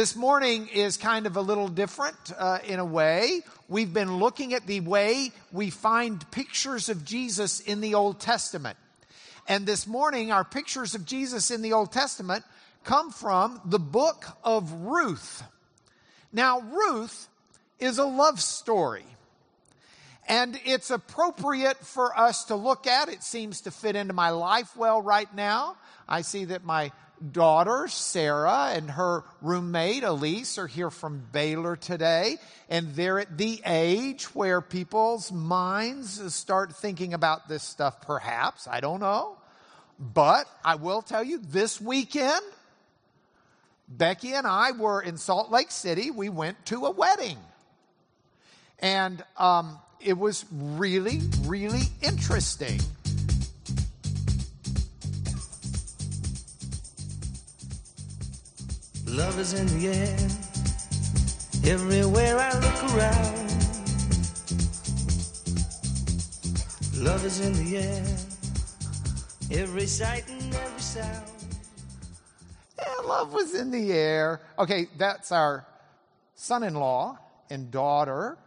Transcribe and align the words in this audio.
This 0.00 0.16
morning 0.16 0.68
is 0.68 0.96
kind 0.96 1.26
of 1.26 1.36
a 1.36 1.42
little 1.42 1.68
different 1.68 2.16
uh, 2.38 2.60
in 2.64 2.78
a 2.78 2.84
way. 2.86 3.42
We've 3.68 3.92
been 3.92 4.16
looking 4.16 4.54
at 4.54 4.66
the 4.66 4.80
way 4.80 5.30
we 5.52 5.68
find 5.68 6.24
pictures 6.30 6.88
of 6.88 7.04
Jesus 7.04 7.60
in 7.60 7.82
the 7.82 7.96
Old 7.96 8.18
Testament. 8.18 8.78
And 9.46 9.66
this 9.66 9.86
morning, 9.86 10.32
our 10.32 10.42
pictures 10.42 10.94
of 10.94 11.04
Jesus 11.04 11.50
in 11.50 11.60
the 11.60 11.74
Old 11.74 11.92
Testament 11.92 12.46
come 12.82 13.10
from 13.10 13.60
the 13.66 13.78
book 13.78 14.24
of 14.42 14.72
Ruth. 14.72 15.42
Now, 16.32 16.60
Ruth 16.60 17.28
is 17.78 17.98
a 17.98 18.06
love 18.06 18.40
story. 18.40 19.04
And 20.26 20.58
it's 20.64 20.90
appropriate 20.90 21.76
for 21.76 22.18
us 22.18 22.44
to 22.44 22.54
look 22.54 22.86
at. 22.86 23.10
It 23.10 23.22
seems 23.22 23.60
to 23.62 23.70
fit 23.70 23.96
into 23.96 24.14
my 24.14 24.30
life 24.30 24.74
well 24.78 25.02
right 25.02 25.28
now. 25.34 25.76
I 26.08 26.22
see 26.22 26.46
that 26.46 26.64
my 26.64 26.90
daughter, 27.32 27.86
Sarah, 27.88 28.70
and 28.72 28.90
her 28.90 29.24
roommate, 29.42 30.02
Elise, 30.02 30.58
are 30.58 30.66
here 30.66 30.90
from 30.90 31.22
Baylor 31.32 31.76
today. 31.76 32.38
And 32.68 32.94
they're 32.94 33.20
at 33.20 33.36
the 33.36 33.60
age 33.64 34.34
where 34.34 34.60
people's 34.60 35.30
minds 35.30 36.34
start 36.34 36.74
thinking 36.74 37.14
about 37.14 37.48
this 37.48 37.62
stuff, 37.62 38.00
perhaps. 38.02 38.66
I 38.66 38.80
don't 38.80 39.00
know. 39.00 39.36
But 39.98 40.46
I 40.64 40.76
will 40.76 41.02
tell 41.02 41.22
you 41.22 41.38
this 41.38 41.80
weekend, 41.80 42.40
Becky 43.88 44.32
and 44.32 44.46
I 44.46 44.72
were 44.72 45.02
in 45.02 45.16
Salt 45.18 45.50
Lake 45.50 45.70
City. 45.70 46.10
We 46.10 46.28
went 46.28 46.64
to 46.66 46.86
a 46.86 46.90
wedding. 46.90 47.38
And 48.78 49.22
um, 49.36 49.78
it 50.00 50.16
was 50.16 50.46
really, 50.50 51.20
really 51.42 51.82
interesting. 52.00 52.80
Love 59.10 59.38
is 59.38 59.52
in 59.54 59.66
the 59.78 59.88
air, 59.88 60.18
everywhere 61.72 62.38
I 62.38 62.52
look 62.58 62.94
around. 62.94 63.36
Love 66.96 67.24
is 67.24 67.40
in 67.40 67.52
the 67.52 67.76
air, 67.78 69.60
every 69.62 69.86
sight 69.86 70.28
and 70.28 70.54
every 70.54 70.80
sound. 70.80 71.26
Yeah, 72.78 72.94
love 73.04 73.32
was 73.32 73.54
in 73.54 73.70
the 73.70 73.92
air. 73.92 74.40
Okay, 74.58 74.88
that's 74.96 75.32
our 75.32 75.66
son 76.34 76.62
in 76.62 76.74
law 76.74 77.18
and 77.50 77.70
daughter 77.70 78.38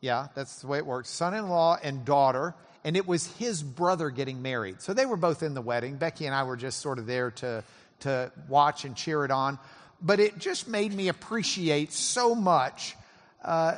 yeah, 0.00 0.28
that's 0.34 0.60
the 0.60 0.66
way 0.66 0.78
it 0.78 0.86
works. 0.86 1.10
Son 1.10 1.34
in 1.34 1.48
law 1.48 1.78
and 1.82 2.04
daughter. 2.04 2.54
And 2.84 2.96
it 2.96 3.06
was 3.06 3.26
his 3.36 3.62
brother 3.62 4.08
getting 4.10 4.40
married. 4.40 4.80
So 4.80 4.94
they 4.94 5.04
were 5.04 5.18
both 5.18 5.42
in 5.42 5.52
the 5.52 5.60
wedding. 5.60 5.96
Becky 5.96 6.26
and 6.26 6.34
I 6.34 6.44
were 6.44 6.56
just 6.56 6.80
sort 6.80 6.98
of 6.98 7.06
there 7.06 7.30
to, 7.32 7.62
to 8.00 8.32
watch 8.48 8.84
and 8.84 8.96
cheer 8.96 9.24
it 9.24 9.30
on. 9.30 9.58
But 10.02 10.20
it 10.20 10.38
just 10.38 10.68
made 10.68 10.92
me 10.92 11.08
appreciate 11.08 11.92
so 11.92 12.34
much 12.34 12.96
uh, 13.44 13.76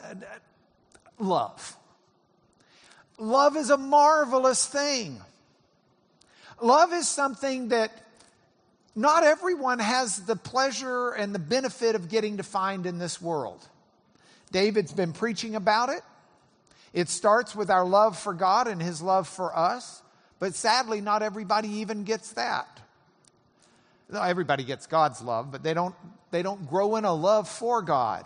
love. 1.18 1.76
Love 3.18 3.56
is 3.56 3.70
a 3.70 3.76
marvelous 3.76 4.66
thing. 4.66 5.20
Love 6.60 6.92
is 6.92 7.08
something 7.08 7.68
that 7.68 7.90
not 8.94 9.24
everyone 9.24 9.78
has 9.78 10.18
the 10.26 10.36
pleasure 10.36 11.10
and 11.10 11.34
the 11.34 11.38
benefit 11.38 11.94
of 11.94 12.08
getting 12.08 12.36
to 12.36 12.42
find 12.42 12.86
in 12.86 12.98
this 12.98 13.20
world. 13.20 13.66
David's 14.50 14.92
been 14.92 15.12
preaching 15.12 15.54
about 15.54 15.88
it. 15.88 16.02
It 16.92 17.08
starts 17.08 17.56
with 17.56 17.70
our 17.70 17.86
love 17.86 18.18
for 18.18 18.34
God 18.34 18.68
and 18.68 18.82
His 18.82 19.00
love 19.00 19.26
for 19.26 19.56
us, 19.56 20.02
but 20.38 20.54
sadly, 20.54 21.00
not 21.00 21.22
everybody 21.22 21.68
even 21.68 22.04
gets 22.04 22.32
that. 22.32 22.81
Everybody 24.14 24.64
gets 24.64 24.86
God's 24.86 25.23
love, 25.23 25.51
but 25.51 25.63
they 25.63 25.74
don't, 25.74 25.95
they 26.30 26.42
don't 26.42 26.68
grow 26.68 26.96
in 26.96 27.05
a 27.05 27.14
love 27.14 27.48
for 27.48 27.83
God. 27.83 28.24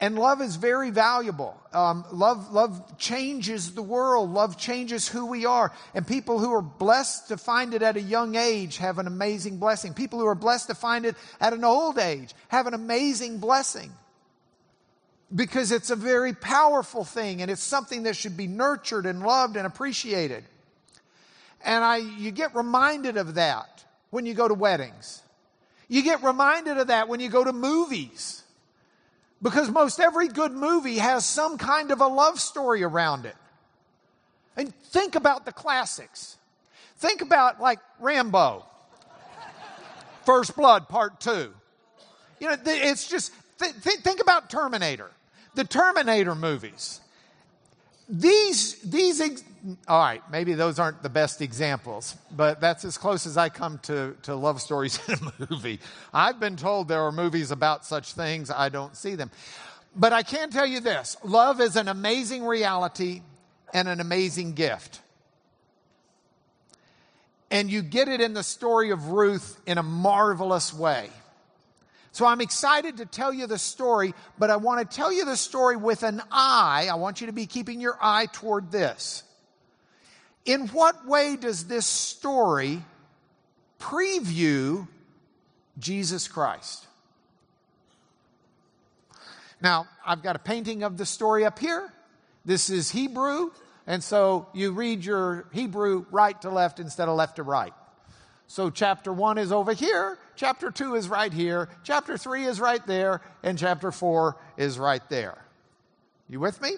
And 0.00 0.16
love 0.16 0.40
is 0.40 0.54
very 0.54 0.90
valuable. 0.90 1.60
Um, 1.72 2.04
love, 2.12 2.52
love 2.52 2.98
changes 2.98 3.74
the 3.74 3.82
world. 3.82 4.30
Love 4.30 4.56
changes 4.56 5.08
who 5.08 5.26
we 5.26 5.44
are. 5.44 5.72
And 5.92 6.06
people 6.06 6.38
who 6.38 6.52
are 6.52 6.62
blessed 6.62 7.28
to 7.28 7.36
find 7.36 7.74
it 7.74 7.82
at 7.82 7.96
a 7.96 8.00
young 8.00 8.36
age 8.36 8.76
have 8.76 8.98
an 8.98 9.08
amazing 9.08 9.58
blessing. 9.58 9.94
People 9.94 10.20
who 10.20 10.26
are 10.26 10.36
blessed 10.36 10.68
to 10.68 10.76
find 10.76 11.04
it 11.04 11.16
at 11.40 11.52
an 11.52 11.64
old 11.64 11.98
age 11.98 12.32
have 12.46 12.68
an 12.68 12.74
amazing 12.74 13.38
blessing 13.38 13.90
because 15.34 15.72
it's 15.72 15.90
a 15.90 15.96
very 15.96 16.32
powerful 16.32 17.04
thing 17.04 17.42
and 17.42 17.50
it's 17.50 17.62
something 17.62 18.04
that 18.04 18.16
should 18.16 18.36
be 18.36 18.46
nurtured 18.46 19.04
and 19.04 19.20
loved 19.20 19.56
and 19.56 19.66
appreciated. 19.66 20.44
And 21.64 21.84
I, 21.84 21.96
you 21.96 22.30
get 22.30 22.54
reminded 22.54 23.16
of 23.16 23.34
that 23.34 23.77
when 24.10 24.26
you 24.26 24.34
go 24.34 24.48
to 24.48 24.54
weddings. 24.54 25.22
You 25.88 26.02
get 26.02 26.22
reminded 26.22 26.78
of 26.78 26.88
that 26.88 27.08
when 27.08 27.20
you 27.20 27.28
go 27.28 27.44
to 27.44 27.52
movies. 27.52 28.42
Because 29.40 29.70
most 29.70 30.00
every 30.00 30.28
good 30.28 30.52
movie 30.52 30.98
has 30.98 31.24
some 31.24 31.58
kind 31.58 31.90
of 31.90 32.00
a 32.00 32.08
love 32.08 32.40
story 32.40 32.82
around 32.82 33.24
it. 33.24 33.36
And 34.56 34.74
think 34.74 35.14
about 35.14 35.46
the 35.46 35.52
classics. 35.52 36.36
Think 36.96 37.22
about 37.22 37.60
like 37.60 37.78
Rambo, 38.00 38.66
First 40.26 40.56
Blood 40.56 40.88
Part 40.88 41.20
2. 41.20 41.54
You 42.40 42.48
know, 42.48 42.56
it's 42.64 43.08
just, 43.08 43.32
th- 43.60 43.72
th- 43.82 43.98
think 43.98 44.20
about 44.20 44.50
Terminator 44.50 45.10
the 45.58 45.64
Terminator 45.64 46.36
movies. 46.36 47.00
These, 48.08 48.76
these, 48.82 49.20
all 49.86 49.98
right, 49.98 50.22
maybe 50.30 50.54
those 50.54 50.78
aren't 50.78 51.02
the 51.02 51.08
best 51.08 51.40
examples, 51.40 52.16
but 52.30 52.60
that's 52.60 52.84
as 52.84 52.98
close 52.98 53.26
as 53.26 53.36
I 53.36 53.48
come 53.48 53.78
to, 53.84 54.16
to 54.22 54.34
love 54.34 54.60
stories 54.60 55.00
in 55.08 55.14
a 55.14 55.46
movie. 55.50 55.80
I've 56.12 56.40
been 56.40 56.56
told 56.56 56.88
there 56.88 57.02
are 57.02 57.12
movies 57.12 57.50
about 57.50 57.84
such 57.84 58.12
things, 58.12 58.50
I 58.50 58.68
don't 58.68 58.96
see 58.96 59.14
them. 59.14 59.30
But 59.96 60.12
I 60.12 60.22
can 60.22 60.50
tell 60.50 60.66
you 60.66 60.80
this 60.80 61.16
love 61.24 61.60
is 61.60 61.76
an 61.76 61.88
amazing 61.88 62.44
reality 62.44 63.22
and 63.72 63.88
an 63.88 64.00
amazing 64.00 64.52
gift. 64.52 65.00
And 67.50 67.70
you 67.70 67.82
get 67.82 68.08
it 68.08 68.20
in 68.20 68.34
the 68.34 68.42
story 68.42 68.90
of 68.90 69.08
Ruth 69.08 69.58
in 69.66 69.78
a 69.78 69.82
marvelous 69.82 70.72
way. 70.74 71.08
So 72.12 72.26
I'm 72.26 72.40
excited 72.40 72.98
to 72.98 73.06
tell 73.06 73.32
you 73.32 73.46
the 73.46 73.58
story, 73.58 74.14
but 74.38 74.50
I 74.50 74.56
want 74.56 74.88
to 74.88 74.96
tell 74.96 75.12
you 75.12 75.24
the 75.24 75.36
story 75.36 75.76
with 75.76 76.02
an 76.02 76.22
eye. 76.30 76.88
I 76.90 76.94
want 76.96 77.20
you 77.20 77.28
to 77.28 77.32
be 77.32 77.46
keeping 77.46 77.80
your 77.80 77.96
eye 78.00 78.26
toward 78.32 78.72
this. 78.72 79.22
In 80.48 80.68
what 80.68 81.06
way 81.06 81.36
does 81.36 81.66
this 81.66 81.84
story 81.84 82.82
preview 83.78 84.88
Jesus 85.78 86.26
Christ? 86.26 86.86
Now, 89.60 89.88
I've 90.06 90.22
got 90.22 90.36
a 90.36 90.38
painting 90.38 90.84
of 90.84 90.96
the 90.96 91.04
story 91.04 91.44
up 91.44 91.58
here. 91.58 91.92
This 92.46 92.70
is 92.70 92.90
Hebrew, 92.90 93.50
and 93.86 94.02
so 94.02 94.48
you 94.54 94.72
read 94.72 95.04
your 95.04 95.50
Hebrew 95.52 96.06
right 96.10 96.40
to 96.40 96.48
left 96.48 96.80
instead 96.80 97.08
of 97.08 97.16
left 97.16 97.36
to 97.36 97.42
right. 97.42 97.74
So 98.46 98.70
chapter 98.70 99.12
1 99.12 99.36
is 99.36 99.52
over 99.52 99.74
here, 99.74 100.16
chapter 100.34 100.70
2 100.70 100.94
is 100.94 101.10
right 101.10 101.30
here, 101.32 101.68
chapter 101.84 102.16
3 102.16 102.46
is 102.46 102.58
right 102.58 102.84
there, 102.86 103.20
and 103.42 103.58
chapter 103.58 103.92
4 103.92 104.34
is 104.56 104.78
right 104.78 105.06
there. 105.10 105.36
You 106.26 106.40
with 106.40 106.62
me? 106.62 106.70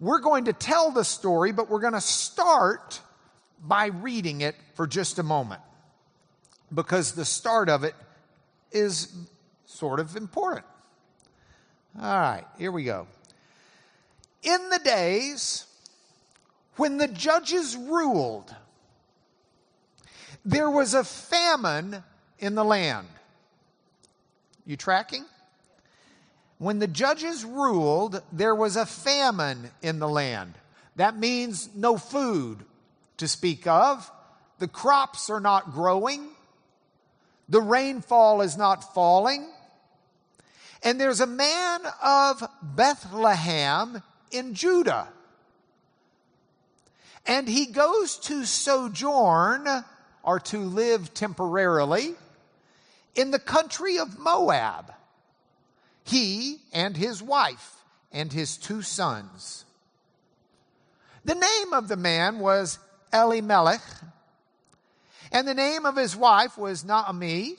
We're 0.00 0.20
going 0.20 0.46
to 0.46 0.54
tell 0.54 0.90
the 0.90 1.04
story, 1.04 1.52
but 1.52 1.68
we're 1.68 1.80
going 1.80 1.92
to 1.92 2.00
start 2.00 3.00
by 3.62 3.86
reading 3.86 4.40
it 4.40 4.56
for 4.74 4.86
just 4.86 5.18
a 5.18 5.22
moment 5.22 5.60
because 6.74 7.12
the 7.12 7.26
start 7.26 7.68
of 7.68 7.84
it 7.84 7.94
is 8.72 9.14
sort 9.66 10.00
of 10.00 10.16
important. 10.16 10.64
All 12.00 12.18
right, 12.18 12.44
here 12.58 12.72
we 12.72 12.84
go. 12.84 13.06
In 14.42 14.70
the 14.70 14.78
days 14.78 15.66
when 16.76 16.96
the 16.96 17.08
judges 17.08 17.76
ruled, 17.76 18.54
there 20.46 20.70
was 20.70 20.94
a 20.94 21.04
famine 21.04 22.02
in 22.38 22.54
the 22.54 22.64
land. 22.64 23.08
You 24.64 24.78
tracking? 24.78 25.26
When 26.60 26.78
the 26.78 26.86
judges 26.86 27.42
ruled, 27.42 28.20
there 28.30 28.54
was 28.54 28.76
a 28.76 28.84
famine 28.84 29.70
in 29.80 29.98
the 29.98 30.06
land. 30.06 30.52
That 30.96 31.16
means 31.16 31.70
no 31.74 31.96
food 31.96 32.58
to 33.16 33.26
speak 33.26 33.66
of. 33.66 34.10
The 34.58 34.68
crops 34.68 35.30
are 35.30 35.40
not 35.40 35.72
growing. 35.72 36.28
The 37.48 37.62
rainfall 37.62 38.42
is 38.42 38.58
not 38.58 38.92
falling. 38.92 39.48
And 40.82 41.00
there's 41.00 41.20
a 41.20 41.26
man 41.26 41.80
of 42.04 42.46
Bethlehem 42.60 44.02
in 44.30 44.52
Judah. 44.52 45.08
And 47.24 47.48
he 47.48 47.64
goes 47.64 48.18
to 48.18 48.44
sojourn 48.44 49.66
or 50.22 50.38
to 50.40 50.58
live 50.58 51.14
temporarily 51.14 52.16
in 53.14 53.30
the 53.30 53.38
country 53.38 53.98
of 53.98 54.18
Moab, 54.18 54.92
he 56.10 56.58
and 56.72 56.96
his 56.96 57.22
wife 57.22 57.76
and 58.12 58.32
his 58.32 58.56
two 58.56 58.82
sons. 58.82 59.64
The 61.24 61.34
name 61.34 61.72
of 61.72 61.88
the 61.88 61.96
man 61.96 62.38
was 62.38 62.78
Elimelech, 63.12 63.82
and 65.32 65.46
the 65.46 65.54
name 65.54 65.86
of 65.86 65.96
his 65.96 66.16
wife 66.16 66.58
was 66.58 66.84
Naomi, 66.84 67.56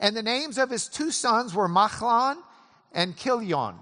And 0.00 0.16
the 0.16 0.22
names 0.22 0.56
of 0.56 0.70
his 0.70 0.88
two 0.88 1.10
sons 1.10 1.54
were 1.54 1.68
Machlon 1.68 2.38
and 2.92 3.16
Kilion. 3.16 3.74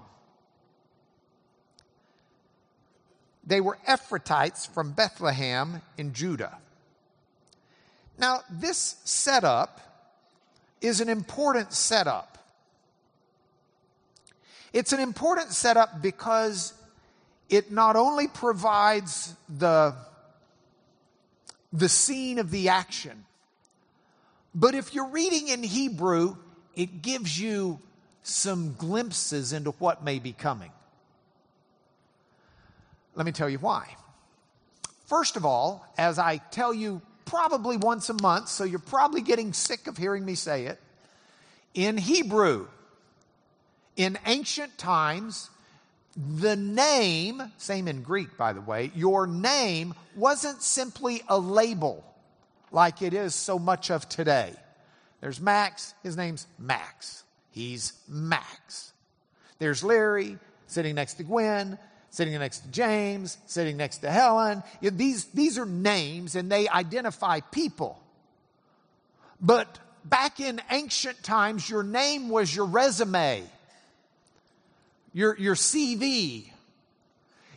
They 3.45 3.61
were 3.61 3.79
Ephrathites 3.87 4.67
from 4.67 4.91
Bethlehem 4.91 5.81
in 5.97 6.13
Judah. 6.13 6.57
Now, 8.17 8.41
this 8.49 8.97
setup 9.05 9.79
is 10.81 10.99
an 10.99 11.07
important 11.07 11.71
setup. 11.71 12.38
It's 14.73 14.93
an 14.93 14.99
important 14.99 15.51
setup 15.51 16.01
because 16.01 16.73
it 17.49 17.71
not 17.71 17.95
only 17.95 18.27
provides 18.27 19.33
the, 19.49 19.95
the 21.73 21.89
scene 21.89 22.39
of 22.39 22.51
the 22.51 22.69
action, 22.69 23.25
but 24.53 24.75
if 24.75 24.93
you're 24.93 25.09
reading 25.09 25.47
in 25.47 25.63
Hebrew, 25.63 26.35
it 26.75 27.01
gives 27.01 27.39
you 27.39 27.79
some 28.23 28.73
glimpses 28.73 29.53
into 29.53 29.71
what 29.71 30.03
may 30.03 30.19
be 30.19 30.33
coming. 30.33 30.71
Let 33.15 33.25
me 33.25 33.31
tell 33.31 33.49
you 33.49 33.57
why. 33.57 33.95
First 35.07 35.35
of 35.35 35.45
all, 35.45 35.85
as 35.97 36.19
I 36.19 36.37
tell 36.37 36.73
you 36.73 37.01
probably 37.25 37.77
once 37.77 38.09
a 38.09 38.21
month, 38.21 38.47
so 38.49 38.63
you're 38.63 38.79
probably 38.79 39.21
getting 39.21 39.53
sick 39.53 39.87
of 39.87 39.97
hearing 39.97 40.23
me 40.23 40.35
say 40.35 40.65
it, 40.65 40.79
in 41.73 41.97
Hebrew, 41.97 42.67
in 43.99 44.17
ancient 44.25 44.77
times, 44.77 45.49
the 46.15 46.55
name, 46.55 47.43
same 47.57 47.89
in 47.89 48.01
Greek 48.01 48.37
by 48.37 48.53
the 48.53 48.61
way, 48.61 48.91
your 48.95 49.27
name 49.27 49.93
wasn't 50.15 50.61
simply 50.61 51.21
a 51.27 51.37
label 51.37 52.05
like 52.71 53.01
it 53.01 53.13
is 53.13 53.35
so 53.35 53.59
much 53.59 53.91
of 53.91 54.07
today. 54.07 54.53
There's 55.19 55.41
Max, 55.41 55.93
his 56.01 56.15
name's 56.15 56.47
Max. 56.57 57.25
He's 57.51 57.91
Max. 58.07 58.93
There's 59.59 59.83
Larry 59.83 60.37
sitting 60.67 60.95
next 60.95 61.15
to 61.15 61.23
Gwen, 61.23 61.77
sitting 62.09 62.39
next 62.39 62.59
to 62.59 62.67
James, 62.69 63.37
sitting 63.47 63.75
next 63.75 63.97
to 63.97 64.09
Helen. 64.09 64.63
These, 64.81 65.25
these 65.25 65.57
are 65.57 65.65
names 65.65 66.35
and 66.35 66.49
they 66.49 66.69
identify 66.69 67.41
people. 67.51 68.01
But 69.41 69.77
back 70.05 70.39
in 70.39 70.61
ancient 70.71 71.21
times, 71.21 71.69
your 71.69 71.83
name 71.83 72.29
was 72.29 72.55
your 72.55 72.65
resume, 72.65 73.43
your, 75.13 75.37
your 75.37 75.55
CV. 75.55 76.49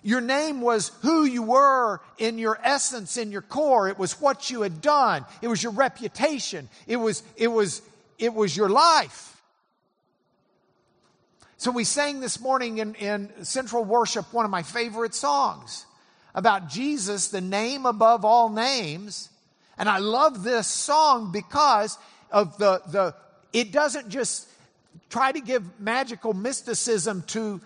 Your 0.03 0.21
name 0.21 0.61
was 0.61 0.91
who 1.03 1.25
you 1.25 1.43
were 1.43 2.01
in 2.19 2.39
your 2.39 2.59
essence, 2.63 3.17
in 3.17 3.31
your 3.31 3.43
core. 3.43 3.89
It 3.89 3.99
was 3.99 4.21
what 4.21 4.51
you 4.51 4.63
had 4.63 4.81
done. 4.81 5.25
It 5.41 5.49
was 5.49 5.63
your 5.63 5.73
reputation. 5.73 6.69
It 6.87 6.97
was, 6.97 7.23
it 7.37 7.49
was, 7.49 7.83
it 8.19 8.35
was 8.35 8.57
your 8.57 8.69
life. 8.69 9.41
So 11.57 11.71
we 11.71 11.85
sang 11.85 12.19
this 12.19 12.41
morning 12.41 12.79
in, 12.79 12.95
in 12.97 13.45
Central 13.45 13.85
Worship 13.85 14.33
one 14.33 14.45
of 14.45 14.51
my 14.51 14.65
favorite 14.65 15.15
songs 15.15 15.87
about 16.35 16.69
Jesus, 16.69 17.29
the 17.29 17.41
name 17.41 17.87
above 17.87 18.25
all 18.25 18.49
names. 18.49 19.29
And 19.79 19.89
I 19.89 19.99
love 19.99 20.43
this 20.43 20.67
song 20.67 21.31
because 21.31 21.97
of 22.33 22.59
the, 22.59 22.83
the 22.89 23.15
it 23.53 23.71
doesn't 23.71 24.09
just 24.09 24.49
try 25.09 25.33
to 25.33 25.41
give 25.41 25.81
magical 25.81 26.33
mysticism 26.33 27.23
to 27.29 27.61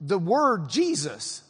the 0.00 0.18
word 0.18 0.68
Jesus, 0.68 1.42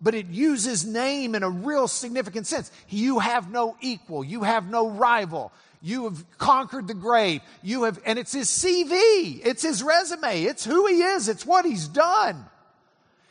but 0.00 0.14
it 0.14 0.26
uses 0.26 0.84
name 0.84 1.34
in 1.34 1.42
a 1.42 1.50
real 1.50 1.88
significant 1.88 2.46
sense. 2.46 2.70
You 2.88 3.20
have 3.20 3.50
no 3.50 3.76
equal, 3.80 4.24
you 4.24 4.42
have 4.42 4.68
no 4.68 4.90
rival. 4.90 5.52
You 5.80 6.04
have 6.04 6.38
conquered 6.38 6.88
the 6.88 6.94
grave. 6.94 7.42
You 7.62 7.82
have, 7.82 8.00
and 8.06 8.18
it's 8.18 8.32
his 8.32 8.48
CV. 8.48 9.42
It's 9.44 9.62
his 9.62 9.82
resume. 9.82 10.44
It's 10.44 10.64
who 10.64 10.86
he 10.86 11.02
is. 11.02 11.28
It's 11.28 11.44
what 11.44 11.66
he's 11.66 11.88
done. 11.88 12.42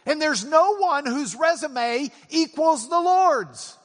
And 0.05 0.21
there's 0.21 0.45
no 0.45 0.75
one 0.75 1.07
whose 1.07 1.33
resume 1.33 2.11
equals 2.29 2.89
the 2.89 2.99
Lord's. 2.99 3.75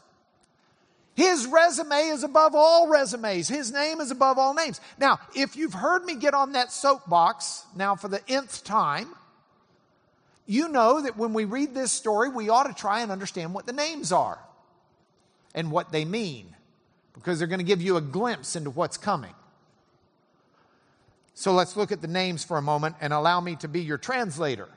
His 1.19 1.49
resume 1.49 2.11
is 2.11 2.23
above 2.23 2.55
all 2.55 2.87
resumes. 2.87 3.49
His 3.49 3.73
name 3.73 4.01
is 4.01 4.13
above 4.13 4.39
all 4.39 4.55
names. 4.55 4.81
Now, 5.01 5.19
if 5.35 5.57
you've 5.57 5.75
heard 5.75 6.05
me 6.05 6.15
get 6.15 6.33
on 6.33 6.53
that 6.53 6.71
soapbox 6.71 7.65
now 7.75 7.97
for 7.97 8.07
the 8.07 8.21
nth 8.31 8.63
time, 8.63 9.09
you 10.47 10.69
know 10.69 11.03
that 11.03 11.17
when 11.17 11.33
we 11.33 11.45
read 11.45 11.75
this 11.75 11.91
story, 11.91 12.29
we 12.29 12.51
ought 12.51 12.69
to 12.69 12.73
try 12.73 13.01
and 13.01 13.11
understand 13.11 13.53
what 13.53 13.67
the 13.67 13.73
names 13.73 14.13
are 14.13 14.39
and 15.57 15.73
what 15.73 15.91
they 15.91 16.05
mean 16.05 16.55
because 17.15 17.41
they're 17.41 17.49
going 17.49 17.59
to 17.59 17.65
give 17.65 17.83
you 17.83 17.97
a 17.97 18.01
glimpse 18.01 18.55
into 18.55 18.71
what's 18.71 18.97
coming. 18.97 19.35
So 21.35 21.53
let's 21.53 21.77
look 21.77 21.91
at 21.91 22.01
the 22.01 22.07
names 22.07 22.45
for 22.45 22.59
a 22.59 22.63
moment 22.63 22.95
and 23.01 23.13
allow 23.13 23.41
me 23.41 23.57
to 23.57 23.67
be 23.67 23.81
your 23.81 23.99
translator. 23.99 24.69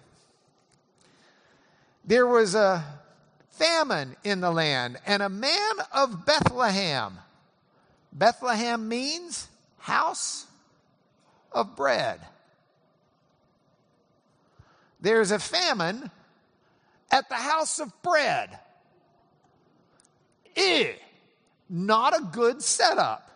There 2.04 2.26
was 2.26 2.56
a 2.56 2.84
famine 3.52 4.16
in 4.24 4.42
the 4.42 4.52
land, 4.52 4.98
and 5.06 5.22
a 5.22 5.30
man 5.30 5.76
of 5.94 6.26
Bethlehem. 6.26 7.18
Bethlehem 8.12 8.88
means 8.88 9.48
house 9.78 10.46
of 11.52 11.76
bread. 11.76 12.20
There's 15.00 15.32
a 15.32 15.40
famine 15.40 16.12
at 17.10 17.28
the 17.30 17.36
house 17.36 17.80
of 17.80 17.92
bread. 18.02 18.58
Eh. 20.56 20.94
Not 21.70 22.20
a 22.20 22.24
good 22.24 22.62
setup. 22.62 23.31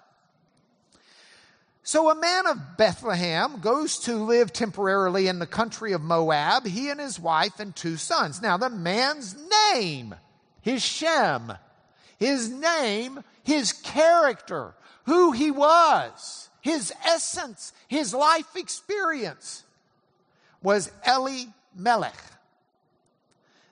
So 1.85 2.09
a 2.09 2.15
man 2.15 2.47
of 2.47 2.77
Bethlehem 2.77 3.59
goes 3.61 3.99
to 3.99 4.15
live 4.15 4.51
temporarily 4.51 5.27
in 5.27 5.37
the 5.37 5.45
country 5.45 5.91
of 5.91 6.01
Moab, 6.01 6.65
he 6.65 6.89
and 6.89 6.99
his 6.99 7.19
wife 7.19 7.59
and 7.59 7.75
two 7.75 7.95
sons. 7.95 8.41
Now, 8.41 8.57
the 8.57 8.71
man's 8.71 9.35
name, 9.71 10.15
his 10.61 10.81
Shem, 10.81 11.53
his 12.17 12.49
name, 12.49 13.23
his 13.43 13.71
character, 13.71 14.73
who 15.05 15.31
he 15.31 15.51
was, 15.51 16.49
his 16.59 16.91
essence, 17.05 17.71
his 17.87 18.15
life 18.15 18.55
experience 18.55 19.63
was 20.63 20.91
Eli 21.07 21.43
Melech. 21.75 22.17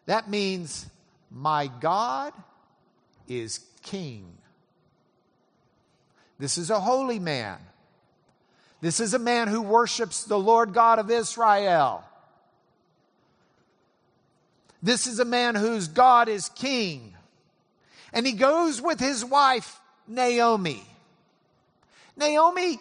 That 0.05 0.29
means, 0.29 0.85
my 1.31 1.65
God 1.65 2.31
is 3.27 3.61
king. 3.81 4.37
This 6.37 6.59
is 6.59 6.69
a 6.69 6.79
holy 6.79 7.17
man. 7.17 7.57
This 8.83 8.99
is 8.99 9.13
a 9.13 9.19
man 9.19 9.47
who 9.47 9.61
worships 9.61 10.25
the 10.25 10.37
Lord 10.37 10.73
God 10.73 10.99
of 10.99 11.09
Israel. 11.09 12.03
This 14.81 15.07
is 15.07 15.19
a 15.19 15.25
man 15.25 15.55
whose 15.55 15.87
God 15.87 16.27
is 16.27 16.49
king. 16.49 17.13
And 18.11 18.27
he 18.27 18.33
goes 18.33 18.81
with 18.81 18.99
his 18.99 19.23
wife, 19.23 19.79
Naomi. 20.05 20.83
Naomi 22.17 22.77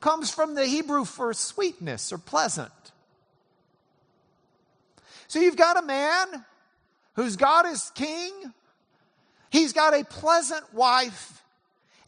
comes 0.00 0.30
from 0.30 0.54
the 0.54 0.66
Hebrew 0.66 1.06
for 1.06 1.32
sweetness 1.32 2.12
or 2.12 2.18
pleasant. 2.18 2.92
So 5.28 5.38
you've 5.38 5.56
got 5.56 5.82
a 5.82 5.86
man 5.86 6.44
whose 7.14 7.36
God 7.36 7.64
is 7.64 7.90
king. 7.94 8.52
He's 9.48 9.72
got 9.72 9.94
a 9.94 10.04
pleasant 10.04 10.74
wife 10.74 11.42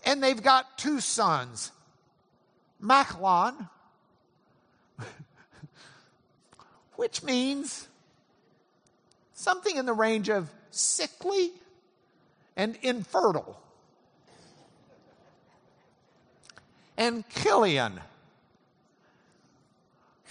and 0.04 0.22
they've 0.22 0.42
got 0.42 0.76
two 0.76 1.00
sons, 1.00 1.72
Machlon, 2.84 3.68
which 6.96 7.22
means 7.22 7.88
something 9.32 9.76
in 9.76 9.86
the 9.86 9.92
range 9.92 10.28
of 10.28 10.50
sickly 10.70 11.50
and 12.56 12.76
infertile. 12.82 13.60
And 16.96 17.28
Kilian. 17.30 18.00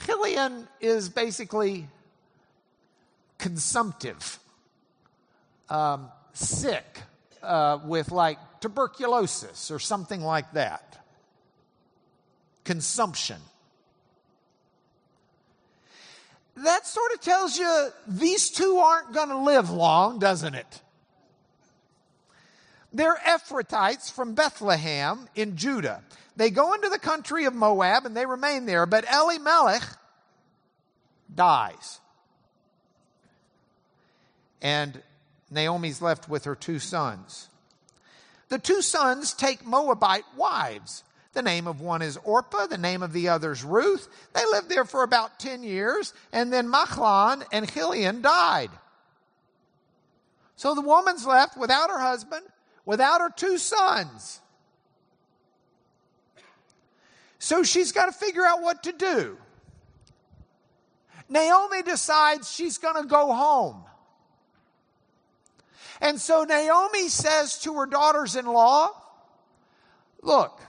Kilian 0.06 0.68
is 0.80 1.10
basically 1.10 1.88
consumptive, 3.38 4.40
um, 5.70 6.10
sick, 6.34 7.02
uh, 7.42 7.80
with 7.84 8.12
like 8.12 8.38
tuberculosis 8.62 9.72
or 9.72 9.80
something 9.80 10.22
like 10.22 10.54
that. 10.54 11.03
Consumption. 12.64 13.38
That 16.56 16.86
sort 16.86 17.14
of 17.14 17.22
tells 17.22 17.58
you 17.58 17.90
these 18.08 18.50
two 18.52 18.78
aren't 18.78 19.14
going 19.14 19.30
to 19.30 19.40
live 19.40 19.70
long, 19.70 20.20
doesn't 20.20 20.54
it? 20.54 20.82
They're 22.94 23.16
Ephrathites 23.16 24.12
from 24.12 24.36
Bethlehem 24.36 25.28
in 25.34 25.58
Judah. 25.58 26.04
They 26.36 26.52
go 26.52 26.74
into 26.74 26.90
the 26.90 27.00
country 27.00 27.46
of 27.46 27.56
Moab 27.56 28.06
and 28.06 28.16
they 28.16 28.26
remain 28.26 28.66
there, 28.66 28.86
but 28.86 29.06
Elimelech 29.12 29.84
dies. 31.34 32.00
And 34.62 35.02
Naomi's 35.50 36.02
left 36.02 36.30
with 36.30 36.46
her 36.46 36.56
two 36.56 36.80
sons. 36.80 37.50
The 38.50 38.60
two 38.60 38.82
sons 38.82 39.34
take 39.34 39.66
Moabite 39.66 40.26
wives. 40.38 41.04
The 41.34 41.42
name 41.42 41.68
of 41.68 41.82
one 41.82 42.02
is 42.02 42.18
Orpah, 42.24 42.68
the 42.68 42.78
name 42.78 43.02
of 43.02 43.12
the 43.12 43.30
other 43.30 43.52
is 43.52 43.64
Ruth. 43.64 44.08
They 44.34 44.46
lived 44.46 44.70
there 44.70 44.86
for 44.86 45.02
about 45.02 45.40
10 45.40 45.64
years, 45.64 46.14
and 46.32 46.54
then 46.54 46.68
Machlon 46.68 47.44
and 47.52 47.72
Chilion 47.72 48.22
died. 48.22 48.70
So 50.56 50.76
the 50.76 50.82
woman's 50.82 51.26
left 51.26 51.58
without 51.58 51.90
her 51.90 52.00
husband, 52.00 52.46
without 52.86 53.20
her 53.20 53.32
two 53.36 53.58
sons. 53.58 54.40
So 57.40 57.64
she's 57.64 57.92
got 57.92 58.06
to 58.06 58.12
figure 58.12 58.46
out 58.46 58.62
what 58.62 58.84
to 58.84 58.92
do. 58.92 59.38
Naomi 61.28 61.82
decides 61.82 62.50
she's 62.50 62.78
going 62.78 63.02
to 63.02 63.08
go 63.08 63.34
home. 63.34 63.84
And 66.00 66.22
so 66.22 66.44
Naomi 66.44 67.10
says 67.10 67.60
to 67.62 67.74
her 67.76 67.86
daughters 67.86 68.36
in 68.36 68.46
law, 68.46 68.92
Look, 70.22 70.62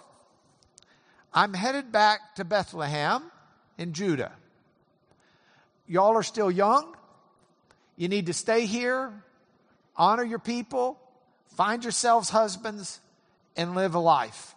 I'm 1.34 1.52
headed 1.52 1.90
back 1.90 2.36
to 2.36 2.44
Bethlehem 2.44 3.22
in 3.76 3.92
Judah. 3.92 4.32
Y'all 5.88 6.16
are 6.16 6.22
still 6.22 6.50
young. 6.50 6.94
You 7.96 8.08
need 8.08 8.26
to 8.26 8.32
stay 8.32 8.66
here, 8.66 9.12
honor 9.96 10.24
your 10.24 10.38
people, 10.38 10.98
find 11.56 11.82
yourselves 11.82 12.30
husbands, 12.30 13.00
and 13.56 13.74
live 13.74 13.94
a 13.94 13.98
life. 13.98 14.54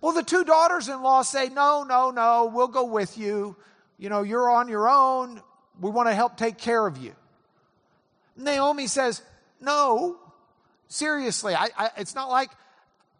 Well, 0.00 0.12
the 0.12 0.24
two 0.24 0.42
daughters 0.42 0.88
in 0.88 1.00
law 1.02 1.22
say, 1.22 1.48
No, 1.48 1.84
no, 1.84 2.10
no, 2.10 2.50
we'll 2.52 2.68
go 2.68 2.84
with 2.84 3.16
you. 3.16 3.56
You 3.98 4.08
know, 4.08 4.22
you're 4.22 4.50
on 4.50 4.68
your 4.68 4.88
own. 4.88 5.40
We 5.80 5.90
want 5.90 6.08
to 6.08 6.14
help 6.14 6.36
take 6.36 6.58
care 6.58 6.84
of 6.84 6.98
you. 6.98 7.14
Naomi 8.36 8.88
says, 8.88 9.22
No, 9.60 10.18
seriously, 10.88 11.54
I, 11.54 11.68
I, 11.78 11.90
it's 11.98 12.16
not 12.16 12.28
like 12.28 12.50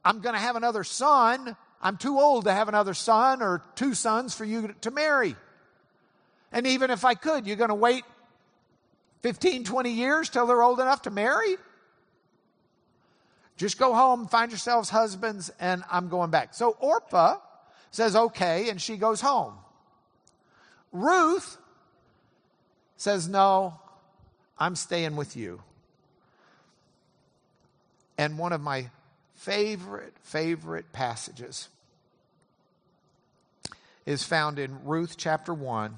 I'm 0.04 0.20
going 0.20 0.34
to 0.34 0.40
have 0.40 0.56
another 0.56 0.82
son. 0.82 1.56
I'm 1.82 1.96
too 1.96 2.18
old 2.18 2.44
to 2.44 2.52
have 2.52 2.68
another 2.68 2.94
son 2.94 3.42
or 3.42 3.62
two 3.74 3.94
sons 3.94 4.34
for 4.34 4.44
you 4.44 4.74
to 4.82 4.90
marry. 4.90 5.34
And 6.52 6.66
even 6.66 6.90
if 6.90 7.04
I 7.04 7.14
could, 7.14 7.46
you're 7.46 7.56
going 7.56 7.70
to 7.70 7.74
wait 7.74 8.04
15, 9.22 9.64
20 9.64 9.90
years 9.90 10.28
till 10.28 10.46
they're 10.46 10.62
old 10.62 10.80
enough 10.80 11.02
to 11.02 11.10
marry? 11.10 11.56
Just 13.56 13.78
go 13.78 13.94
home, 13.94 14.26
find 14.26 14.50
yourselves 14.50 14.90
husbands, 14.90 15.50
and 15.60 15.84
I'm 15.90 16.08
going 16.08 16.30
back. 16.30 16.54
So 16.54 16.76
Orpah 16.80 17.38
says, 17.90 18.16
okay, 18.16 18.68
and 18.70 18.80
she 18.80 18.96
goes 18.96 19.20
home. 19.20 19.54
Ruth 20.90 21.56
says, 22.96 23.28
no, 23.28 23.78
I'm 24.58 24.74
staying 24.76 25.16
with 25.16 25.36
you. 25.36 25.62
And 28.18 28.38
one 28.38 28.52
of 28.52 28.60
my 28.60 28.90
favorite, 29.34 30.14
favorite 30.22 30.92
passages 30.92 31.68
is 34.06 34.24
found 34.24 34.58
in 34.58 34.84
Ruth 34.84 35.16
chapter 35.16 35.54
1. 35.54 35.94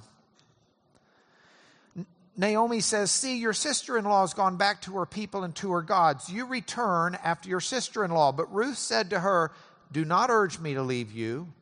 Naomi 2.37 2.81
says, 2.81 3.11
See, 3.11 3.39
your 3.39 3.53
sister 3.53 3.97
in 3.97 4.05
law 4.05 4.23
has 4.23 4.35
gone 4.35 4.57
back 4.57 4.83
to 4.83 4.97
her 4.97 5.07
people 5.07 5.45
and 5.45 5.55
to 5.57 5.73
her 5.73 5.83
gods. 5.83 6.29
You 6.29 6.47
return 6.47 7.17
after 7.23 7.49
your 7.49 7.61
sister 7.61 8.05
in 8.05 8.11
law. 8.11 8.33
But 8.33 8.53
Ruth 8.53 8.77
said 8.77 9.11
to 9.11 9.21
her, 9.21 9.53
Do 9.93 10.05
not 10.05 10.31
urge 10.31 10.59
me 10.59 10.75
to 10.75 10.83
leave 10.83 11.13
you 11.13 11.53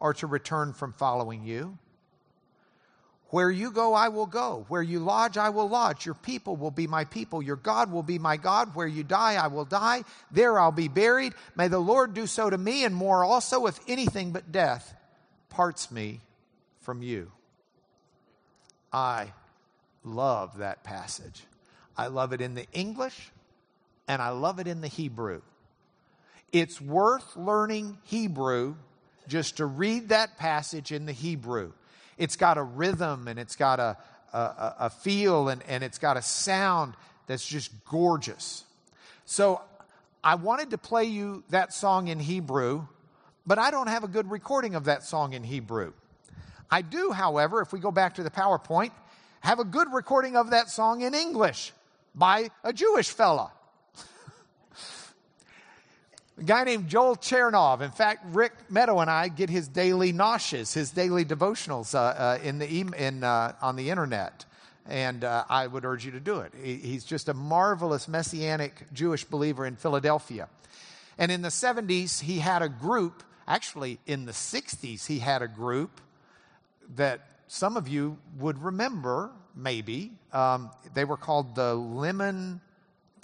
or 0.00 0.14
to 0.14 0.26
return 0.26 0.72
from 0.72 0.92
following 0.94 1.44
you. 1.44 1.78
Where 3.34 3.50
you 3.50 3.72
go, 3.72 3.94
I 3.94 4.10
will 4.10 4.26
go. 4.26 4.64
Where 4.68 4.80
you 4.80 5.00
lodge, 5.00 5.36
I 5.36 5.50
will 5.50 5.68
lodge. 5.68 6.06
Your 6.06 6.14
people 6.14 6.54
will 6.54 6.70
be 6.70 6.86
my 6.86 7.04
people. 7.04 7.42
Your 7.42 7.56
God 7.56 7.90
will 7.90 8.04
be 8.04 8.16
my 8.16 8.36
God. 8.36 8.76
Where 8.76 8.86
you 8.86 9.02
die, 9.02 9.34
I 9.34 9.48
will 9.48 9.64
die. 9.64 10.04
There 10.30 10.56
I'll 10.56 10.70
be 10.70 10.86
buried. 10.86 11.32
May 11.56 11.66
the 11.66 11.80
Lord 11.80 12.14
do 12.14 12.28
so 12.28 12.48
to 12.48 12.56
me 12.56 12.84
and 12.84 12.94
more 12.94 13.24
also, 13.24 13.66
if 13.66 13.80
anything 13.88 14.30
but 14.30 14.52
death 14.52 14.94
parts 15.48 15.90
me 15.90 16.20
from 16.82 17.02
you. 17.02 17.32
I 18.92 19.32
love 20.04 20.58
that 20.58 20.84
passage. 20.84 21.42
I 21.98 22.06
love 22.06 22.32
it 22.32 22.40
in 22.40 22.54
the 22.54 22.68
English 22.72 23.32
and 24.06 24.22
I 24.22 24.28
love 24.28 24.60
it 24.60 24.68
in 24.68 24.80
the 24.80 24.86
Hebrew. 24.86 25.42
It's 26.52 26.80
worth 26.80 27.36
learning 27.36 27.98
Hebrew 28.04 28.76
just 29.26 29.56
to 29.56 29.66
read 29.66 30.10
that 30.10 30.38
passage 30.38 30.92
in 30.92 31.04
the 31.04 31.12
Hebrew. 31.12 31.72
It's 32.18 32.36
got 32.36 32.58
a 32.58 32.62
rhythm 32.62 33.28
and 33.28 33.38
it's 33.38 33.56
got 33.56 33.80
a, 33.80 33.96
a, 34.32 34.74
a 34.80 34.90
feel 34.90 35.48
and, 35.48 35.62
and 35.68 35.82
it's 35.84 35.98
got 35.98 36.16
a 36.16 36.22
sound 36.22 36.94
that's 37.26 37.46
just 37.46 37.72
gorgeous. 37.84 38.64
So 39.24 39.60
I 40.22 40.34
wanted 40.36 40.70
to 40.70 40.78
play 40.78 41.04
you 41.04 41.44
that 41.50 41.72
song 41.72 42.08
in 42.08 42.18
Hebrew, 42.18 42.86
but 43.46 43.58
I 43.58 43.70
don't 43.70 43.88
have 43.88 44.04
a 44.04 44.08
good 44.08 44.30
recording 44.30 44.74
of 44.74 44.84
that 44.84 45.02
song 45.02 45.32
in 45.32 45.44
Hebrew. 45.44 45.92
I 46.70 46.82
do, 46.82 47.10
however, 47.12 47.60
if 47.60 47.72
we 47.72 47.78
go 47.78 47.90
back 47.90 48.14
to 48.14 48.22
the 48.22 48.30
PowerPoint, 48.30 48.90
have 49.40 49.58
a 49.58 49.64
good 49.64 49.92
recording 49.92 50.36
of 50.36 50.50
that 50.50 50.70
song 50.70 51.02
in 51.02 51.14
English 51.14 51.72
by 52.14 52.50
a 52.62 52.72
Jewish 52.72 53.10
fella. 53.10 53.52
A 56.36 56.42
guy 56.42 56.64
named 56.64 56.88
Joel 56.88 57.14
Chernoff. 57.14 57.80
In 57.80 57.92
fact, 57.92 58.24
Rick 58.34 58.52
Meadow 58.68 58.98
and 58.98 59.08
I 59.08 59.28
get 59.28 59.48
his 59.48 59.68
daily 59.68 60.12
noshes, 60.12 60.74
his 60.74 60.90
daily 60.90 61.24
devotionals 61.24 61.94
uh, 61.94 61.98
uh, 61.98 62.38
in 62.42 62.58
the 62.58 62.66
in, 62.66 63.22
uh, 63.22 63.52
on 63.62 63.76
the 63.76 63.90
internet. 63.90 64.44
And 64.86 65.22
uh, 65.22 65.44
I 65.48 65.68
would 65.68 65.84
urge 65.84 66.04
you 66.04 66.10
to 66.10 66.20
do 66.20 66.40
it. 66.40 66.52
He's 66.60 67.04
just 67.04 67.28
a 67.28 67.34
marvelous 67.34 68.08
messianic 68.08 68.92
Jewish 68.92 69.24
believer 69.24 69.64
in 69.64 69.76
Philadelphia. 69.76 70.48
And 71.16 71.30
in 71.30 71.40
the 71.40 71.48
70s, 71.48 72.20
he 72.20 72.40
had 72.40 72.60
a 72.62 72.68
group, 72.68 73.22
actually, 73.46 73.98
in 74.06 74.26
the 74.26 74.32
60s, 74.32 75.06
he 75.06 75.20
had 75.20 75.40
a 75.40 75.48
group 75.48 76.00
that 76.96 77.20
some 77.46 77.76
of 77.76 77.88
you 77.88 78.18
would 78.38 78.62
remember, 78.62 79.30
maybe. 79.54 80.10
Um, 80.32 80.70
they 80.92 81.04
were 81.04 81.16
called 81.16 81.54
the 81.54 81.74
Lemon 81.74 82.60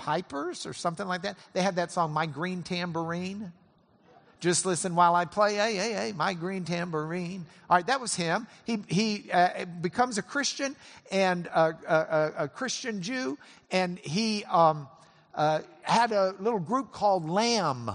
Pipers 0.01 0.65
or 0.65 0.73
something 0.73 1.07
like 1.07 1.23
that. 1.23 1.37
They 1.53 1.61
had 1.61 1.77
that 1.77 1.93
song, 1.93 2.13
My 2.13 2.25
Green 2.25 2.63
Tambourine. 2.63 3.53
Just 4.41 4.65
listen 4.65 4.95
while 4.95 5.15
I 5.15 5.27
play, 5.27 5.57
hey, 5.57 5.75
hey, 5.75 5.93
hey, 5.93 6.13
my 6.17 6.33
green 6.33 6.65
tambourine. 6.65 7.45
All 7.69 7.77
right, 7.77 7.87
that 7.89 8.01
was 8.01 8.15
him. 8.15 8.47
He, 8.65 8.79
he 8.89 9.31
uh, 9.31 9.67
becomes 9.83 10.17
a 10.17 10.23
Christian 10.23 10.75
and 11.13 11.47
a, 11.49 11.77
a, 11.87 12.45
a 12.45 12.49
Christian 12.49 13.03
Jew, 13.03 13.37
and 13.71 13.99
he 13.99 14.45
um, 14.45 14.89
uh, 15.35 15.61
had 15.83 16.13
a 16.13 16.35
little 16.41 16.59
group 16.59 16.91
called 16.91 17.29
Lamb 17.29 17.91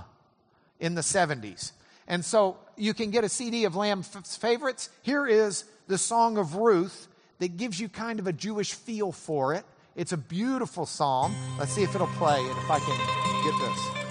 in 0.80 0.94
the 0.94 1.02
70s. 1.02 1.72
And 2.08 2.24
so 2.24 2.58
you 2.78 2.94
can 2.94 3.10
get 3.10 3.24
a 3.24 3.30
CD 3.30 3.66
of 3.66 3.76
Lamb's 3.76 4.38
favorites. 4.38 4.92
Here 5.02 5.26
is 5.26 5.64
the 5.88 5.98
Song 5.98 6.38
of 6.38 6.56
Ruth 6.56 7.08
that 7.40 7.58
gives 7.58 7.80
you 7.80 7.90
kind 7.90 8.20
of 8.20 8.28
a 8.28 8.34
Jewish 8.34 8.74
feel 8.74 9.12
for 9.12 9.56
it. 9.56 9.66
It's 9.96 10.12
a 10.12 10.18
beautiful 10.18 10.86
psalm. 10.86 11.34
Let's 11.58 11.72
see 11.72 11.84
if 11.84 11.96
it'll 11.96 12.08
play 12.08 12.42
and 12.42 12.58
if 12.58 12.70
I 12.70 12.80
can 12.80 13.44
get 13.46 13.60
this. 13.62 14.05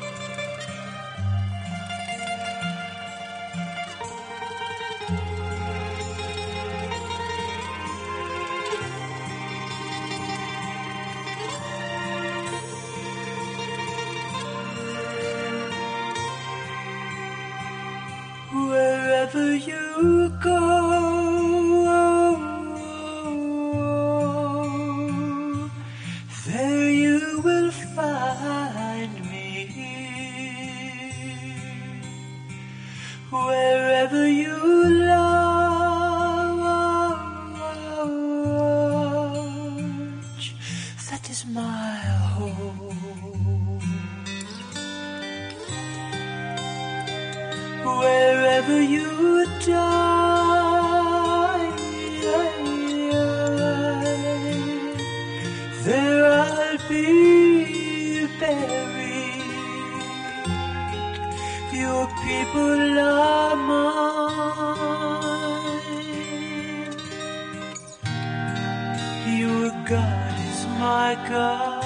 God 69.87 70.35
is 70.41 70.67
my 70.79 71.15
God. 71.29 71.83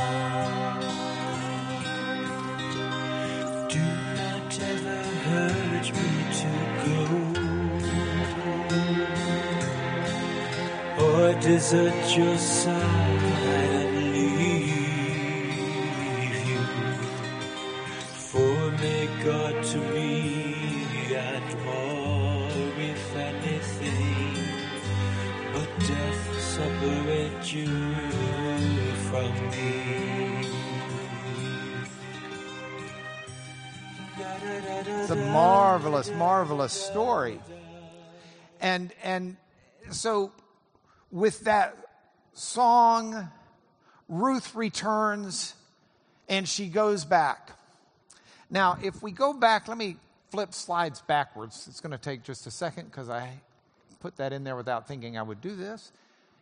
Do 3.69 3.85
not 4.21 4.61
ever 4.73 5.01
urge 5.35 5.93
me 5.93 6.11
to 6.41 6.51
go 6.87 7.01
or 11.05 11.33
desert 11.41 12.17
your 12.17 12.39
side. 12.39 13.38
It's 35.09 35.17
a 35.17 35.33
marvelous, 35.33 36.11
marvelous 36.11 36.75
story. 36.75 37.41
And 38.61 38.93
and 39.03 39.39
so 39.91 40.33
with 41.11 41.45
that 41.45 41.79
song, 42.35 43.31
Ruth 44.07 44.55
returns 44.55 45.55
and 46.29 46.47
she 46.47 46.69
goes 46.69 47.07
back. 47.07 47.53
Now, 48.51 48.77
if 48.83 49.03
we 49.03 49.11
go 49.11 49.33
back, 49.33 49.67
let 49.67 49.79
me 49.79 49.97
flip 50.31 50.53
slides 50.53 51.01
backwards. 51.01 51.67
It's 51.71 51.81
going 51.81 51.93
to 51.93 51.97
take 51.97 52.23
just 52.23 52.47
a 52.47 52.51
second 52.51 52.91
because 52.91 53.09
I 53.09 53.31
put 54.01 54.17
that 54.17 54.35
in 54.35 54.45
there 54.45 54.57
without 54.57 54.87
thinking 54.87 55.17
I 55.17 55.23
would 55.23 55.41
do 55.41 55.57
this. 55.57 55.91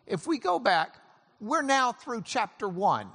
If 0.08 0.26
we 0.26 0.38
go 0.38 0.58
back, 0.58 0.96
we're 1.40 1.62
now 1.62 1.92
through 1.92 2.22
chapter 2.22 2.68
one. 2.68 3.10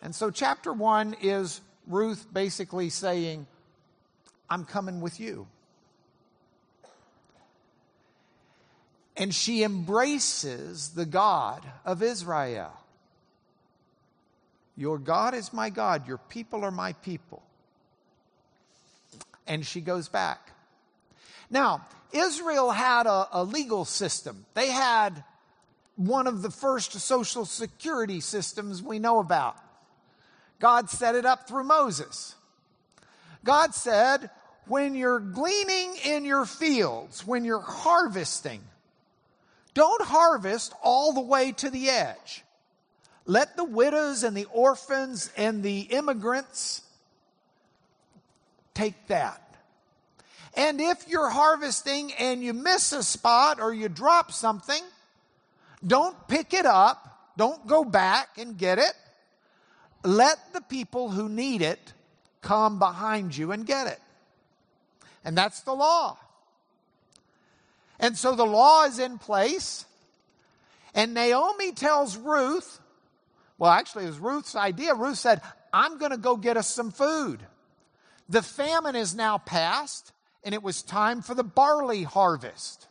And 0.00 0.14
so, 0.14 0.30
chapter 0.30 0.72
one 0.72 1.16
is 1.20 1.60
Ruth 1.88 2.24
basically 2.32 2.88
saying, 2.88 3.48
I'm 4.50 4.64
coming 4.64 5.00
with 5.00 5.20
you. 5.20 5.46
And 9.16 9.34
she 9.34 9.62
embraces 9.62 10.90
the 10.90 11.06
God 11.06 11.64
of 11.84 12.02
Israel. 12.02 12.72
Your 14.76 14.98
God 14.98 15.34
is 15.34 15.52
my 15.52 15.70
God, 15.70 16.08
your 16.08 16.18
people 16.18 16.64
are 16.64 16.70
my 16.70 16.94
people. 16.94 17.42
And 19.46 19.64
she 19.64 19.80
goes 19.80 20.08
back. 20.08 20.52
Now, 21.50 21.86
Israel 22.12 22.70
had 22.70 23.06
a, 23.06 23.28
a 23.32 23.44
legal 23.44 23.84
system. 23.84 24.46
They 24.54 24.70
had 24.70 25.22
one 25.96 26.26
of 26.26 26.40
the 26.40 26.50
first 26.50 26.92
social 26.92 27.44
security 27.44 28.20
systems 28.20 28.82
we 28.82 28.98
know 28.98 29.18
about. 29.18 29.56
God 30.58 30.88
set 30.88 31.14
it 31.14 31.26
up 31.26 31.46
through 31.46 31.64
Moses. 31.64 32.34
God 33.44 33.74
said, 33.74 34.30
when 34.66 34.94
you're 34.94 35.20
gleaning 35.20 35.96
in 36.04 36.24
your 36.24 36.46
fields, 36.46 37.26
when 37.26 37.44
you're 37.44 37.60
harvesting, 37.60 38.60
don't 39.74 40.02
harvest 40.02 40.74
all 40.82 41.12
the 41.12 41.20
way 41.20 41.52
to 41.52 41.70
the 41.70 41.90
edge. 41.90 42.44
Let 43.26 43.56
the 43.56 43.64
widows 43.64 44.22
and 44.24 44.36
the 44.36 44.46
orphans 44.52 45.30
and 45.36 45.62
the 45.62 45.80
immigrants 45.80 46.82
take 48.74 49.06
that. 49.08 49.40
And 50.54 50.80
if 50.80 51.06
you're 51.08 51.30
harvesting 51.30 52.12
and 52.14 52.42
you 52.42 52.52
miss 52.52 52.92
a 52.92 53.02
spot 53.02 53.60
or 53.60 53.72
you 53.72 53.88
drop 53.88 54.32
something, 54.32 54.82
don't 55.86 56.16
pick 56.28 56.52
it 56.52 56.66
up. 56.66 57.06
Don't 57.36 57.66
go 57.66 57.84
back 57.84 58.38
and 58.38 58.58
get 58.58 58.78
it. 58.78 58.92
Let 60.02 60.52
the 60.52 60.60
people 60.60 61.10
who 61.10 61.28
need 61.28 61.62
it 61.62 61.92
come 62.40 62.78
behind 62.78 63.36
you 63.36 63.52
and 63.52 63.64
get 63.64 63.86
it. 63.86 64.00
And 65.24 65.36
that's 65.36 65.60
the 65.62 65.74
law. 65.74 66.18
And 67.98 68.16
so 68.16 68.34
the 68.34 68.46
law 68.46 68.84
is 68.84 68.98
in 68.98 69.18
place. 69.18 69.84
And 70.94 71.14
Naomi 71.14 71.72
tells 71.72 72.16
Ruth, 72.16 72.80
well, 73.58 73.70
actually, 73.70 74.04
it 74.04 74.08
was 74.08 74.18
Ruth's 74.18 74.56
idea. 74.56 74.94
Ruth 74.94 75.18
said, 75.18 75.42
I'm 75.72 75.98
going 75.98 76.10
to 76.10 76.16
go 76.16 76.36
get 76.36 76.56
us 76.56 76.68
some 76.68 76.90
food. 76.90 77.40
The 78.28 78.42
famine 78.42 78.96
is 78.96 79.14
now 79.14 79.38
past, 79.38 80.12
and 80.42 80.54
it 80.54 80.62
was 80.62 80.82
time 80.82 81.20
for 81.20 81.34
the 81.34 81.44
barley 81.44 82.02
harvest. 82.02 82.86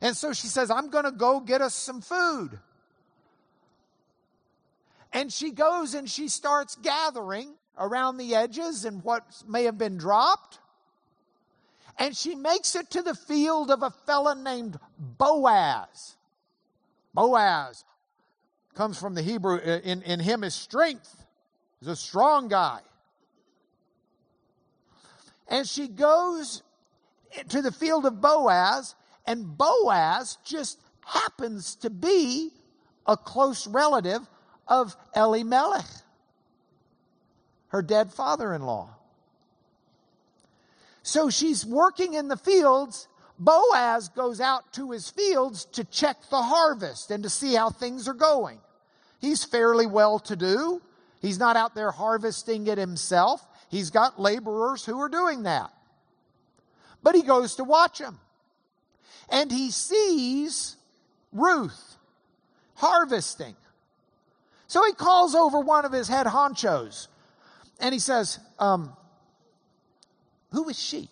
And 0.00 0.16
so 0.16 0.32
she 0.32 0.46
says, 0.46 0.70
I'm 0.70 0.88
going 0.88 1.04
to 1.04 1.12
go 1.12 1.40
get 1.40 1.60
us 1.60 1.74
some 1.74 2.00
food. 2.00 2.58
And 5.12 5.32
she 5.32 5.50
goes 5.50 5.94
and 5.94 6.08
she 6.08 6.28
starts 6.28 6.76
gathering 6.76 7.52
around 7.78 8.16
the 8.16 8.34
edges 8.34 8.84
and 8.84 9.04
what 9.04 9.24
may 9.46 9.64
have 9.64 9.76
been 9.76 9.98
dropped 9.98 10.58
and 11.98 12.16
she 12.16 12.34
makes 12.34 12.74
it 12.74 12.90
to 12.90 13.02
the 13.02 13.14
field 13.14 13.70
of 13.70 13.82
a 13.82 13.90
fellow 13.90 14.34
named 14.34 14.78
Boaz. 14.98 16.16
Boaz 17.14 17.84
comes 18.74 18.98
from 18.98 19.14
the 19.14 19.22
Hebrew, 19.22 19.56
uh, 19.56 19.80
in, 19.84 20.02
in 20.02 20.20
him 20.20 20.44
is 20.44 20.54
strength. 20.54 21.24
He's 21.80 21.88
a 21.88 21.96
strong 21.96 22.48
guy. 22.48 22.80
And 25.48 25.66
she 25.66 25.88
goes 25.88 26.62
to 27.50 27.60
the 27.60 27.72
field 27.72 28.06
of 28.06 28.20
Boaz, 28.20 28.94
and 29.26 29.56
Boaz 29.56 30.38
just 30.44 30.80
happens 31.04 31.76
to 31.76 31.90
be 31.90 32.50
a 33.06 33.16
close 33.16 33.66
relative 33.66 34.26
of 34.66 34.96
Elimelech, 35.14 35.84
her 37.68 37.82
dead 37.82 38.12
father 38.12 38.54
in 38.54 38.62
law. 38.62 38.96
So 41.02 41.30
she's 41.30 41.66
working 41.66 42.14
in 42.14 42.28
the 42.28 42.36
fields. 42.36 43.08
Boaz 43.38 44.08
goes 44.08 44.40
out 44.40 44.72
to 44.74 44.90
his 44.92 45.10
fields 45.10 45.64
to 45.72 45.84
check 45.84 46.16
the 46.30 46.42
harvest 46.42 47.10
and 47.10 47.22
to 47.24 47.30
see 47.30 47.54
how 47.54 47.70
things 47.70 48.08
are 48.08 48.14
going. 48.14 48.58
He's 49.20 49.44
fairly 49.44 49.86
well 49.86 50.18
to 50.20 50.36
do. 50.36 50.80
He's 51.20 51.38
not 51.38 51.56
out 51.56 51.74
there 51.74 51.90
harvesting 51.90 52.66
it 52.66 52.78
himself. 52.78 53.46
He's 53.68 53.90
got 53.90 54.20
laborers 54.20 54.84
who 54.84 55.00
are 55.00 55.08
doing 55.08 55.44
that. 55.44 55.70
But 57.02 57.14
he 57.14 57.22
goes 57.22 57.56
to 57.56 57.64
watch 57.64 57.98
them. 57.98 58.18
And 59.28 59.50
he 59.50 59.70
sees 59.70 60.76
Ruth 61.32 61.96
harvesting. 62.74 63.56
So 64.66 64.84
he 64.84 64.92
calls 64.92 65.34
over 65.34 65.60
one 65.60 65.84
of 65.84 65.92
his 65.92 66.08
head 66.08 66.26
honchos 66.26 67.08
and 67.80 67.92
he 67.92 67.98
says, 67.98 68.38
um, 68.58 68.96
who 70.52 70.68
is 70.68 70.78
she? 70.78 71.08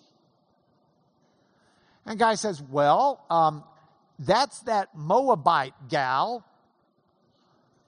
And 2.05 2.17
guy 2.17 2.35
says, 2.35 2.61
Well, 2.61 3.23
um, 3.29 3.63
that's 4.19 4.61
that 4.61 4.89
Moabite 4.95 5.73
gal. 5.89 6.45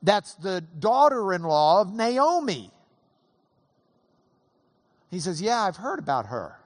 That's 0.02 0.36
the 0.36 0.62
daughter 0.62 1.34
in 1.34 1.44
law 1.44 1.82
of 1.82 1.94
Naomi. 1.94 2.72
He 5.10 5.20
says, 5.20 5.42
Yeah, 5.42 5.62
I've 5.62 5.78
heard 5.78 6.00
about 6.00 6.28
her. 6.28 6.60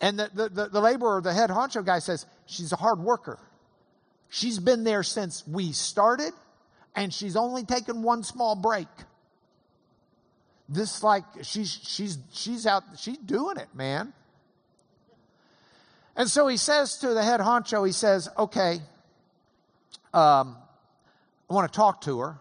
And 0.00 0.18
the, 0.18 0.30
the, 0.34 0.48
the, 0.48 0.68
the 0.68 0.80
laborer, 0.80 1.20
the 1.20 1.32
head 1.32 1.50
honcho 1.50 1.84
guy 1.84 2.00
says, 2.00 2.26
She's 2.46 2.72
a 2.72 2.76
hard 2.76 2.98
worker. 2.98 3.38
She's 4.28 4.58
been 4.58 4.82
there 4.82 5.02
since 5.02 5.46
we 5.46 5.72
started, 5.72 6.32
and 6.96 7.12
she's 7.12 7.36
only 7.36 7.64
taken 7.64 8.02
one 8.02 8.22
small 8.22 8.56
break 8.56 8.88
this 10.72 11.02
like 11.02 11.24
she's 11.42 11.70
she's 11.70 12.18
she's 12.32 12.66
out 12.66 12.82
she's 12.98 13.18
doing 13.18 13.58
it 13.58 13.68
man. 13.74 14.12
And 16.14 16.28
so 16.28 16.46
he 16.46 16.56
says 16.56 16.98
to 16.98 17.14
the 17.14 17.22
head 17.22 17.40
honcho 17.40 17.86
he 17.86 17.92
says 17.92 18.28
okay 18.38 18.80
um, 20.14 20.56
i 21.48 21.54
want 21.54 21.72
to 21.72 21.76
talk 21.76 22.00
to 22.02 22.18
her 22.20 22.38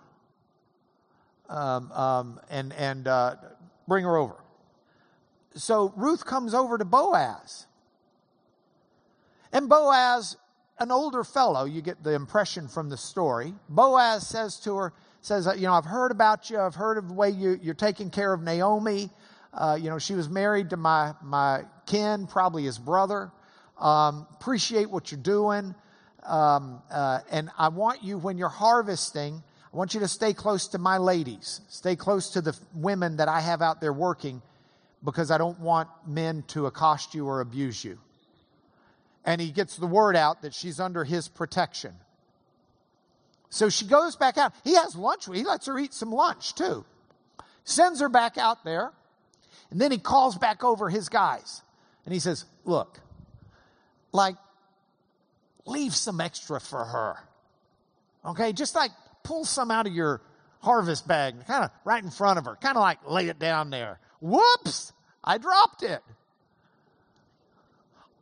um, 1.49 1.91
um, 1.91 2.39
and 2.49 2.73
and 2.73 3.07
uh, 3.07 3.35
bring 3.87 4.05
her 4.05 4.15
over. 4.15 4.35
So 5.55 5.93
ruth 5.97 6.25
comes 6.25 6.53
over 6.53 6.77
to 6.77 6.85
boaz. 6.85 7.67
And 9.51 9.67
boaz 9.67 10.37
an 10.79 10.91
older 10.91 11.23
fellow 11.23 11.65
you 11.65 11.81
get 11.81 12.03
the 12.03 12.13
impression 12.13 12.67
from 12.67 12.89
the 12.89 12.97
story 12.97 13.53
boaz 13.69 14.25
says 14.25 14.59
to 14.61 14.75
her 14.77 14.93
says, 15.21 15.47
you 15.55 15.67
know, 15.67 15.73
I've 15.73 15.85
heard 15.85 16.11
about 16.11 16.49
you. 16.49 16.59
I've 16.59 16.75
heard 16.75 16.97
of 16.97 17.07
the 17.07 17.13
way 17.13 17.29
you, 17.29 17.59
you're 17.61 17.73
taking 17.73 18.09
care 18.09 18.33
of 18.33 18.41
Naomi. 18.41 19.09
Uh, 19.53 19.77
you 19.79 19.89
know, 19.89 19.99
she 19.99 20.13
was 20.13 20.29
married 20.29 20.71
to 20.71 20.77
my, 20.77 21.13
my 21.21 21.63
kin, 21.85 22.27
probably 22.27 22.63
his 22.63 22.77
brother. 22.77 23.31
Um, 23.79 24.27
appreciate 24.33 24.89
what 24.89 25.11
you're 25.11 25.21
doing. 25.21 25.75
Um, 26.23 26.81
uh, 26.91 27.19
and 27.31 27.49
I 27.57 27.69
want 27.69 28.03
you, 28.03 28.17
when 28.17 28.37
you're 28.37 28.49
harvesting, 28.49 29.43
I 29.73 29.77
want 29.77 29.93
you 29.93 29.99
to 30.01 30.07
stay 30.07 30.33
close 30.33 30.67
to 30.69 30.77
my 30.77 30.97
ladies. 30.97 31.61
Stay 31.69 31.95
close 31.95 32.31
to 32.31 32.41
the 32.41 32.57
women 32.73 33.17
that 33.17 33.27
I 33.27 33.41
have 33.41 33.61
out 33.61 33.81
there 33.81 33.93
working 33.93 34.41
because 35.03 35.31
I 35.31 35.37
don't 35.37 35.59
want 35.59 35.89
men 36.05 36.43
to 36.49 36.65
accost 36.65 37.13
you 37.15 37.27
or 37.27 37.41
abuse 37.41 37.83
you. 37.83 37.97
And 39.25 39.39
he 39.39 39.51
gets 39.51 39.77
the 39.77 39.87
word 39.87 40.15
out 40.15 40.41
that 40.41 40.53
she's 40.53 40.79
under 40.79 41.03
his 41.03 41.27
protection. 41.27 41.93
So 43.51 43.67
she 43.67 43.85
goes 43.85 44.15
back 44.15 44.37
out. 44.37 44.53
He 44.63 44.75
has 44.75 44.95
lunch. 44.95 45.25
He 45.31 45.43
lets 45.43 45.67
her 45.67 45.77
eat 45.77 45.93
some 45.93 46.11
lunch 46.11 46.55
too. 46.55 46.85
Sends 47.65 47.99
her 47.99 48.09
back 48.09 48.37
out 48.37 48.63
there. 48.63 48.91
And 49.69 49.79
then 49.79 49.91
he 49.91 49.97
calls 49.97 50.37
back 50.37 50.63
over 50.63 50.89
his 50.89 51.09
guys. 51.09 51.61
And 52.05 52.13
he 52.13 52.19
says, 52.19 52.45
Look, 52.63 52.99
like, 54.13 54.37
leave 55.65 55.93
some 55.93 56.21
extra 56.21 56.61
for 56.61 56.83
her. 56.83 57.17
Okay, 58.25 58.53
just 58.53 58.73
like 58.73 58.91
pull 59.23 59.43
some 59.43 59.69
out 59.69 59.85
of 59.85 59.93
your 59.93 60.21
harvest 60.61 61.05
bag, 61.05 61.35
kind 61.45 61.65
of 61.65 61.71
right 61.83 62.01
in 62.01 62.09
front 62.09 62.39
of 62.39 62.45
her, 62.45 62.55
kind 62.55 62.77
of 62.77 62.81
like 62.81 62.99
lay 63.05 63.27
it 63.27 63.37
down 63.37 63.69
there. 63.69 63.99
Whoops, 64.21 64.93
I 65.23 65.37
dropped 65.37 65.83
it. 65.83 66.01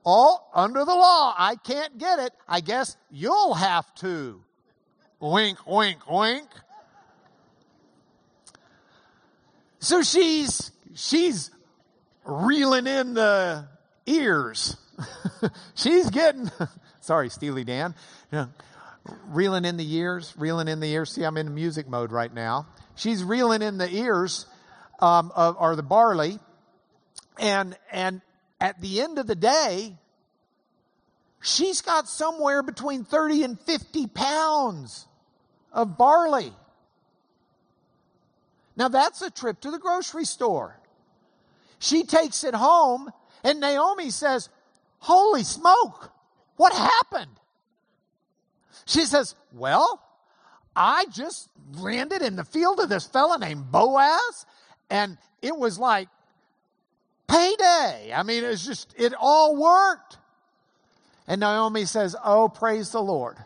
Oh, 0.04 0.44
under 0.56 0.86
the 0.86 0.96
law, 0.96 1.36
I 1.38 1.56
can't 1.56 2.00
get 2.00 2.18
it. 2.18 2.34
I 2.48 2.62
guess 2.62 2.98
you'll 3.12 3.54
have 3.54 3.94
to. 3.96 4.42
Wink, 5.20 5.68
wink, 5.68 6.10
wink. 6.10 6.48
So 9.80 10.02
she's 10.02 10.72
she's 10.96 11.52
reeling 12.24 12.88
in 12.88 13.16
the 13.16 13.68
ears. 14.06 14.78
she's 15.76 16.10
getting 16.10 16.50
sorry, 17.02 17.30
Steely 17.30 17.66
Dan. 17.66 17.96
You 18.32 18.38
know, 18.38 18.50
reeling 19.28 19.66
in 19.66 19.76
the 19.76 19.94
ears, 19.96 20.34
reeling 20.38 20.70
in 20.70 20.80
the 20.80 20.90
ears. 20.90 21.12
See, 21.12 21.24
I'm 21.24 21.36
in 21.36 21.54
music 21.54 21.90
mode 21.90 22.14
right 22.14 22.34
now. 22.34 22.68
She's 22.96 23.22
reeling 23.22 23.62
in 23.62 23.78
the 23.78 23.90
ears 23.94 24.46
um, 25.00 25.32
of, 25.36 25.58
or 25.60 25.76
the 25.76 25.84
barley, 25.84 26.40
and 27.38 27.78
and 27.92 28.22
at 28.62 28.80
the 28.80 29.02
end 29.02 29.18
of 29.18 29.28
the 29.28 29.36
day, 29.36 29.98
she's 31.42 31.82
got 31.82 32.08
somewhere 32.08 32.64
between 32.64 33.04
30 33.04 33.44
and 33.44 33.60
50 33.60 34.08
pounds 34.08 35.08
of 35.72 35.98
barley. 35.98 36.54
Now 38.76 38.88
that's 38.88 39.22
a 39.22 39.30
trip 39.30 39.60
to 39.62 39.72
the 39.72 39.80
grocery 39.80 40.26
store. 40.26 40.80
She 41.80 42.04
takes 42.04 42.44
it 42.44 42.54
home, 42.54 43.12
and 43.44 43.60
Naomi 43.60 44.10
says, 44.10 44.50
Holy 45.00 45.44
smoke, 45.44 46.12
what 46.58 46.74
happened? 46.74 47.40
She 48.86 49.06
says, 49.06 49.36
Well, 49.54 50.02
I 50.76 51.06
just 51.12 51.50
landed 51.74 52.22
in 52.22 52.36
the 52.36 52.44
field 52.44 52.80
of 52.80 52.90
this 52.90 53.06
fella 53.06 53.38
named 53.38 53.72
Boaz, 53.72 54.46
and 54.90 55.18
it 55.42 55.56
was 55.56 55.80
like 55.80 56.10
payday. 57.28 58.12
I 58.14 58.24
mean, 58.24 58.44
it's 58.44 58.66
just, 58.66 58.94
it 58.98 59.14
all 59.20 59.56
worked. 59.56 60.18
And 61.28 61.42
Naomi 61.42 61.86
says, 61.86 62.16
Oh, 62.24 62.50
praise 62.50 62.92
the 62.92 63.02
Lord. 63.02 63.38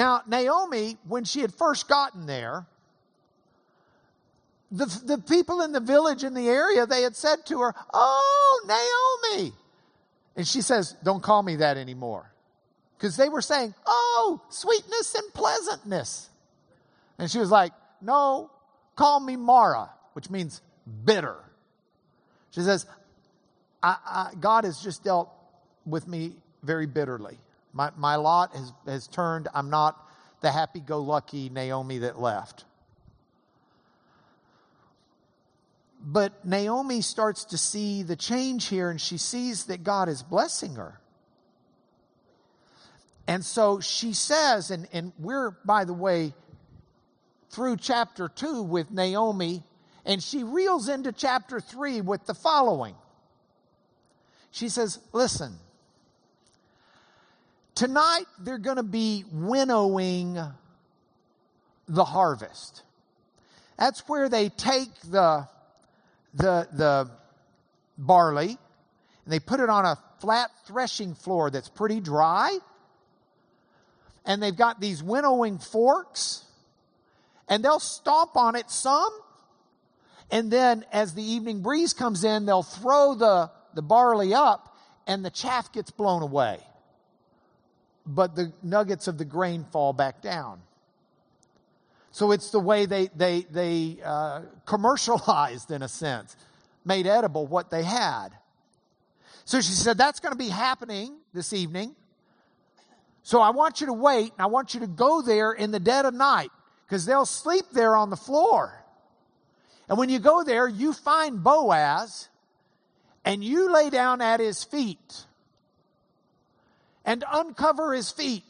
Now, 0.00 0.22
Naomi, 0.26 0.96
when 1.06 1.24
she 1.24 1.42
had 1.42 1.52
first 1.52 1.86
gotten 1.86 2.24
there, 2.24 2.64
the, 4.72 4.86
the 5.04 5.18
people 5.18 5.60
in 5.60 5.72
the 5.72 5.80
village 5.80 6.24
in 6.24 6.32
the 6.32 6.48
area, 6.48 6.86
they 6.86 7.02
had 7.02 7.14
said 7.14 7.44
to 7.48 7.60
her, 7.60 7.74
Oh, 7.92 9.20
Naomi. 9.34 9.52
And 10.36 10.48
she 10.48 10.62
says, 10.62 10.96
Don't 11.04 11.22
call 11.22 11.42
me 11.42 11.56
that 11.56 11.76
anymore. 11.76 12.32
Because 12.96 13.18
they 13.18 13.28
were 13.28 13.42
saying, 13.42 13.74
Oh, 13.84 14.40
sweetness 14.48 15.14
and 15.16 15.34
pleasantness. 15.34 16.30
And 17.18 17.30
she 17.30 17.38
was 17.38 17.50
like, 17.50 17.72
No, 18.00 18.50
call 18.96 19.20
me 19.20 19.36
Mara, 19.36 19.90
which 20.14 20.30
means 20.30 20.62
bitter. 21.04 21.36
She 22.52 22.62
says, 22.62 22.86
I, 23.82 23.96
I, 24.06 24.32
God 24.40 24.64
has 24.64 24.80
just 24.80 25.04
dealt 25.04 25.28
with 25.84 26.08
me 26.08 26.36
very 26.62 26.86
bitterly. 26.86 27.36
My, 27.72 27.90
my 27.96 28.16
lot 28.16 28.54
has, 28.54 28.72
has 28.86 29.06
turned. 29.06 29.48
I'm 29.54 29.70
not 29.70 30.06
the 30.40 30.50
happy 30.50 30.80
go 30.80 31.00
lucky 31.00 31.48
Naomi 31.48 31.98
that 31.98 32.20
left. 32.20 32.64
But 36.02 36.46
Naomi 36.46 37.02
starts 37.02 37.44
to 37.46 37.58
see 37.58 38.02
the 38.02 38.16
change 38.16 38.68
here 38.68 38.90
and 38.90 39.00
she 39.00 39.18
sees 39.18 39.66
that 39.66 39.84
God 39.84 40.08
is 40.08 40.22
blessing 40.22 40.76
her. 40.76 40.98
And 43.26 43.44
so 43.44 43.80
she 43.80 44.12
says, 44.12 44.70
and, 44.70 44.88
and 44.92 45.12
we're, 45.18 45.50
by 45.64 45.84
the 45.84 45.92
way, 45.92 46.34
through 47.50 47.76
chapter 47.76 48.28
2 48.28 48.62
with 48.62 48.90
Naomi, 48.90 49.62
and 50.04 50.22
she 50.22 50.42
reels 50.42 50.88
into 50.88 51.12
chapter 51.12 51.60
3 51.60 52.00
with 52.00 52.24
the 52.26 52.34
following. 52.34 52.94
She 54.50 54.68
says, 54.68 54.98
Listen, 55.12 55.58
tonight 57.80 58.26
they're 58.38 58.58
going 58.58 58.76
to 58.76 58.82
be 58.82 59.24
winnowing 59.32 60.38
the 61.88 62.04
harvest. 62.04 62.82
That's 63.78 64.00
where 64.06 64.28
they 64.28 64.50
take 64.50 64.94
the 65.10 65.48
the, 66.34 66.68
the 66.72 67.10
barley 67.96 68.58
and 69.24 69.32
they 69.32 69.40
put 69.40 69.60
it 69.60 69.70
on 69.70 69.86
a 69.86 69.98
flat 70.20 70.50
threshing 70.66 71.14
floor 71.14 71.50
that's 71.50 71.70
pretty 71.70 72.00
dry. 72.00 72.58
And 74.26 74.42
they've 74.42 74.54
got 74.54 74.78
these 74.78 75.02
winnowing 75.02 75.58
forks 75.58 76.44
and 77.48 77.64
they'll 77.64 77.80
stomp 77.80 78.36
on 78.36 78.56
it 78.56 78.70
some. 78.70 79.10
And 80.30 80.50
then 80.50 80.84
as 80.92 81.14
the 81.14 81.22
evening 81.22 81.62
breeze 81.62 81.94
comes 81.94 82.24
in, 82.24 82.44
they'll 82.44 82.62
throw 82.62 83.14
the, 83.14 83.50
the 83.74 83.82
barley 83.82 84.34
up 84.34 84.76
and 85.06 85.24
the 85.24 85.30
chaff 85.30 85.72
gets 85.72 85.90
blown 85.90 86.22
away. 86.22 86.60
But 88.12 88.34
the 88.34 88.52
nuggets 88.62 89.06
of 89.06 89.18
the 89.18 89.24
grain 89.24 89.64
fall 89.70 89.92
back 89.92 90.20
down. 90.20 90.60
So 92.10 92.32
it's 92.32 92.50
the 92.50 92.58
way 92.58 92.86
they, 92.86 93.08
they, 93.14 93.42
they 93.50 93.98
uh, 94.04 94.42
commercialized, 94.66 95.70
in 95.70 95.82
a 95.82 95.88
sense, 95.88 96.36
made 96.84 97.06
edible 97.06 97.46
what 97.46 97.70
they 97.70 97.84
had. 97.84 98.30
So 99.44 99.60
she 99.60 99.72
said, 99.72 99.96
That's 99.96 100.18
going 100.18 100.32
to 100.32 100.38
be 100.38 100.48
happening 100.48 101.16
this 101.32 101.52
evening. 101.52 101.94
So 103.22 103.40
I 103.40 103.50
want 103.50 103.80
you 103.80 103.86
to 103.86 103.92
wait, 103.92 104.32
and 104.32 104.40
I 104.40 104.46
want 104.46 104.74
you 104.74 104.80
to 104.80 104.86
go 104.88 105.22
there 105.22 105.52
in 105.52 105.70
the 105.70 105.78
dead 105.78 106.04
of 106.04 106.14
night 106.14 106.50
because 106.86 107.06
they'll 107.06 107.26
sleep 107.26 107.66
there 107.72 107.94
on 107.94 108.10
the 108.10 108.16
floor. 108.16 108.84
And 109.88 109.98
when 109.98 110.08
you 110.08 110.18
go 110.18 110.42
there, 110.42 110.66
you 110.66 110.92
find 110.92 111.42
Boaz 111.42 112.28
and 113.24 113.44
you 113.44 113.72
lay 113.72 113.90
down 113.90 114.20
at 114.20 114.40
his 114.40 114.64
feet 114.64 115.26
and 117.04 117.24
uncover 117.30 117.94
his 117.94 118.10
feet 118.10 118.44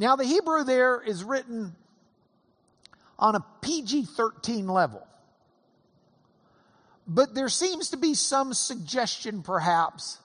now, 0.00 0.16
the 0.16 0.24
Hebrew 0.24 0.64
there 0.64 0.98
is 0.98 1.22
written 1.22 1.76
on 3.18 3.34
a 3.34 3.44
PG 3.60 4.06
13 4.06 4.66
level. 4.66 5.06
But 7.06 7.34
there 7.34 7.50
seems 7.50 7.90
to 7.90 7.98
be 7.98 8.14
some 8.14 8.54
suggestion, 8.54 9.42
perhaps, 9.42 10.16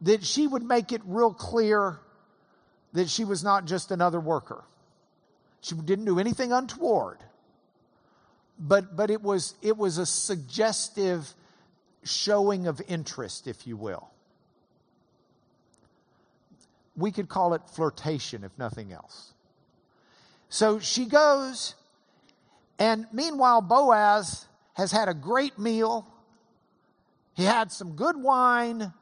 that 0.00 0.24
she 0.24 0.46
would 0.46 0.62
make 0.62 0.92
it 0.92 1.02
real 1.04 1.34
clear 1.34 2.00
that 2.94 3.10
she 3.10 3.24
was 3.24 3.44
not 3.44 3.66
just 3.66 3.90
another 3.90 4.18
worker. 4.18 4.64
She 5.60 5.74
didn't 5.74 6.06
do 6.06 6.18
anything 6.18 6.50
untoward. 6.50 7.18
But, 8.58 8.96
but 8.96 9.10
it, 9.10 9.20
was, 9.20 9.56
it 9.60 9.76
was 9.76 9.98
a 9.98 10.06
suggestive 10.06 11.34
showing 12.02 12.66
of 12.66 12.80
interest, 12.88 13.46
if 13.46 13.66
you 13.66 13.76
will 13.76 14.08
we 16.96 17.12
could 17.12 17.28
call 17.28 17.54
it 17.54 17.62
flirtation, 17.74 18.44
if 18.44 18.56
nothing 18.58 18.92
else. 18.92 19.34
So 20.48 20.78
she 20.78 21.06
goes, 21.06 21.74
and 22.78 23.06
meanwhile, 23.12 23.60
Boaz 23.60 24.46
has 24.74 24.92
had 24.92 25.08
a 25.08 25.14
great 25.14 25.58
meal. 25.58 26.06
He 27.34 27.44
had 27.44 27.70
some 27.72 27.92
good 27.92 28.16
wine, 28.16 28.92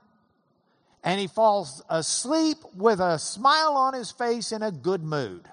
and 1.02 1.20
he 1.20 1.26
falls 1.26 1.82
asleep 1.88 2.58
with 2.76 3.00
a 3.00 3.18
smile 3.18 3.74
on 3.76 3.94
his 3.94 4.10
face 4.10 4.52
in 4.52 4.62
a 4.62 4.72
good 4.72 5.02
mood. 5.02 5.48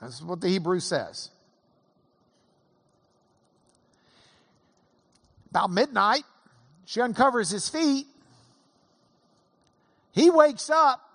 That's 0.00 0.22
what 0.22 0.40
the 0.40 0.48
Hebrew 0.48 0.80
says. 0.80 1.30
About 5.50 5.70
midnight, 5.70 6.24
she 6.86 7.00
uncovers 7.00 7.50
his 7.50 7.68
feet. 7.68 8.06
He 10.12 10.30
wakes 10.30 10.70
up 10.70 11.09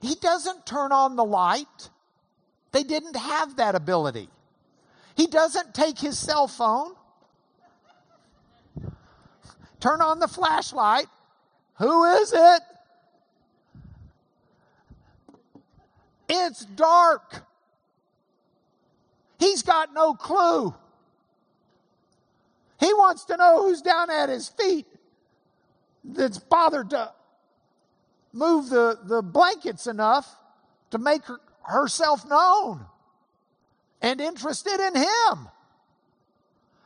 he 0.00 0.14
doesn't 0.14 0.66
turn 0.66 0.92
on 0.92 1.16
the 1.16 1.24
light. 1.24 1.90
They 2.72 2.82
didn't 2.82 3.16
have 3.16 3.56
that 3.56 3.74
ability. 3.74 4.28
He 5.16 5.26
doesn't 5.26 5.74
take 5.74 5.98
his 5.98 6.18
cell 6.18 6.46
phone, 6.46 6.92
turn 9.80 10.00
on 10.00 10.20
the 10.20 10.28
flashlight. 10.28 11.06
Who 11.78 12.04
is 12.04 12.32
it? 12.32 12.62
It's 16.28 16.64
dark. 16.64 17.44
He's 19.38 19.62
got 19.62 19.94
no 19.94 20.14
clue. 20.14 20.74
He 22.78 22.92
wants 22.94 23.24
to 23.26 23.36
know 23.36 23.64
who's 23.64 23.82
down 23.82 24.10
at 24.10 24.28
his 24.28 24.48
feet 24.48 24.86
that's 26.04 26.38
bothered 26.38 26.90
to 26.90 27.12
move 28.32 28.68
the, 28.68 28.98
the 29.04 29.22
blankets 29.22 29.86
enough 29.86 30.28
to 30.90 30.98
make 30.98 31.24
her, 31.24 31.38
herself 31.62 32.28
known 32.28 32.84
and 34.00 34.20
interested 34.20 34.80
in 34.80 34.94
him. 34.96 35.06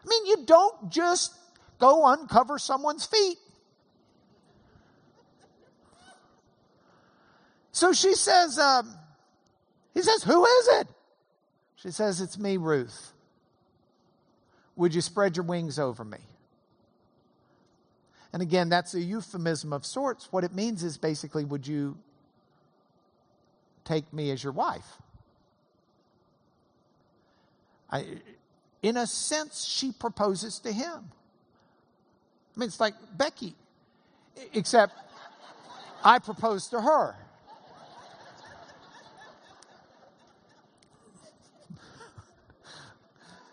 I 0.05 0.09
mean, 0.09 0.27
you 0.27 0.45
don't 0.47 0.91
just 0.91 1.35
go 1.79 2.07
uncover 2.07 2.59
someone's 2.59 3.07
feet. 3.07 3.39
So 7.73 7.93
she 7.93 8.15
says, 8.15 8.59
um, 8.59 8.95
he 9.95 10.03
says, 10.03 10.23
Who 10.23 10.45
is 10.45 10.69
it? 10.81 10.89
She 11.77 11.91
says, 11.91 12.21
It's 12.21 12.39
me, 12.39 12.57
Ruth. 12.57 13.13
Would 14.77 14.95
you 14.95 15.01
spread 15.01 15.37
your 15.37 15.45
wings 15.45 15.79
over 15.79 16.05
me? 16.05 16.19
And 18.33 18.41
again, 18.41 18.69
that's 18.71 18.95
a 18.95 19.01
euphemism 19.01 19.73
of 19.73 19.85
sorts. 19.85 20.29
What 20.31 20.43
it 20.45 20.55
means 20.55 20.83
is 20.83 20.97
basically, 20.97 21.45
would 21.45 21.67
you 21.67 21.99
take 23.85 24.11
me 24.13 24.31
as 24.31 24.43
your 24.43 24.53
wife? 24.53 24.87
I, 27.91 28.07
in 28.83 28.97
a 28.97 29.07
sense, 29.07 29.65
she 29.65 29.93
proposes 29.93 30.59
to 30.61 30.73
him. 30.73 31.11
I 32.57 32.61
mean, 32.61 32.69
it's 32.69 32.81
like 32.81 32.95
Becky, 33.17 33.55
except 34.55 34.95
I 36.03 36.19
propose 36.19 36.69
to 36.69 36.81
her. 36.81 37.15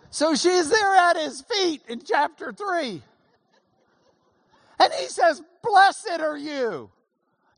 So 0.09 0.35
she's 0.35 0.69
there 0.69 0.95
at 0.95 1.17
his 1.17 1.41
feet 1.41 1.81
in 1.87 2.01
chapter 2.01 2.51
3. 2.51 3.03
And 4.79 4.93
he 4.93 5.07
says, 5.07 5.41
Blessed 5.61 6.21
are 6.21 6.37
you. 6.37 6.89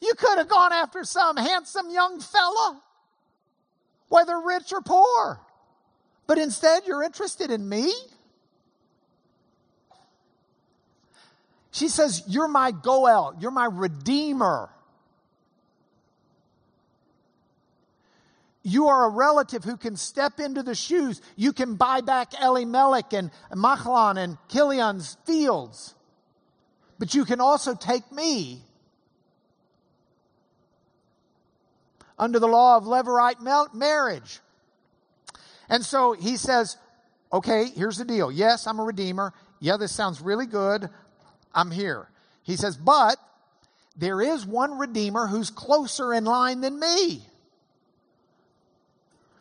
You 0.01 0.13
could 0.15 0.39
have 0.39 0.49
gone 0.49 0.73
after 0.73 1.03
some 1.03 1.37
handsome 1.37 1.91
young 1.91 2.19
fella, 2.19 2.81
whether 4.09 4.39
rich 4.41 4.73
or 4.73 4.81
poor. 4.81 5.39
But 6.25 6.39
instead, 6.39 6.83
you're 6.87 7.03
interested 7.03 7.51
in 7.51 7.67
me? 7.67 7.93
She 11.71 11.87
says, 11.87 12.23
You're 12.27 12.47
my 12.47 12.71
Goel, 12.71 13.35
you're 13.39 13.51
my 13.51 13.65
Redeemer. 13.65 14.69
You 18.63 18.89
are 18.89 19.05
a 19.05 19.09
relative 19.09 19.63
who 19.63 19.75
can 19.75 19.95
step 19.95 20.39
into 20.39 20.61
the 20.61 20.75
shoes. 20.75 21.19
You 21.35 21.51
can 21.51 21.75
buy 21.75 22.01
back 22.01 22.39
Elimelech 22.39 23.11
and 23.11 23.31
Mahlon 23.51 24.17
and 24.17 24.37
Chilion's 24.49 25.17
fields. 25.25 25.95
But 27.01 27.15
you 27.15 27.25
can 27.25 27.41
also 27.41 27.73
take 27.73 28.11
me 28.11 28.61
under 32.19 32.37
the 32.37 32.45
law 32.45 32.77
of 32.77 32.83
Levirate 32.83 33.41
marriage. 33.73 34.39
And 35.67 35.83
so 35.83 36.13
he 36.13 36.37
says, 36.37 36.77
okay, 37.33 37.65
here's 37.75 37.97
the 37.97 38.05
deal. 38.05 38.31
Yes, 38.31 38.67
I'm 38.67 38.77
a 38.77 38.83
redeemer. 38.83 39.33
Yeah, 39.59 39.77
this 39.77 39.91
sounds 39.91 40.21
really 40.21 40.45
good. 40.45 40.91
I'm 41.55 41.71
here. 41.71 42.07
He 42.43 42.55
says, 42.55 42.77
but 42.77 43.17
there 43.97 44.21
is 44.21 44.45
one 44.45 44.77
redeemer 44.77 45.25
who's 45.25 45.49
closer 45.49 46.13
in 46.13 46.23
line 46.23 46.61
than 46.61 46.79
me. 46.79 47.25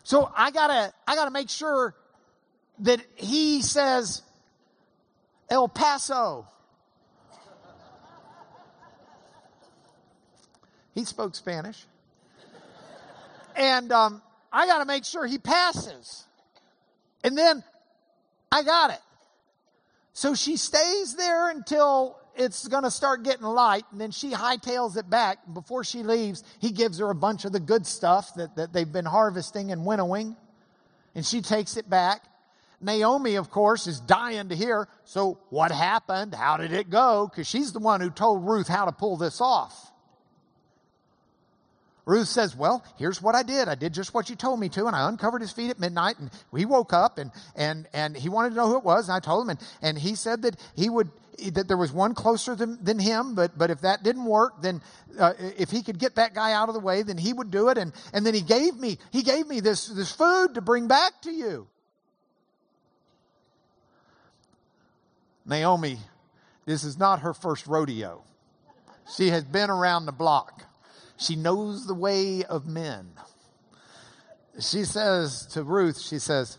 So 0.02 0.32
I 0.34 0.50
gotta, 0.50 0.94
I 1.06 1.14
gotta 1.14 1.30
make 1.30 1.50
sure 1.50 1.94
that 2.78 3.02
he 3.16 3.60
says 3.60 4.22
El 5.50 5.68
Paso. 5.68 6.46
He 10.94 11.04
spoke 11.04 11.34
Spanish. 11.34 11.84
And 13.56 13.92
um, 13.92 14.22
I 14.52 14.66
got 14.66 14.78
to 14.78 14.84
make 14.84 15.04
sure 15.04 15.26
he 15.26 15.38
passes. 15.38 16.24
And 17.22 17.36
then 17.36 17.62
I 18.50 18.62
got 18.62 18.90
it. 18.90 19.00
So 20.12 20.34
she 20.34 20.56
stays 20.56 21.14
there 21.14 21.50
until 21.50 22.18
it's 22.36 22.66
going 22.68 22.84
to 22.84 22.90
start 22.90 23.22
getting 23.22 23.44
light, 23.44 23.84
and 23.92 24.00
then 24.00 24.10
she 24.10 24.30
hightails 24.30 24.96
it 24.96 25.08
back. 25.08 25.38
Before 25.52 25.84
she 25.84 26.02
leaves, 26.02 26.42
he 26.58 26.70
gives 26.72 26.98
her 26.98 27.10
a 27.10 27.14
bunch 27.14 27.44
of 27.44 27.52
the 27.52 27.60
good 27.60 27.86
stuff 27.86 28.34
that, 28.34 28.56
that 28.56 28.72
they've 28.72 28.90
been 28.90 29.04
harvesting 29.04 29.70
and 29.72 29.84
winnowing, 29.84 30.36
and 31.14 31.24
she 31.24 31.42
takes 31.42 31.76
it 31.76 31.88
back. 31.88 32.22
Naomi, 32.80 33.34
of 33.36 33.50
course, 33.50 33.86
is 33.86 34.00
dying 34.00 34.48
to 34.48 34.56
hear. 34.56 34.88
So, 35.04 35.38
what 35.50 35.70
happened? 35.70 36.34
How 36.34 36.56
did 36.56 36.72
it 36.72 36.88
go? 36.88 37.28
Because 37.30 37.46
she's 37.46 37.72
the 37.72 37.78
one 37.78 38.00
who 38.00 38.08
told 38.08 38.46
Ruth 38.46 38.68
how 38.68 38.86
to 38.86 38.92
pull 38.92 39.18
this 39.18 39.40
off. 39.40 39.89
Ruth 42.10 42.26
says, 42.26 42.56
Well, 42.56 42.84
here's 42.98 43.22
what 43.22 43.36
I 43.36 43.44
did. 43.44 43.68
I 43.68 43.76
did 43.76 43.94
just 43.94 44.12
what 44.12 44.28
you 44.28 44.34
told 44.34 44.58
me 44.58 44.68
to, 44.70 44.86
and 44.86 44.96
I 44.96 45.08
uncovered 45.08 45.42
his 45.42 45.52
feet 45.52 45.70
at 45.70 45.78
midnight, 45.78 46.18
and 46.18 46.28
he 46.54 46.64
woke 46.64 46.92
up 46.92 47.18
and 47.18 47.30
and 47.54 47.86
and 47.92 48.16
he 48.16 48.28
wanted 48.28 48.50
to 48.50 48.56
know 48.56 48.66
who 48.66 48.78
it 48.78 48.84
was, 48.84 49.08
and 49.08 49.14
I 49.14 49.20
told 49.20 49.44
him, 49.44 49.50
and, 49.50 49.60
and 49.80 49.96
he 49.96 50.16
said 50.16 50.42
that 50.42 50.58
he 50.74 50.90
would 50.90 51.08
that 51.52 51.68
there 51.68 51.76
was 51.76 51.92
one 51.92 52.14
closer 52.14 52.56
than, 52.56 52.82
than 52.82 52.98
him, 52.98 53.36
but 53.36 53.56
but 53.56 53.70
if 53.70 53.82
that 53.82 54.02
didn't 54.02 54.24
work, 54.24 54.60
then 54.60 54.82
uh, 55.20 55.34
if 55.56 55.70
he 55.70 55.84
could 55.84 56.00
get 56.00 56.16
that 56.16 56.34
guy 56.34 56.52
out 56.52 56.68
of 56.68 56.74
the 56.74 56.80
way, 56.80 57.02
then 57.04 57.16
he 57.16 57.32
would 57.32 57.52
do 57.52 57.68
it. 57.68 57.78
And 57.78 57.92
and 58.12 58.26
then 58.26 58.34
he 58.34 58.42
gave 58.42 58.74
me 58.74 58.98
he 59.12 59.22
gave 59.22 59.46
me 59.46 59.60
this 59.60 59.86
this 59.86 60.10
food 60.10 60.54
to 60.54 60.60
bring 60.60 60.88
back 60.88 61.22
to 61.22 61.30
you. 61.30 61.68
Naomi, 65.46 66.00
this 66.66 66.82
is 66.82 66.98
not 66.98 67.20
her 67.20 67.34
first 67.34 67.68
rodeo. 67.68 68.24
She 69.16 69.28
has 69.28 69.44
been 69.44 69.70
around 69.70 70.06
the 70.06 70.12
block. 70.12 70.64
She 71.20 71.36
knows 71.36 71.86
the 71.86 71.94
way 71.94 72.44
of 72.44 72.66
men. 72.66 73.10
She 74.58 74.84
says 74.84 75.46
to 75.48 75.62
Ruth, 75.62 76.00
she 76.00 76.18
says, 76.18 76.56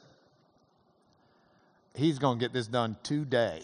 He's 1.95 2.19
going 2.19 2.37
to 2.37 2.45
get 2.45 2.53
this 2.53 2.67
done 2.67 2.95
today. 3.03 3.63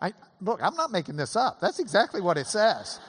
I, 0.00 0.12
look, 0.40 0.62
I'm 0.62 0.76
not 0.76 0.92
making 0.92 1.16
this 1.16 1.34
up. 1.34 1.60
That's 1.60 1.78
exactly 1.78 2.20
what 2.20 2.36
it 2.36 2.46
says. 2.46 3.00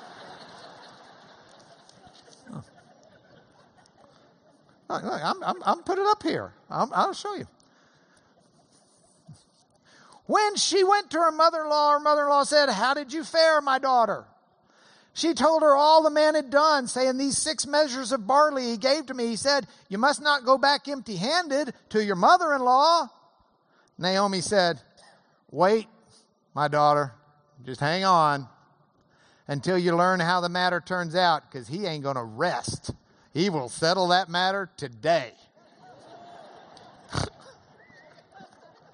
Look, 4.90 5.04
I'm, 5.04 5.44
I'm, 5.44 5.64
I'm 5.64 5.84
put 5.84 5.98
it 5.98 6.06
up 6.06 6.24
here. 6.24 6.54
i 6.70 6.84
will 6.84 7.14
show 7.14 7.36
you. 7.36 7.48
When 10.26 10.56
she 10.56 10.84
went 10.84 11.12
to 11.12 11.18
her 11.20 11.32
mother 11.32 11.64
in 11.64 11.70
law, 11.70 11.92
her 11.92 12.00
mother 12.00 12.24
in 12.24 12.30
law 12.30 12.44
said, 12.44 12.70
How 12.70 12.94
did 12.94 13.12
you 13.12 13.24
fare, 13.24 13.60
my 13.60 13.78
daughter? 13.78 14.26
She 15.14 15.36
told 15.36 15.62
her 15.62 15.76
all 15.76 16.02
the 16.02 16.10
man 16.10 16.34
had 16.34 16.50
done, 16.50 16.88
saying, 16.88 17.18
These 17.18 17.38
six 17.38 17.68
measures 17.68 18.12
of 18.12 18.26
barley 18.26 18.72
he 18.72 18.78
gave 18.78 19.06
to 19.08 19.14
me. 19.14 19.28
He 19.28 19.36
said, 19.36 19.68
You 19.88 20.00
must 20.00 20.22
not 20.22 20.44
go 20.44 20.58
back 20.58 20.88
empty 20.88 21.18
handed 21.18 21.74
to 21.90 22.04
your 22.04 22.16
mother 22.16 22.54
in 22.54 22.62
law. 22.62 23.10
Naomi 24.00 24.42
said, 24.42 24.82
Wait, 25.52 25.88
my 26.56 26.68
daughter, 26.68 27.14
just 27.64 27.80
hang 27.80 28.04
on 28.04 28.48
until 29.48 29.78
you 29.78 29.96
learn 29.96 30.20
how 30.20 30.42
the 30.42 30.50
matter 30.50 30.82
turns 30.82 31.16
out, 31.16 31.44
because 31.50 31.68
he 31.68 31.86
ain't 31.86 32.04
going 32.04 32.16
to 32.16 32.24
rest. 32.24 32.92
He 33.34 33.50
will 33.50 33.70
settle 33.70 34.08
that 34.08 34.30
matter 34.30 34.70
today. 34.78 35.34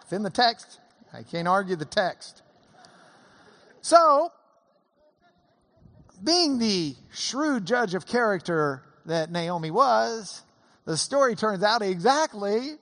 it's 0.02 0.12
in 0.12 0.24
the 0.24 0.30
text. 0.30 0.80
I 1.14 1.24
can't 1.24 1.48
argue 1.48 1.76
the 1.76 1.86
text. 1.86 2.42
So, 3.82 4.32
being 6.24 6.60
the 6.60 6.96
shrewd 7.12 7.66
judge 7.66 7.94
of 7.94 8.06
character 8.06 8.84
that 9.06 9.32
Naomi 9.32 9.72
was, 9.72 10.42
the 10.86 10.98
story 10.98 11.36
turns 11.36 11.64
out 11.64 11.82
exactly 11.82 12.76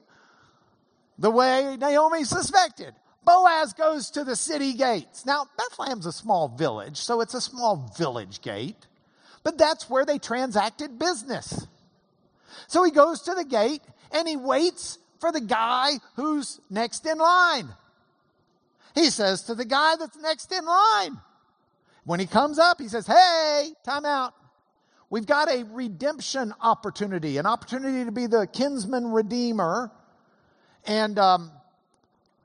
the 1.18 1.32
way 1.32 1.78
Naomi 1.80 2.24
suspected. 2.24 2.94
Boaz 3.26 3.74
goes 3.74 4.12
to 4.12 4.24
the 4.24 4.36
city 4.36 4.74
gates. 4.74 5.26
Now, 5.26 5.48
Bethlehem's 5.58 6.06
a 6.06 6.14
small 6.14 6.48
village, 6.48 6.98
so 6.98 7.20
it's 7.22 7.34
a 7.34 7.42
small 7.42 7.92
village 7.98 8.42
gate, 8.42 8.88
but 9.44 9.58
that's 9.58 9.90
where 9.90 10.06
they 10.06 10.18
transacted 10.18 10.98
business. 10.98 11.68
So 12.68 12.84
he 12.84 12.92
goes 12.92 13.24
to 13.24 13.34
the 13.34 13.44
gate 13.44 13.82
and 14.12 14.28
he 14.28 14.38
waits 14.38 14.98
for 15.20 15.32
the 15.32 15.42
guy 15.42 15.94
who's 16.16 16.60
next 16.70 17.06
in 17.06 17.18
line. 17.18 17.70
He 18.96 19.10
says 19.10 19.44
to 19.44 19.56
the 19.56 19.66
guy 19.66 19.96
that's 19.98 20.18
next 20.18 20.52
in 20.52 20.66
line, 20.66 21.18
when 22.08 22.22
he 22.22 22.26
comes 22.26 22.58
up, 22.58 22.80
he 22.80 22.88
says, 22.88 23.06
Hey, 23.06 23.74
time 23.84 24.06
out. 24.06 24.34
We've 25.10 25.26
got 25.26 25.52
a 25.52 25.66
redemption 25.72 26.54
opportunity, 26.62 27.38
an 27.38 27.46
opportunity 27.46 28.06
to 28.06 28.14
be 28.14 28.28
the 28.28 28.48
kinsman 28.48 29.12
redeemer. 29.12 29.92
And 30.86 31.20
um, 31.20 31.52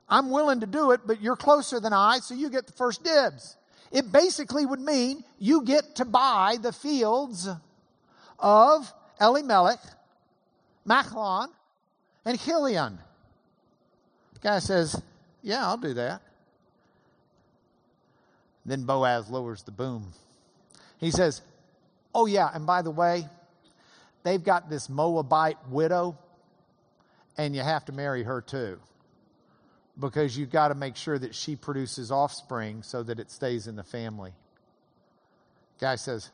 I'm 0.09 0.31
willing 0.31 0.59
to 0.59 0.65
do 0.65 0.91
it, 0.91 1.01
but 1.05 1.21
you're 1.21 1.37
closer 1.37 1.79
than 1.79 1.93
I, 1.93 2.19
so 2.19 2.35
you 2.35 2.49
get 2.49 2.67
the 2.67 2.73
first 2.73 3.05
dibs. 3.05 3.55
It 3.89 4.11
basically 4.11 4.65
would 4.65 4.81
mean 4.81 5.23
you 5.39 5.63
get 5.63 5.95
to 5.95 6.05
buy 6.05 6.57
the 6.61 6.73
fields 6.73 7.47
of 8.39 8.93
Elimelech, 9.21 9.79
Machlon, 10.85 11.47
and 12.25 12.37
Chilion. 12.37 12.99
The 14.33 14.39
guy 14.41 14.59
says, 14.59 15.01
Yeah, 15.41 15.65
I'll 15.65 15.77
do 15.77 15.93
that. 15.93 16.21
Then 18.65 18.83
Boaz 18.83 19.29
lowers 19.29 19.63
the 19.63 19.71
boom. 19.71 20.11
He 20.99 21.11
says, 21.11 21.41
Oh, 22.15 22.25
yeah, 22.25 22.49
and 22.53 22.65
by 22.65 22.81
the 22.81 22.91
way, 22.91 23.27
they've 24.23 24.43
got 24.43 24.69
this 24.69 24.89
Moabite 24.89 25.57
widow, 25.69 26.17
and 27.37 27.55
you 27.55 27.61
have 27.61 27.85
to 27.85 27.91
marry 27.91 28.23
her 28.23 28.41
too. 28.41 28.79
Because 29.99 30.37
you've 30.37 30.51
got 30.51 30.69
to 30.69 30.75
make 30.75 30.95
sure 30.95 31.19
that 31.19 31.35
she 31.35 31.55
produces 31.55 32.11
offspring 32.11 32.83
so 32.83 33.03
that 33.03 33.19
it 33.19 33.29
stays 33.29 33.67
in 33.67 33.75
the 33.75 33.83
family. 33.83 34.33
Guy 35.79 35.95
says, 35.95 36.29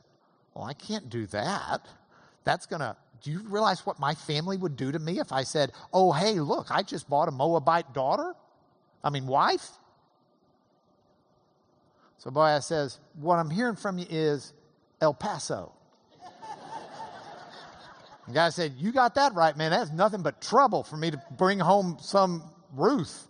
Well, 0.53 0.65
I 0.65 0.73
can't 0.73 1.09
do 1.09 1.25
that. 1.27 1.85
That's 2.43 2.65
going 2.65 2.79
to, 2.79 2.95
do 3.23 3.31
you 3.31 3.41
realize 3.47 3.85
what 3.85 3.99
my 3.99 4.15
family 4.15 4.57
would 4.57 4.75
do 4.75 4.91
to 4.91 4.99
me 4.99 5.19
if 5.19 5.31
I 5.31 5.43
said, 5.43 5.71
oh, 5.93 6.11
hey, 6.11 6.39
look, 6.39 6.67
I 6.71 6.83
just 6.83 7.09
bought 7.09 7.27
a 7.27 7.31
Moabite 7.31 7.93
daughter? 7.93 8.33
I 9.03 9.09
mean, 9.09 9.27
wife? 9.27 9.67
So 12.19 12.29
Boaz 12.29 12.65
says, 12.65 12.99
What 13.15 13.35
I'm 13.37 13.49
hearing 13.49 13.75
from 13.75 13.97
you 13.97 14.05
is 14.09 14.53
El 15.01 15.13
Paso. 15.13 15.73
the 18.27 18.33
guy 18.33 18.49
said, 18.49 18.73
You 18.77 18.91
got 18.91 19.15
that 19.15 19.33
right, 19.33 19.57
man. 19.57 19.71
That's 19.71 19.91
nothing 19.91 20.21
but 20.21 20.41
trouble 20.41 20.83
for 20.83 20.97
me 20.97 21.11
to 21.11 21.21
bring 21.37 21.59
home 21.59 21.97
some 21.99 22.43
Ruth. 22.75 23.25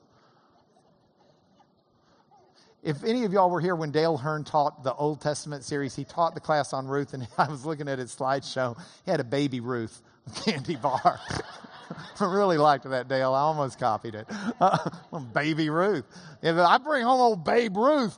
If 2.81 3.03
any 3.03 3.25
of 3.25 3.33
y'all 3.33 3.49
were 3.49 3.59
here 3.59 3.75
when 3.75 3.91
Dale 3.91 4.17
Hearn 4.17 4.45
taught 4.45 4.83
the 4.83 4.93
Old 4.93 5.21
Testament 5.21 5.65
series, 5.65 5.95
he 5.95 6.05
taught 6.05 6.33
the 6.33 6.39
class 6.39 6.71
on 6.73 6.87
Ruth, 6.87 7.13
and 7.13 7.27
I 7.37 7.47
was 7.47 7.65
looking 7.65 7.87
at 7.87 7.99
his 7.99 8.15
slideshow. 8.15 8.77
He 9.05 9.11
had 9.11 9.19
a 9.19 9.25
baby 9.25 9.59
Ruth 9.59 10.01
candy 10.43 10.75
bar. 10.75 11.19
I 12.19 12.25
really 12.25 12.57
liked 12.57 12.89
that, 12.89 13.07
Dale. 13.07 13.33
I 13.33 13.41
almost 13.41 13.79
copied 13.79 14.15
it. 14.15 14.27
Baby 15.33 15.69
Ruth. 15.69 16.05
If 16.41 16.55
I 16.55 16.77
bring 16.77 17.03
home 17.03 17.19
old 17.19 17.43
Babe 17.43 17.75
Ruth, 17.75 18.17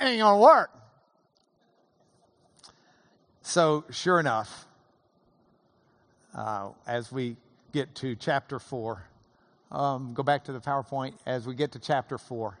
ain't 0.00 0.20
to 0.20 0.36
work. 0.36 0.70
So, 3.42 3.84
sure 3.90 4.18
enough, 4.18 4.66
uh, 6.34 6.70
as 6.86 7.12
we 7.12 7.36
get 7.72 7.94
to 7.96 8.16
chapter 8.16 8.58
4, 8.58 9.02
um, 9.70 10.14
go 10.14 10.22
back 10.22 10.44
to 10.44 10.52
the 10.52 10.60
PowerPoint. 10.60 11.14
As 11.24 11.46
we 11.46 11.54
get 11.54 11.72
to 11.72 11.78
chapter 11.78 12.18
4, 12.18 12.58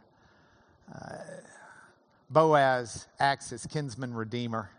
uh, 0.94 0.98
Boaz 2.30 3.06
acts 3.18 3.52
as 3.52 3.66
kinsman 3.66 4.14
redeemer. 4.14 4.70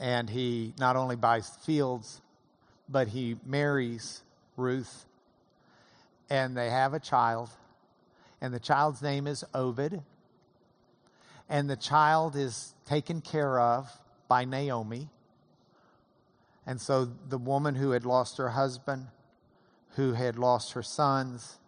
And 0.00 0.28
he 0.28 0.72
not 0.78 0.96
only 0.96 1.16
buys 1.16 1.48
fields, 1.64 2.20
but 2.88 3.08
he 3.08 3.36
marries 3.44 4.22
Ruth. 4.56 5.06
And 6.30 6.56
they 6.56 6.70
have 6.70 6.94
a 6.94 7.00
child. 7.00 7.50
And 8.40 8.52
the 8.52 8.58
child's 8.58 9.02
name 9.02 9.26
is 9.26 9.44
Obed 9.54 10.02
and 11.48 11.68
the 11.68 11.76
child 11.76 12.36
is 12.36 12.74
taken 12.86 13.20
care 13.20 13.60
of 13.60 13.90
by 14.28 14.44
Naomi. 14.44 15.08
And 16.66 16.80
so 16.80 17.04
the 17.04 17.38
woman 17.38 17.74
who 17.74 17.90
had 17.90 18.06
lost 18.06 18.38
her 18.38 18.50
husband, 18.50 19.08
who 19.96 20.14
had 20.14 20.38
lost 20.38 20.72
her 20.72 20.82
sons, 20.82 21.58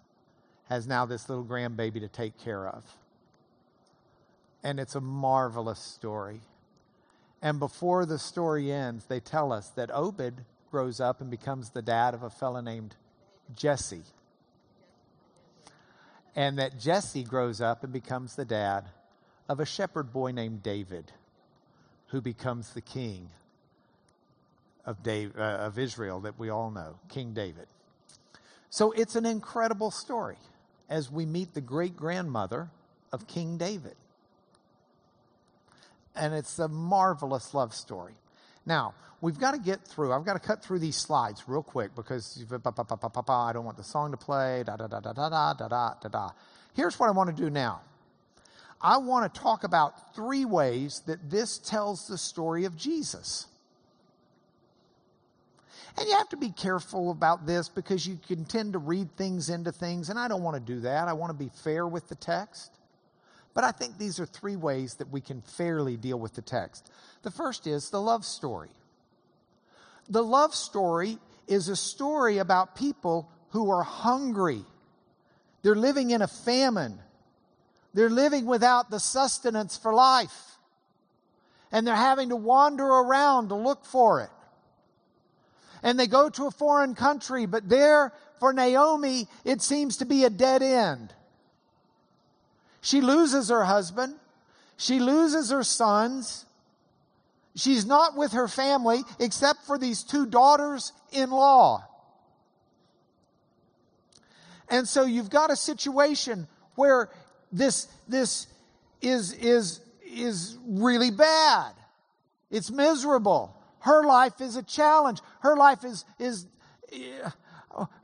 has 0.69 0.87
now 0.87 1.05
this 1.07 1.29
little 1.29 1.45
grandbaby 1.45 2.01
to 2.01 2.09
take 2.09 2.39
care 2.39 2.67
of. 2.67 2.85
And 4.65 4.81
it's 4.81 4.95
a 4.95 5.01
marvelous 5.01 5.79
story. 5.79 6.41
And 7.43 7.61
before 7.61 8.07
the 8.07 8.19
story 8.19 8.73
ends, 8.73 9.05
they 9.05 9.21
tell 9.21 9.53
us 9.53 9.69
that 9.71 9.91
Obed 9.93 10.45
grows 10.71 10.99
up 10.99 11.21
and 11.21 11.31
becomes 11.31 11.71
the 11.71 11.83
dad 11.83 12.15
of 12.15 12.23
a 12.23 12.31
fellow 12.31 12.61
named 12.61 12.97
Jesse. 13.55 14.03
And 16.35 16.59
that 16.59 16.81
Jesse 16.81 17.23
grows 17.23 17.61
up 17.61 17.85
and 17.85 17.93
becomes 17.93 18.35
the 18.35 18.45
dad 18.45 18.87
of 19.49 19.61
a 19.61 19.67
shepherd 19.67 20.13
boy 20.13 20.33
named 20.33 20.63
David 20.63 21.13
who 22.09 22.21
becomes 22.21 22.73
the 22.75 22.81
king 22.81 23.29
of, 24.85 25.03
Dave, 25.03 25.33
uh, 25.37 25.43
of 25.43 25.79
Israel 25.79 26.21
that 26.21 26.39
we 26.39 26.49
all 26.49 26.71
know, 26.71 26.99
King 27.09 27.33
David. 27.33 27.67
So 28.71 28.93
it's 28.93 29.17
an 29.17 29.27
incredible 29.27 29.91
story 29.91 30.39
as 30.89 31.11
we 31.11 31.27
meet 31.27 31.55
the 31.55 31.61
great 31.61 31.97
grandmother 31.97 32.71
of 33.13 33.27
King 33.27 33.57
David. 33.57 33.97
And 36.15 36.33
it's 36.35 36.59
a 36.59 36.69
marvelous 36.69 37.53
love 37.53 37.75
story. 37.75 38.15
Now, 38.65 38.95
we've 39.21 39.39
got 39.39 39.53
to 39.53 39.59
get 39.59 39.85
through. 39.85 40.13
I've 40.13 40.25
got 40.25 40.35
to 40.35 40.39
cut 40.39 40.63
through 40.63 40.79
these 40.79 40.97
slides 40.97 41.45
real 41.47 41.63
quick 41.63 41.95
because 41.95 42.43
I 42.51 43.53
don't 43.53 43.65
want 43.65 43.77
the 43.77 43.85
song 43.85 44.13
to 44.13 44.17
play. 44.17 44.63
Da 44.65 44.77
da 44.77 44.87
da 44.87 45.01
da 45.01 45.13
da 45.13 45.29
da 45.29 45.53
da 45.55 45.95
da 46.01 46.09
da. 46.09 46.31
Here's 46.75 46.99
what 46.99 47.09
I 47.09 47.13
want 47.13 47.35
to 47.35 47.43
do 47.43 47.51
now. 47.51 47.81
I 48.81 48.99
want 48.99 49.33
to 49.33 49.41
talk 49.41 49.65
about 49.65 50.15
three 50.15 50.45
ways 50.45 51.03
that 51.07 51.31
this 51.31 51.59
tells 51.59 52.07
the 52.07 52.19
story 52.19 52.65
of 52.65 52.77
Jesus. 52.77 53.47
And 55.99 56.07
you 56.07 56.17
have 56.17 56.29
to 56.31 56.37
be 56.37 56.51
careful 56.51 57.11
about 57.11 57.47
this 57.47 57.69
because 57.71 58.07
you 58.07 58.19
can 58.29 58.45
tend 58.45 58.75
to 58.75 58.79
read 58.79 59.17
things 59.17 59.49
into 59.49 59.73
things, 59.73 60.11
and 60.11 60.19
I 60.19 60.29
don't 60.29 60.43
want 60.43 60.57
to 60.57 60.75
do 60.75 60.81
that. 60.81 61.09
I 61.09 61.15
want 61.15 61.31
to 61.31 61.39
be 61.39 61.51
fair 61.65 61.87
with 61.87 62.09
the 62.09 62.15
text. 62.15 62.71
But 63.55 63.65
I 63.65 63.71
think 63.71 63.97
these 63.97 64.21
are 64.21 64.27
three 64.27 64.57
ways 64.57 64.97
that 64.97 65.11
we 65.11 65.23
can 65.23 65.41
fairly 65.41 65.97
deal 65.97 66.19
with 66.19 66.35
the 66.35 66.43
text. 66.43 66.91
The 67.23 67.31
first 67.31 67.67
is 67.67 67.89
the 67.89 68.01
love 68.01 68.27
story. 68.27 68.69
The 70.11 70.23
love 70.23 70.55
story 70.55 71.19
is 71.49 71.71
a 71.71 71.77
story 71.77 72.37
about 72.39 72.77
people 72.77 73.31
who 73.51 73.71
are 73.71 73.83
hungry, 73.83 74.63
they're 75.63 75.75
living 75.75 76.11
in 76.11 76.21
a 76.21 76.29
famine. 76.29 76.99
They're 77.97 78.11
living 78.11 78.45
without 78.45 78.91
the 78.91 79.01
sustenance 79.01 79.79
for 79.79 79.95
life. 79.95 80.59
And 81.73 81.87
they're 81.87 81.97
having 81.97 82.29
to 82.29 82.37
wander 82.37 82.85
around 82.85 83.49
to 83.49 83.55
look 83.55 83.87
for 83.87 84.21
it. 84.21 84.29
And 85.83 85.99
they 85.99 86.07
go 86.07 86.29
to 86.29 86.47
a 86.47 86.51
foreign 86.51 86.95
country, 86.95 87.47
but 87.47 87.71
there, 87.71 88.13
for 88.39 88.53
Naomi, 88.53 89.29
it 89.47 89.63
seems 89.63 89.97
to 89.97 90.05
be 90.05 90.25
a 90.25 90.31
dead 90.31 90.63
end. 90.63 91.15
She 92.83 93.01
loses 93.01 93.49
her 93.49 93.65
husband. 93.65 94.17
She 94.77 95.01
loses 95.01 95.49
her 95.49 95.65
sons. 95.65 96.45
She's 97.55 97.87
not 97.87 98.15
with 98.15 98.33
her 98.33 98.47
family 98.47 99.05
except 99.19 99.65
for 99.65 99.79
these 99.79 100.03
two 100.03 100.27
daughters 100.27 100.93
in 101.13 101.31
law. 101.31 101.83
And 104.69 104.87
so 104.87 105.07
you've 105.07 105.31
got 105.31 105.51
a 105.51 105.57
situation 105.57 106.47
where 106.75 107.09
this, 107.57 107.89
this 108.07 108.47
is, 109.01 109.33
is, 109.33 109.81
is 110.05 110.59
really 110.67 111.11
bad. 111.11 111.73
It's 112.51 112.71
miserable. 112.71 113.57
Her 113.81 114.05
life 114.05 114.41
is 114.41 114.57
a 114.57 114.63
challenge. 114.63 115.21
Her 115.41 115.57
life 115.57 115.85
is, 115.85 116.05
is, 116.19 116.47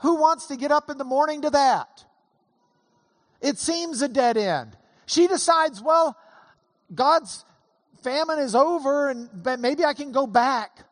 who 0.01 0.17
wants 0.17 0.47
to 0.47 0.57
get 0.57 0.71
up 0.71 0.91
in 0.91 0.99
the 0.99 1.05
morning 1.05 1.43
to 1.43 1.51
that? 1.51 2.05
It 3.41 3.59
seems 3.59 4.03
a 4.03 4.09
dead 4.09 4.37
end. 4.37 4.77
She 5.07 5.27
decides, 5.27 5.83
well, 5.83 6.17
God's 6.95 7.45
famine 8.03 8.39
is 8.39 8.55
over 8.55 9.11
and 9.11 9.29
maybe 9.61 9.85
I 9.85 9.95
can 9.95 10.13
go 10.13 10.27
back. 10.27 10.85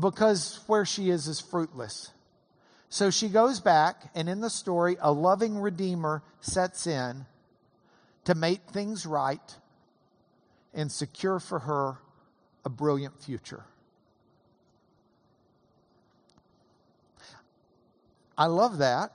Because 0.00 0.60
where 0.66 0.84
she 0.84 1.10
is 1.10 1.28
is 1.28 1.40
fruitless. 1.40 2.10
So 2.94 3.10
she 3.10 3.28
goes 3.28 3.58
back, 3.58 4.08
and 4.14 4.28
in 4.28 4.40
the 4.40 4.48
story, 4.48 4.96
a 5.00 5.10
loving 5.10 5.58
Redeemer 5.58 6.22
sets 6.40 6.86
in 6.86 7.26
to 8.22 8.36
make 8.36 8.60
things 8.70 9.04
right 9.04 9.56
and 10.72 10.92
secure 10.92 11.40
for 11.40 11.58
her 11.58 11.98
a 12.64 12.68
brilliant 12.68 13.20
future. 13.20 13.64
I 18.38 18.46
love 18.46 18.78
that 18.78 19.10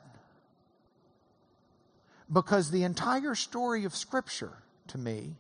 because 2.30 2.72
the 2.72 2.84
entire 2.84 3.34
story 3.34 3.86
of 3.86 3.96
Scripture 3.96 4.58
to 4.90 4.98
me 4.98 5.38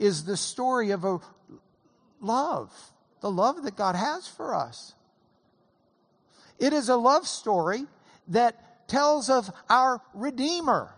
is 0.00 0.24
the 0.24 0.36
story 0.36 0.90
of 0.90 1.04
a 1.04 1.20
love, 2.20 2.72
the 3.20 3.30
love 3.30 3.62
that 3.62 3.76
God 3.76 3.94
has 3.94 4.26
for 4.26 4.52
us. 4.52 4.94
It 6.62 6.72
is 6.72 6.88
a 6.88 6.94
love 6.94 7.26
story 7.26 7.86
that 8.28 8.88
tells 8.88 9.28
of 9.28 9.50
our 9.68 10.00
Redeemer 10.14 10.94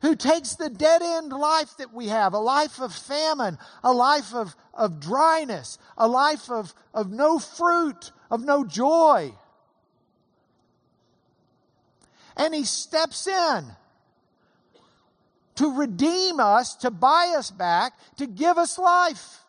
who 0.00 0.16
takes 0.16 0.54
the 0.54 0.70
dead 0.70 1.02
end 1.02 1.34
life 1.34 1.76
that 1.76 1.92
we 1.92 2.08
have, 2.08 2.32
a 2.32 2.38
life 2.38 2.80
of 2.80 2.94
famine, 2.94 3.58
a 3.84 3.92
life 3.92 4.34
of, 4.34 4.56
of 4.72 5.00
dryness, 5.00 5.78
a 5.98 6.08
life 6.08 6.50
of, 6.50 6.72
of 6.94 7.12
no 7.12 7.38
fruit, 7.38 8.10
of 8.30 8.42
no 8.42 8.64
joy. 8.64 9.32
And 12.38 12.54
he 12.54 12.64
steps 12.64 13.26
in 13.26 13.66
to 15.56 15.76
redeem 15.76 16.40
us, 16.40 16.74
to 16.76 16.90
buy 16.90 17.34
us 17.36 17.50
back, 17.50 17.92
to 18.16 18.26
give 18.26 18.56
us 18.56 18.78
life. 18.78 19.40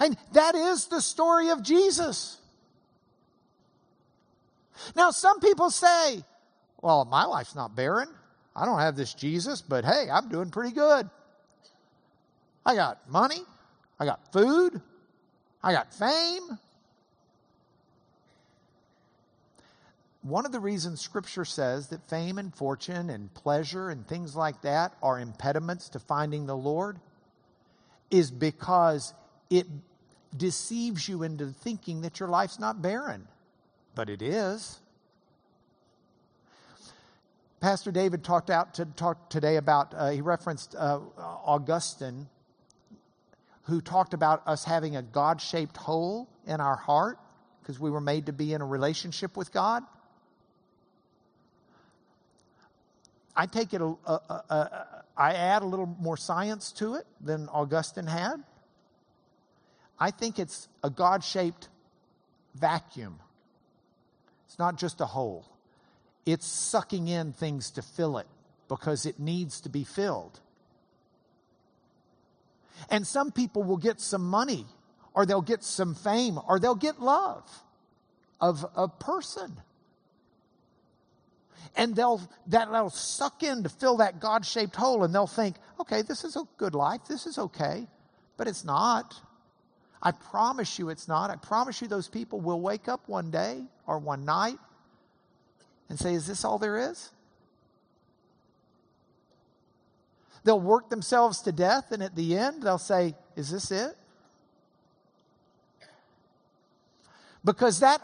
And 0.00 0.16
that 0.32 0.56
is 0.56 0.86
the 0.86 1.00
story 1.00 1.50
of 1.50 1.62
Jesus. 1.62 2.40
Now, 4.94 5.10
some 5.10 5.40
people 5.40 5.70
say, 5.70 6.22
well, 6.80 7.04
my 7.04 7.24
life's 7.24 7.54
not 7.54 7.74
barren. 7.74 8.08
I 8.54 8.64
don't 8.64 8.78
have 8.78 8.96
this 8.96 9.12
Jesus, 9.14 9.60
but 9.60 9.84
hey, 9.84 10.08
I'm 10.10 10.28
doing 10.28 10.50
pretty 10.50 10.74
good. 10.74 11.08
I 12.64 12.74
got 12.74 13.08
money. 13.10 13.40
I 13.98 14.04
got 14.04 14.32
food. 14.32 14.80
I 15.62 15.72
got 15.72 15.92
fame. 15.92 16.58
one 20.26 20.44
of 20.44 20.50
the 20.50 20.60
reasons 20.60 21.00
Scripture 21.00 21.44
says 21.44 21.88
that 21.88 22.08
fame 22.08 22.38
and 22.38 22.52
fortune 22.54 23.10
and 23.10 23.32
pleasure 23.34 23.90
and 23.90 24.06
things 24.06 24.34
like 24.34 24.60
that 24.62 24.92
are 25.02 25.20
impediments 25.20 25.88
to 25.90 26.00
finding 26.00 26.46
the 26.46 26.56
Lord 26.56 26.98
is 28.10 28.30
because 28.30 29.14
it 29.50 29.66
deceives 30.36 31.08
you 31.08 31.22
into 31.22 31.46
thinking 31.46 32.00
that 32.00 32.18
your 32.18 32.28
life's 32.28 32.58
not 32.58 32.82
barren. 32.82 33.28
But 33.96 34.10
it 34.10 34.20
is. 34.20 34.78
Pastor 37.60 37.90
David 37.90 38.22
talked 38.22 38.50
out 38.50 38.74
to 38.74 38.84
talk 38.84 39.30
today 39.30 39.56
about, 39.56 39.94
uh, 39.96 40.10
he 40.10 40.20
referenced 40.20 40.76
uh, 40.76 41.00
Augustine, 41.18 42.28
who 43.62 43.80
talked 43.80 44.12
about 44.12 44.46
us 44.46 44.64
having 44.64 44.96
a 44.96 45.02
God 45.02 45.40
shaped 45.40 45.78
hole 45.78 46.28
in 46.46 46.60
our 46.60 46.76
heart 46.76 47.18
because 47.60 47.80
we 47.80 47.90
were 47.90 48.02
made 48.02 48.26
to 48.26 48.32
be 48.32 48.52
in 48.52 48.60
a 48.60 48.66
relationship 48.66 49.34
with 49.34 49.50
God. 49.50 49.82
I 53.34 53.46
take 53.46 53.72
it, 53.72 53.80
a, 53.80 53.86
a, 54.06 54.20
a, 54.50 54.86
I 55.16 55.32
add 55.32 55.62
a 55.62 55.66
little 55.66 55.86
more 55.98 56.18
science 56.18 56.70
to 56.72 56.94
it 56.96 57.06
than 57.20 57.48
Augustine 57.48 58.06
had. 58.06 58.36
I 59.98 60.10
think 60.10 60.38
it's 60.38 60.68
a 60.84 60.90
God 60.90 61.24
shaped 61.24 61.70
vacuum. 62.54 63.18
It's 64.46 64.58
not 64.58 64.76
just 64.78 65.00
a 65.00 65.06
hole, 65.06 65.44
it's 66.24 66.46
sucking 66.46 67.08
in 67.08 67.32
things 67.32 67.70
to 67.72 67.82
fill 67.82 68.18
it 68.18 68.26
because 68.68 69.06
it 69.06 69.18
needs 69.20 69.60
to 69.62 69.68
be 69.68 69.84
filled. 69.84 70.40
And 72.90 73.06
some 73.06 73.32
people 73.32 73.62
will 73.62 73.76
get 73.76 74.00
some 74.00 74.24
money, 74.28 74.66
or 75.14 75.24
they'll 75.24 75.40
get 75.40 75.64
some 75.64 75.94
fame, 75.94 76.38
or 76.46 76.58
they'll 76.58 76.74
get 76.74 77.00
love 77.00 77.48
of 78.40 78.66
a 78.76 78.88
person. 78.88 79.56
And 81.74 81.94
they'll 81.94 82.20
that'll 82.46 82.90
suck 82.90 83.42
in 83.42 83.62
to 83.62 83.68
fill 83.68 83.98
that 83.98 84.20
god-shaped 84.20 84.76
hole 84.76 85.04
and 85.04 85.14
they'll 85.14 85.26
think 85.26 85.56
okay 85.78 86.00
this 86.00 86.24
is 86.24 86.36
a 86.36 86.44
good 86.56 86.74
life. 86.74 87.02
This 87.08 87.26
is 87.26 87.38
okay. 87.38 87.86
But 88.36 88.48
it's 88.48 88.64
not 88.64 89.14
i 90.02 90.10
promise 90.10 90.78
you 90.78 90.88
it's 90.88 91.08
not. 91.08 91.30
I 91.30 91.36
promise 91.36 91.80
you 91.80 91.88
those 91.88 92.08
people 92.08 92.40
will 92.40 92.60
wake 92.60 92.88
up 92.88 93.08
one 93.08 93.30
day 93.30 93.62
or 93.86 93.98
one 93.98 94.24
night 94.24 94.58
and 95.88 95.98
say 95.98 96.14
is 96.14 96.26
this 96.26 96.44
all 96.44 96.58
there 96.58 96.90
is? 96.90 97.10
They'll 100.44 100.60
work 100.60 100.90
themselves 100.90 101.42
to 101.42 101.52
death 101.52 101.90
and 101.92 102.02
at 102.02 102.14
the 102.14 102.36
end 102.36 102.62
they'll 102.62 102.78
say 102.78 103.14
is 103.34 103.50
this 103.50 103.70
it? 103.70 103.96
Because 107.44 107.80
that 107.80 108.00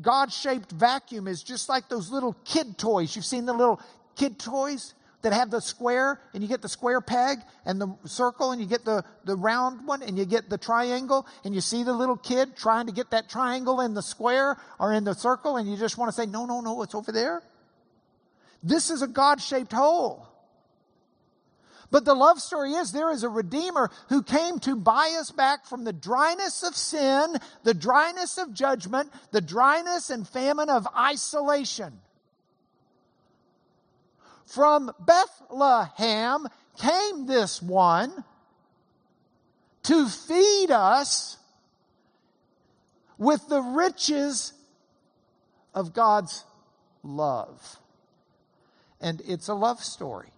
God 0.00 0.32
shaped 0.32 0.72
vacuum 0.72 1.28
is 1.28 1.42
just 1.42 1.68
like 1.68 1.88
those 1.88 2.10
little 2.10 2.34
kid 2.44 2.78
toys. 2.78 3.14
You've 3.14 3.24
seen 3.24 3.44
the 3.44 3.52
little 3.52 3.80
kid 4.14 4.38
toys 4.38 4.94
that 5.26 5.32
have 5.32 5.50
the 5.50 5.60
square, 5.60 6.20
and 6.32 6.40
you 6.40 6.48
get 6.48 6.62
the 6.62 6.68
square 6.68 7.00
peg 7.00 7.38
and 7.64 7.80
the 7.80 7.92
circle, 8.04 8.52
and 8.52 8.60
you 8.60 8.66
get 8.68 8.84
the, 8.84 9.04
the 9.24 9.34
round 9.34 9.84
one, 9.84 10.00
and 10.00 10.16
you 10.16 10.24
get 10.24 10.48
the 10.48 10.56
triangle, 10.56 11.26
and 11.44 11.52
you 11.52 11.60
see 11.60 11.82
the 11.82 11.92
little 11.92 12.16
kid 12.16 12.56
trying 12.56 12.86
to 12.86 12.92
get 12.92 13.10
that 13.10 13.28
triangle 13.28 13.80
in 13.80 13.92
the 13.92 14.02
square 14.02 14.56
or 14.78 14.92
in 14.92 15.02
the 15.02 15.14
circle, 15.14 15.56
and 15.56 15.68
you 15.68 15.76
just 15.76 15.98
want 15.98 16.08
to 16.08 16.12
say, 16.12 16.26
No, 16.26 16.46
no, 16.46 16.60
no, 16.60 16.80
it's 16.82 16.94
over 16.94 17.10
there. 17.10 17.42
This 18.62 18.88
is 18.88 19.02
a 19.02 19.08
God 19.08 19.40
shaped 19.42 19.72
hole. 19.72 20.28
But 21.90 22.04
the 22.04 22.14
love 22.14 22.40
story 22.40 22.74
is 22.74 22.92
there 22.92 23.10
is 23.10 23.24
a 23.24 23.28
Redeemer 23.28 23.90
who 24.08 24.22
came 24.22 24.60
to 24.60 24.76
buy 24.76 25.16
us 25.18 25.32
back 25.32 25.66
from 25.66 25.82
the 25.82 25.92
dryness 25.92 26.62
of 26.62 26.76
sin, 26.76 27.34
the 27.64 27.74
dryness 27.74 28.38
of 28.38 28.54
judgment, 28.54 29.10
the 29.32 29.40
dryness 29.40 30.08
and 30.08 30.26
famine 30.28 30.70
of 30.70 30.86
isolation. 30.96 31.98
From 34.46 34.90
Bethlehem 35.00 36.46
came 36.78 37.26
this 37.26 37.60
one 37.60 38.24
to 39.84 40.08
feed 40.08 40.70
us 40.70 41.36
with 43.18 43.48
the 43.48 43.60
riches 43.60 44.52
of 45.74 45.92
God's 45.92 46.44
love. 47.02 47.78
And 49.00 49.22
it's 49.26 49.48
a 49.48 49.54
love 49.54 49.82
story. 49.82 50.28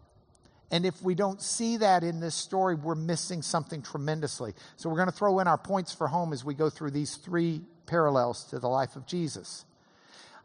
And 0.71 0.85
if 0.85 1.03
we 1.03 1.15
don't 1.15 1.41
see 1.41 1.79
that 1.79 2.05
in 2.05 2.21
this 2.21 2.35
story, 2.35 2.75
we're 2.75 2.95
missing 2.95 3.41
something 3.41 3.81
tremendously. 3.81 4.53
So 4.77 4.91
we're 4.91 4.97
going 4.97 5.11
to 5.11 5.17
throw 5.17 5.39
in 5.39 5.49
our 5.49 5.57
points 5.57 5.93
for 5.93 6.09
home 6.09 6.33
as 6.33 6.45
we 6.45 6.55
go 6.55 6.69
through 6.69 6.91
these 6.91 7.17
three 7.17 7.63
parallels 7.87 8.45
to 8.47 8.59
the 8.59 8.69
life 8.69 8.97
of 8.97 9.07
Jesus. 9.07 9.65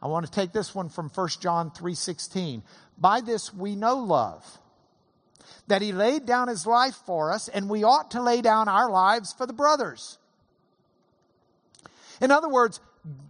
I 0.03 0.07
want 0.07 0.25
to 0.25 0.31
take 0.31 0.51
this 0.51 0.75
one 0.75 0.89
from 0.89 1.07
1 1.07 1.39
John 1.39 1.71
3:16. 1.71 2.61
By 2.97 3.21
this 3.21 3.53
we 3.53 3.77
know 3.77 3.95
love, 3.95 4.59
that 5.67 5.81
he 5.81 5.93
laid 5.93 6.25
down 6.25 6.49
his 6.49 6.67
life 6.67 6.95
for 7.05 7.31
us, 7.31 7.47
and 7.47 7.69
we 7.69 7.85
ought 7.85 8.11
to 8.11 8.21
lay 8.21 8.41
down 8.41 8.67
our 8.67 8.91
lives 8.91 9.31
for 9.31 9.45
the 9.45 9.53
brothers. 9.53 10.17
In 12.19 12.31
other 12.31 12.49
words, 12.49 12.81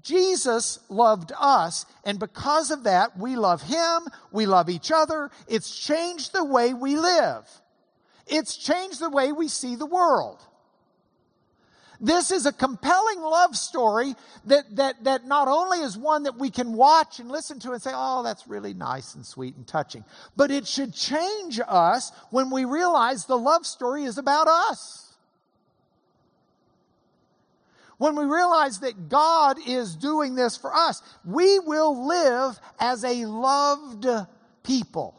Jesus 0.01 0.79
loved 0.89 1.31
us, 1.37 1.85
and 2.03 2.19
because 2.19 2.71
of 2.71 2.83
that, 2.83 3.17
we 3.17 3.35
love 3.35 3.61
Him, 3.61 4.07
we 4.31 4.45
love 4.45 4.69
each 4.69 4.91
other. 4.91 5.29
It's 5.47 5.75
changed 5.75 6.33
the 6.33 6.43
way 6.43 6.73
we 6.73 6.97
live, 6.97 7.47
it's 8.25 8.57
changed 8.57 8.99
the 8.99 9.11
way 9.11 9.31
we 9.31 9.47
see 9.47 9.75
the 9.75 9.85
world. 9.85 10.43
This 12.03 12.31
is 12.31 12.45
a 12.45 12.51
compelling 12.51 13.21
love 13.21 13.55
story 13.55 14.13
that, 14.45 14.75
that, 14.75 15.03
that 15.05 15.25
not 15.25 15.47
only 15.47 15.79
is 15.79 15.97
one 15.97 16.23
that 16.23 16.37
we 16.37 16.51
can 16.51 16.73
watch 16.73 17.19
and 17.19 17.31
listen 17.31 17.59
to 17.61 17.71
and 17.71 17.81
say, 17.81 17.91
oh, 17.93 18.21
that's 18.23 18.45
really 18.45 18.73
nice 18.73 19.15
and 19.15 19.25
sweet 19.25 19.55
and 19.55 19.65
touching, 19.65 20.03
but 20.35 20.51
it 20.51 20.67
should 20.67 20.93
change 20.93 21.59
us 21.65 22.11
when 22.29 22.51
we 22.51 22.65
realize 22.65 23.25
the 23.25 23.37
love 23.37 23.65
story 23.65 24.03
is 24.03 24.17
about 24.17 24.47
us 24.47 25.03
when 28.03 28.17
we 28.17 28.25
realize 28.25 28.79
that 28.79 29.07
God 29.07 29.57
is 29.65 29.95
doing 29.95 30.35
this 30.35 30.57
for 30.57 30.75
us, 30.75 31.01
we 31.23 31.59
will 31.59 32.05
live 32.05 32.59
as 32.77 33.05
a 33.05 33.25
loved 33.25 34.05
people. 34.61 35.15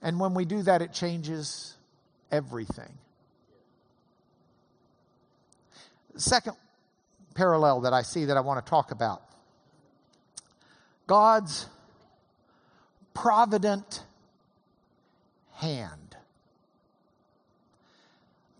And 0.00 0.18
when 0.18 0.32
we 0.32 0.46
do 0.46 0.62
that, 0.62 0.80
it 0.80 0.94
changes 0.94 1.74
everything. 2.32 2.96
Second 6.16 6.56
parallel 7.34 7.82
that 7.82 7.92
I 7.92 8.02
see 8.02 8.26
that 8.26 8.36
I 8.36 8.40
want 8.40 8.64
to 8.64 8.68
talk 8.68 8.90
about 8.90 9.22
God's 11.06 11.66
provident 13.14 14.02
hand. 15.52 16.16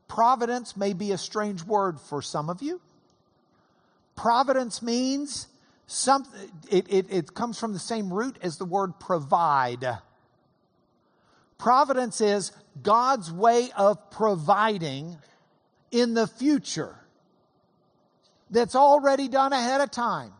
Providence 0.08 0.76
may 0.76 0.92
be 0.92 1.12
a 1.12 1.18
strange 1.18 1.64
word 1.64 2.00
for 2.00 2.22
some 2.22 2.48
of 2.48 2.62
you. 2.62 2.80
Providence 4.14 4.80
means 4.80 5.48
something, 5.86 6.50
it, 6.70 6.86
it, 6.88 7.06
it 7.10 7.34
comes 7.34 7.58
from 7.58 7.72
the 7.72 7.78
same 7.78 8.12
root 8.12 8.38
as 8.40 8.56
the 8.56 8.64
word 8.64 8.98
provide. 8.98 9.84
Providence 11.58 12.20
is 12.20 12.52
God's 12.82 13.30
way 13.32 13.70
of 13.76 14.10
providing 14.10 15.18
in 15.90 16.14
the 16.14 16.26
future 16.26 16.96
that's 18.50 18.74
already 18.74 19.28
done 19.28 19.52
ahead 19.52 19.80
of 19.80 19.90
time. 19.90 20.32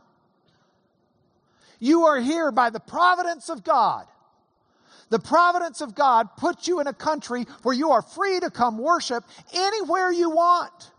You 1.79 2.05
are 2.05 2.21
here 2.21 2.51
by 2.53 2.71
the 2.71 2.81
providence 2.81 3.49
of 3.49 3.65
God. 3.65 4.07
The 5.09 5.19
providence 5.19 5.81
of 5.81 5.95
God 5.95 6.37
puts 6.37 6.67
you 6.67 6.81
in 6.81 6.87
a 6.87 6.93
country 6.93 7.47
where 7.63 7.75
you 7.75 7.93
are 7.93 8.03
free 8.03 8.41
to 8.41 8.51
come 8.51 8.79
worship 8.79 9.25
anywhere 9.55 10.11
you 10.11 10.31
want. 10.31 10.91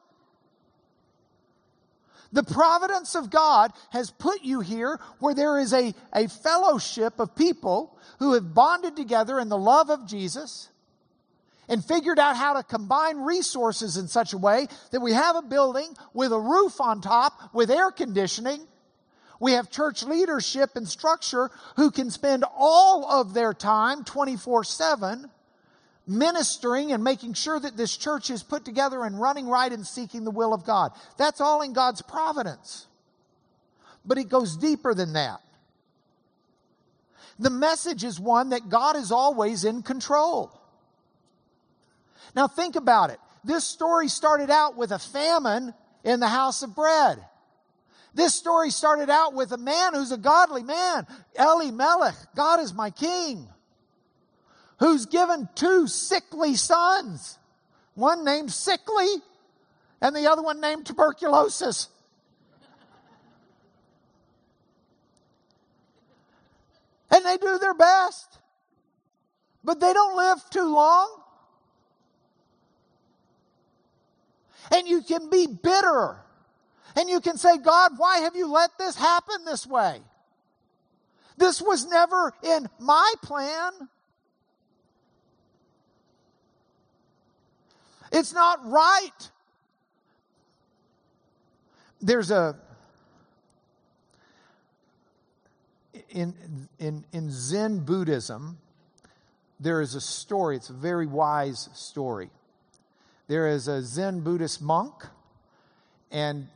The 2.32 2.44
providence 2.44 3.16
of 3.16 3.30
God 3.30 3.72
has 3.92 4.12
put 4.12 4.44
you 4.44 4.60
here 4.60 5.00
where 5.20 5.34
there 5.34 5.60
is 5.60 5.74
a, 5.74 5.94
a 6.14 6.28
fellowship 6.28 7.20
of 7.20 7.36
people 7.36 7.98
who 8.20 8.34
have 8.34 8.54
bonded 8.54 8.96
together 8.96 9.40
in 9.40 9.50
the 9.50 9.58
love 9.58 9.90
of 9.90 10.06
Jesus 10.06 10.70
and 11.70 11.84
figured 11.84 12.20
out 12.20 12.36
how 12.38 12.54
to 12.54 12.64
combine 12.64 13.18
resources 13.18 13.98
in 13.98 14.08
such 14.08 14.34
a 14.34 14.38
way 14.38 14.68
that 14.92 15.02
we 15.02 15.14
have 15.14 15.36
a 15.36 15.42
building 15.42 15.94
with 16.14 16.32
a 16.32 16.40
roof 16.40 16.80
on 16.80 17.02
top 17.02 17.54
with 17.54 17.70
air 17.70 17.92
conditioning. 17.92 18.62
We 19.40 19.54
have 19.54 19.70
church 19.70 20.04
leadership 20.04 20.72
and 20.76 20.88
structure 20.88 21.52
who 21.76 21.92
can 21.92 22.10
spend 22.10 22.44
all 22.58 23.06
of 23.06 23.34
their 23.34 23.54
time 23.54 24.04
24 24.04 24.64
7 24.64 25.30
ministering 26.08 26.94
and 26.94 27.04
making 27.04 27.34
sure 27.34 27.60
that 27.60 27.76
this 27.76 27.96
church 27.96 28.30
is 28.30 28.42
put 28.42 28.64
together 28.64 29.04
and 29.04 29.20
running 29.20 29.48
right 29.48 29.72
and 29.72 29.86
seeking 29.86 30.24
the 30.24 30.32
will 30.32 30.54
of 30.54 30.66
God. 30.66 30.92
That's 31.18 31.42
all 31.42 31.62
in 31.62 31.74
God's 31.74 32.02
providence. 32.02 32.88
But 34.06 34.18
it 34.18 34.30
goes 34.30 34.56
deeper 34.56 34.94
than 34.94 35.14
that. 35.14 35.42
The 37.38 37.50
message 37.50 38.04
is 38.04 38.20
one 38.20 38.50
that 38.50 38.70
God 38.70 38.96
is 38.96 39.12
always 39.12 39.66
in 39.66 39.84
control. 39.84 40.57
Now 42.36 42.48
think 42.48 42.76
about 42.76 43.10
it. 43.10 43.20
This 43.44 43.64
story 43.64 44.08
started 44.08 44.50
out 44.50 44.76
with 44.78 44.92
a 44.92 45.00
famine 45.00 45.74
in 46.04 46.20
the 46.20 46.28
house 46.28 46.64
of 46.64 46.76
bread. 46.76 47.20
This 48.14 48.34
story 48.34 48.72
started 48.72 49.10
out 49.10 49.34
with 49.34 49.52
a 49.52 49.58
man 49.58 49.94
who's 49.94 50.12
a 50.12 50.18
godly 50.18 50.64
man, 50.64 51.06
Elimelech. 51.38 52.16
God 52.36 52.60
is 52.60 52.74
my 52.74 52.90
king. 52.90 53.48
Who's 54.80 55.06
given 55.06 55.48
two 55.56 55.88
sickly 55.88 56.56
sons. 56.56 57.38
One 57.94 58.26
named 58.26 58.52
Sickly 58.52 59.08
and 60.02 60.16
the 60.16 60.28
other 60.28 60.42
one 60.42 60.62
named 60.62 60.86
Tuberculosis. 60.86 61.90
And 67.10 67.26
they 67.26 67.38
do 67.38 67.58
their 67.58 67.74
best. 67.74 68.38
But 69.64 69.80
they 69.80 69.94
don't 69.94 70.16
live 70.16 70.38
too 70.52 70.74
long. 70.74 71.24
And 74.72 74.88
you 74.88 75.02
can 75.02 75.30
be 75.30 75.48
bitter. 75.48 76.18
And 76.96 77.10
you 77.10 77.20
can 77.20 77.38
say, 77.38 77.58
God, 77.58 77.94
why 77.98 78.20
have 78.20 78.36
you 78.36 78.52
let 78.52 78.72
this 78.78 78.96
happen 78.96 79.46
this 79.46 79.66
way? 79.68 80.00
This 81.38 81.62
was 81.62 81.86
never 81.86 82.34
in 82.44 82.68
my 82.80 83.14
plan. 83.22 83.72
It's 88.12 88.34
not 88.34 88.60
right. 88.66 89.32
There's 92.02 92.32
a 92.32 92.58
in 96.10 96.34
in 96.80 97.04
in 97.12 97.30
Zen 97.30 97.80
Buddhism 97.80 98.58
there 99.60 99.82
is 99.82 99.96
a 99.96 100.02
story, 100.02 100.56
it's 100.56 100.70
a 100.70 100.74
very 100.74 101.08
wise 101.08 101.70
story. 101.74 102.30
There 103.28 103.50
is 103.50 103.68
a 103.68 103.82
Zen 103.82 104.22
Buddhist 104.22 104.62
monk 104.62 104.94
and 106.12 106.48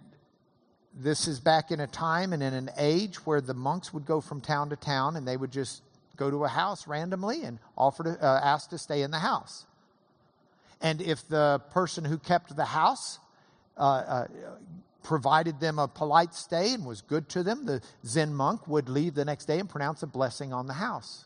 this 0.93 1.27
is 1.27 1.41
back 1.41 1.69
in 1.69 1.81
a 1.81 1.87
time 1.87 2.31
and 2.31 2.41
in 2.41 2.53
an 2.53 2.69
age 2.77 3.25
where 3.25 3.41
the 3.41 3.53
monks 3.53 3.93
would 3.93 4.05
go 4.05 4.21
from 4.21 4.39
town 4.39 4.69
to 4.69 4.77
town 4.77 5.17
and 5.17 5.27
they 5.27 5.35
would 5.35 5.51
just 5.51 5.81
go 6.15 6.29
to 6.29 6.45
a 6.45 6.47
house 6.47 6.87
randomly 6.87 7.43
and 7.43 7.59
offer 7.77 8.03
to 8.03 8.25
uh, 8.25 8.39
ask 8.41 8.69
to 8.69 8.77
stay 8.77 9.01
in 9.01 9.11
the 9.11 9.19
house. 9.19 9.65
And 10.81 11.01
if 11.01 11.27
the 11.27 11.61
person 11.71 12.05
who 12.05 12.17
kept 12.17 12.55
the 12.55 12.65
house 12.65 13.19
uh, 13.77 13.81
uh, 13.81 14.27
provided 15.03 15.59
them 15.59 15.77
a 15.77 15.89
polite 15.89 16.33
stay 16.33 16.73
and 16.73 16.85
was 16.85 17.01
good 17.01 17.27
to 17.29 17.43
them, 17.43 17.65
the 17.65 17.81
Zen 18.05 18.33
monk 18.33 18.65
would 18.67 18.87
leave 18.87 19.13
the 19.13 19.25
next 19.25 19.45
day 19.45 19.59
and 19.59 19.69
pronounce 19.69 20.03
a 20.03 20.07
blessing 20.07 20.53
on 20.53 20.67
the 20.67 20.73
house. 20.73 21.25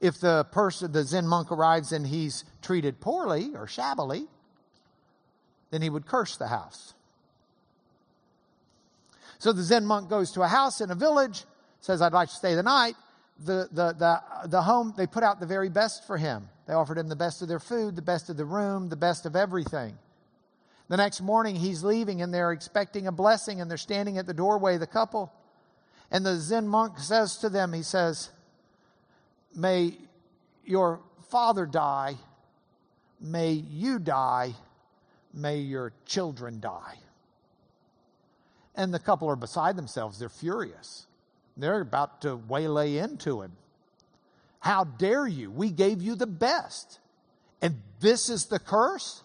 If 0.00 0.20
the 0.20 0.44
person, 0.52 0.92
the 0.92 1.04
Zen 1.04 1.26
monk 1.26 1.50
arrives 1.50 1.92
and 1.92 2.06
he's 2.06 2.44
treated 2.62 3.00
poorly 3.00 3.50
or 3.54 3.66
shabbily, 3.66 4.26
then 5.70 5.82
he 5.82 5.90
would 5.90 6.06
curse 6.06 6.36
the 6.36 6.46
house. 6.46 6.94
So 9.38 9.52
the 9.52 9.62
Zen 9.62 9.86
monk 9.86 10.08
goes 10.08 10.32
to 10.32 10.42
a 10.42 10.48
house 10.48 10.80
in 10.80 10.90
a 10.90 10.94
village, 10.94 11.44
says, 11.80 12.02
I'd 12.02 12.12
like 12.12 12.28
to 12.28 12.34
stay 12.34 12.54
the 12.54 12.62
night 12.62 12.94
the, 13.44 13.68
the, 13.72 13.92
the, 13.92 14.48
the 14.48 14.62
home, 14.62 14.94
they 14.96 15.06
put 15.06 15.22
out 15.22 15.40
the 15.40 15.46
very 15.46 15.68
best 15.68 16.06
for 16.06 16.16
him. 16.16 16.48
They 16.66 16.74
offered 16.74 16.98
him 16.98 17.08
the 17.08 17.16
best 17.16 17.40
of 17.42 17.48
their 17.48 17.60
food, 17.60 17.96
the 17.96 18.02
best 18.02 18.28
of 18.28 18.36
the 18.36 18.44
room, 18.44 18.88
the 18.88 18.96
best 18.96 19.26
of 19.26 19.36
everything. 19.36 19.96
The 20.88 20.96
next 20.96 21.20
morning, 21.20 21.56
he's 21.56 21.84
leaving 21.84 22.22
and 22.22 22.32
they're 22.32 22.52
expecting 22.52 23.06
a 23.06 23.12
blessing 23.12 23.60
and 23.60 23.70
they're 23.70 23.78
standing 23.78 24.18
at 24.18 24.26
the 24.26 24.34
doorway, 24.34 24.76
the 24.76 24.86
couple. 24.86 25.32
And 26.10 26.24
the 26.24 26.36
Zen 26.36 26.66
monk 26.66 26.98
says 26.98 27.36
to 27.38 27.48
them, 27.48 27.72
he 27.72 27.82
says, 27.82 28.30
May 29.54 29.94
your 30.64 31.00
father 31.30 31.66
die, 31.66 32.16
may 33.20 33.52
you 33.52 33.98
die, 33.98 34.54
may 35.32 35.58
your 35.58 35.92
children 36.06 36.60
die. 36.60 36.96
And 38.74 38.94
the 38.94 38.98
couple 38.98 39.28
are 39.28 39.36
beside 39.36 39.76
themselves. 39.76 40.18
They're 40.18 40.28
furious. 40.28 41.06
They're 41.56 41.80
about 41.80 42.20
to 42.22 42.36
waylay 42.36 42.98
into 42.98 43.42
him. 43.42 43.52
How 44.60 44.84
dare 44.84 45.26
you? 45.26 45.50
We 45.50 45.70
gave 45.70 46.00
you 46.00 46.14
the 46.14 46.26
best. 46.26 47.00
And 47.60 47.80
this 48.00 48.28
is 48.28 48.46
the 48.46 48.58
curse? 48.58 49.22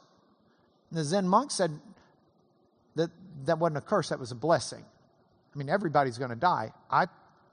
And 0.89 0.99
the 0.99 1.03
Zen 1.03 1.27
monk 1.27 1.51
said 1.51 1.79
that 2.95 3.11
that 3.45 3.59
wasn't 3.59 3.77
a 3.77 3.81
curse, 3.81 4.09
that 4.09 4.19
was 4.19 4.31
a 4.31 4.35
blessing. 4.35 4.83
I 5.53 5.57
mean, 5.57 5.69
everybody's 5.69 6.17
going 6.17 6.31
to 6.31 6.35
die. 6.35 6.71
I 6.89 7.05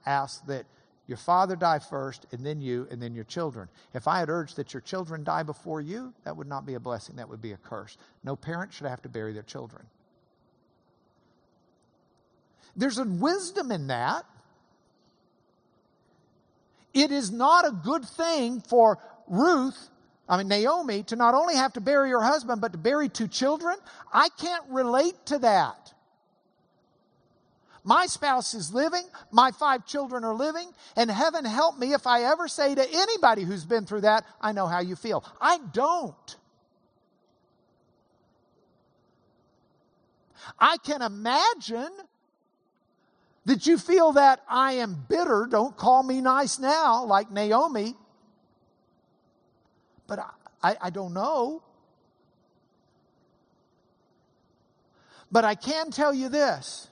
ask 0.05 0.43
that 0.47 0.65
your 1.11 1.17
father 1.17 1.57
die 1.57 1.79
first, 1.79 2.25
and 2.31 2.45
then 2.45 2.61
you, 2.61 2.87
and 2.89 3.01
then 3.01 3.13
your 3.13 3.25
children. 3.25 3.67
If 3.93 4.07
I 4.07 4.19
had 4.19 4.29
urged 4.29 4.55
that 4.55 4.73
your 4.73 4.79
children 4.79 5.25
die 5.25 5.43
before 5.43 5.81
you, 5.81 6.13
that 6.23 6.37
would 6.37 6.47
not 6.47 6.65
be 6.65 6.75
a 6.75 6.79
blessing, 6.79 7.17
that 7.17 7.27
would 7.27 7.41
be 7.41 7.51
a 7.51 7.57
curse. 7.57 7.97
No 8.23 8.37
parent 8.37 8.71
should 8.71 8.87
have 8.87 9.01
to 9.01 9.09
bury 9.09 9.33
their 9.33 9.43
children. 9.43 9.83
There's 12.77 12.97
a 12.97 13.03
wisdom 13.03 13.73
in 13.73 13.87
that. 13.87 14.23
It 16.93 17.11
is 17.11 17.29
not 17.29 17.67
a 17.67 17.71
good 17.71 18.05
thing 18.05 18.61
for 18.61 18.97
Ruth, 19.27 19.89
I 20.29 20.37
mean, 20.37 20.47
Naomi, 20.47 21.03
to 21.03 21.17
not 21.17 21.33
only 21.33 21.55
have 21.55 21.73
to 21.73 21.81
bury 21.81 22.11
her 22.11 22.21
husband, 22.21 22.61
but 22.61 22.71
to 22.71 22.77
bury 22.77 23.09
two 23.09 23.27
children. 23.27 23.75
I 24.13 24.29
can't 24.29 24.63
relate 24.69 25.25
to 25.25 25.39
that. 25.39 25.93
My 27.83 28.05
spouse 28.05 28.53
is 28.53 28.73
living, 28.73 29.03
my 29.31 29.51
five 29.51 29.87
children 29.87 30.23
are 30.23 30.35
living, 30.35 30.69
and 30.95 31.09
heaven 31.09 31.45
help 31.45 31.79
me 31.79 31.93
if 31.93 32.05
I 32.05 32.23
ever 32.23 32.47
say 32.47 32.75
to 32.75 32.87
anybody 32.87 33.43
who's 33.43 33.65
been 33.65 33.85
through 33.85 34.01
that, 34.01 34.23
I 34.39 34.51
know 34.51 34.67
how 34.67 34.81
you 34.81 34.95
feel. 34.95 35.25
I 35.39 35.57
don't. 35.73 36.35
I 40.59 40.77
can 40.77 41.01
imagine 41.01 41.89
that 43.45 43.65
you 43.65 43.79
feel 43.79 44.11
that 44.11 44.41
I 44.47 44.73
am 44.73 45.05
bitter, 45.09 45.47
don't 45.49 45.75
call 45.75 46.03
me 46.03 46.21
nice 46.21 46.59
now, 46.59 47.05
like 47.05 47.31
Naomi. 47.31 47.95
But 50.05 50.19
I, 50.19 50.29
I, 50.61 50.75
I 50.83 50.89
don't 50.91 51.13
know. 51.13 51.63
But 55.31 55.45
I 55.45 55.55
can 55.55 55.89
tell 55.89 56.13
you 56.13 56.29
this. 56.29 56.90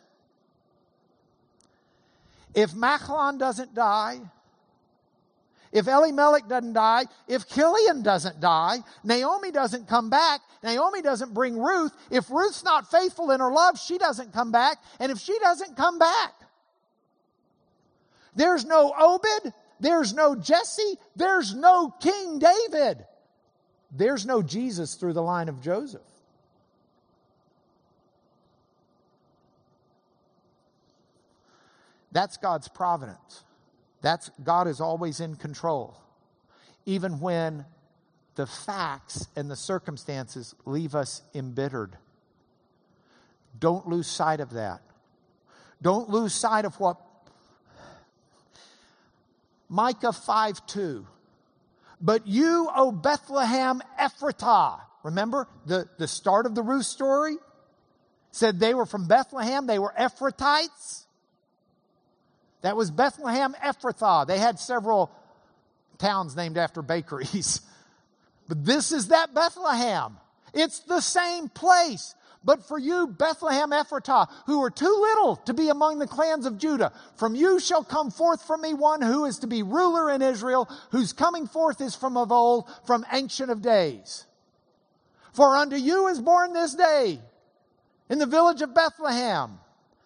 If 2.53 2.71
Machlon 2.71 3.37
doesn't 3.37 3.73
die, 3.75 4.19
if 5.71 5.87
Elimelech 5.87 6.47
doesn't 6.47 6.73
die, 6.73 7.05
if 7.27 7.47
Chilion 7.47 8.01
doesn't 8.01 8.39
die, 8.39 8.77
Naomi 9.03 9.51
doesn't 9.51 9.87
come 9.87 10.09
back, 10.09 10.41
Naomi 10.63 11.01
doesn't 11.01 11.33
bring 11.33 11.57
Ruth, 11.57 11.91
if 12.09 12.29
Ruth's 12.31 12.63
not 12.63 12.89
faithful 12.89 13.31
in 13.31 13.39
her 13.39 13.51
love, 13.51 13.79
she 13.79 13.97
doesn't 13.97 14.33
come 14.33 14.51
back, 14.51 14.77
and 14.99 15.11
if 15.11 15.19
she 15.19 15.37
doesn't 15.39 15.77
come 15.77 15.99
back, 15.99 16.33
there's 18.35 18.65
no 18.65 18.93
Obed. 18.97 19.53
There's 19.79 20.13
no 20.13 20.35
Jesse. 20.35 20.97
There's 21.15 21.53
no 21.53 21.89
King 21.99 22.39
David. 22.39 23.05
There's 23.91 24.25
no 24.25 24.41
Jesus 24.41 24.95
through 24.95 25.13
the 25.13 25.21
line 25.21 25.49
of 25.49 25.61
Joseph. 25.61 26.01
That's 32.11 32.37
God's 32.37 32.67
providence. 32.67 33.43
That's 34.01 34.31
God 34.43 34.67
is 34.67 34.81
always 34.81 35.19
in 35.19 35.35
control. 35.35 35.95
Even 36.85 37.19
when 37.19 37.65
the 38.35 38.47
facts 38.47 39.27
and 39.35 39.51
the 39.51 39.55
circumstances 39.55 40.55
leave 40.65 40.95
us 40.95 41.21
embittered. 41.35 41.97
Don't 43.59 43.87
lose 43.87 44.07
sight 44.07 44.39
of 44.39 44.51
that. 44.51 44.81
Don't 45.81 46.09
lose 46.09 46.33
sight 46.33 46.65
of 46.65 46.79
what 46.79 46.97
Micah 49.67 50.13
5 50.13 50.65
2. 50.65 51.05
But 52.01 52.27
you, 52.27 52.69
O 52.73 52.91
Bethlehem 52.91 53.81
Ephratah, 53.99 54.79
remember 55.03 55.47
the, 55.65 55.89
the 55.97 56.07
start 56.07 56.45
of 56.45 56.55
the 56.55 56.63
Ruth 56.63 56.85
story? 56.85 57.35
Said 58.31 58.59
they 58.59 58.73
were 58.73 58.85
from 58.85 59.07
Bethlehem, 59.07 59.67
they 59.67 59.79
were 59.79 59.93
Ephratites. 59.99 61.05
That 62.61 62.75
was 62.75 62.91
Bethlehem 62.91 63.55
Ephrathah. 63.63 64.27
They 64.27 64.37
had 64.37 64.59
several 64.59 65.11
towns 65.97 66.35
named 66.35 66.57
after 66.57 66.81
bakeries. 66.81 67.61
But 68.47 68.65
this 68.65 68.91
is 68.91 69.09
that 69.09 69.35
Bethlehem. 69.35 70.17
It's 70.55 70.79
the 70.79 71.01
same 71.01 71.49
place. 71.49 72.15
But 72.43 72.65
for 72.67 72.79
you, 72.79 73.05
Bethlehem 73.05 73.69
Ephratah, 73.69 74.27
who 74.47 74.63
are 74.63 74.71
too 74.71 74.85
little 74.85 75.35
to 75.45 75.53
be 75.53 75.69
among 75.69 75.99
the 75.99 76.07
clans 76.07 76.47
of 76.47 76.57
Judah, 76.57 76.91
from 77.15 77.35
you 77.35 77.59
shall 77.59 77.83
come 77.83 78.09
forth 78.09 78.41
from 78.47 78.61
me 78.61 78.73
one 78.73 79.03
who 79.03 79.25
is 79.25 79.37
to 79.39 79.47
be 79.47 79.61
ruler 79.61 80.09
in 80.09 80.23
Israel, 80.23 80.67
whose 80.91 81.13
coming 81.13 81.45
forth 81.45 81.79
is 81.79 81.95
from 81.95 82.17
of 82.17 82.31
old, 82.31 82.67
from 82.87 83.05
ancient 83.11 83.51
of 83.51 83.61
days. 83.61 84.25
For 85.33 85.55
unto 85.55 85.75
you 85.75 86.07
is 86.07 86.19
born 86.19 86.53
this 86.53 86.73
day 86.73 87.19
in 88.09 88.17
the 88.17 88.25
village 88.25 88.63
of 88.63 88.73
Bethlehem 88.73 89.59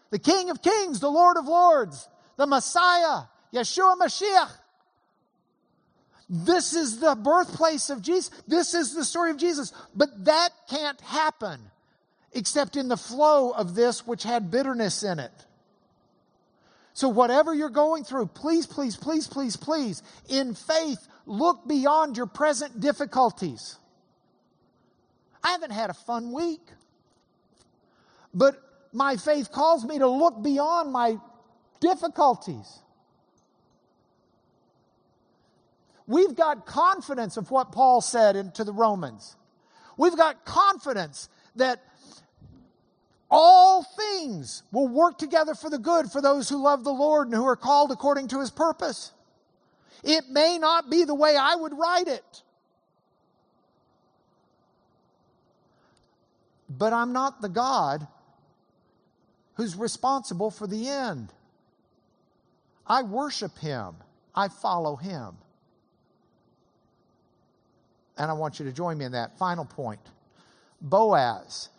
the 0.10 0.20
King 0.20 0.51
of 0.51 0.62
kings, 0.62 0.99
the 0.99 1.10
Lord 1.10 1.38
of 1.38 1.47
lords, 1.47 2.08
the 2.38 2.48
Messiah, 2.48 3.24
Yeshua 3.54 3.96
Mashiach. 3.98 4.52
This 6.30 6.74
is 6.74 7.00
the 7.00 7.16
birthplace 7.16 7.90
of 7.90 8.02
Jesus. 8.02 8.32
This 8.48 8.74
is 8.74 8.94
the 8.96 9.06
story 9.06 9.32
of 9.32 9.38
Jesus. 9.38 9.74
But 9.96 10.26
that 10.26 10.50
can't 10.70 11.00
happen 11.02 11.60
except 12.32 12.76
in 12.76 12.88
the 12.88 12.98
flow 12.98 13.52
of 13.52 13.76
this 13.76 14.08
which 14.08 14.24
had 14.24 14.50
bitterness 14.50 15.04
in 15.04 15.20
it. 15.20 15.32
So, 16.96 17.10
whatever 17.10 17.54
you're 17.54 17.70
going 17.70 18.04
through, 18.04 18.28
please, 18.28 18.68
please, 18.68 18.96
please, 18.96 19.28
please, 19.28 19.56
please, 19.56 20.04
in 20.30 20.54
faith, 20.54 21.08
look 21.26 21.68
beyond 21.68 22.18
your 22.18 22.28
present 22.28 22.80
difficulties. 22.80 23.78
I 25.44 25.52
haven't 25.52 25.72
had 25.72 25.90
a 25.90 25.96
fun 25.96 26.32
week, 26.32 26.62
but 28.34 28.62
my 28.92 29.18
faith 29.18 29.52
calls 29.52 29.84
me 29.84 30.00
to 30.00 30.08
look 30.08 30.42
beyond 30.44 30.92
my 30.92 31.18
difficulties. 31.84 32.80
We've 36.08 36.36
got 36.36 36.66
confidence 36.66 37.38
of 37.38 37.52
what 37.52 37.72
Paul 37.72 38.02
said 38.02 38.36
in, 38.36 38.52
to 38.54 38.64
the 38.64 38.74
Romans. 38.74 39.36
We've 39.98 40.16
got 40.18 40.46
confidence 40.46 41.30
that 41.58 41.84
all 43.30 43.84
things 43.84 44.64
will 44.72 44.88
work 44.88 45.18
together 45.18 45.56
for 45.56 45.70
the 45.70 45.78
good 45.78 46.12
for 46.12 46.22
those 46.22 46.48
who 46.50 46.64
love 46.64 46.84
the 46.84 46.94
Lord 46.94 47.28
and 47.28 47.36
who 47.36 47.46
are 47.46 47.56
called 47.56 47.92
according 47.92 48.30
to 48.30 48.40
his 48.40 48.50
purpose. 48.50 49.12
It 50.04 50.26
may 50.30 50.58
not 50.58 50.90
be 50.90 51.04
the 51.04 51.16
way 51.16 51.36
I 51.36 51.56
would 51.56 51.78
write 51.78 52.08
it. 52.08 52.44
But 56.70 56.94
I'm 56.94 57.12
not 57.14 57.42
the 57.42 57.50
God 57.50 58.08
who's 59.56 59.76
responsible 59.76 60.50
for 60.50 60.66
the 60.66 60.88
end. 60.88 61.32
I 62.86 63.04
worship 63.04 63.58
him. 63.60 63.96
I 64.36 64.48
follow 64.48 64.96
him. 64.96 65.38
And 68.18 68.30
I 68.30 68.34
want 68.34 68.60
you 68.60 68.66
to 68.66 68.72
join 68.72 68.98
me 68.98 69.06
in 69.06 69.14
that 69.14 69.38
final 69.38 69.66
point. 69.66 70.02
Boaz, 70.82 71.70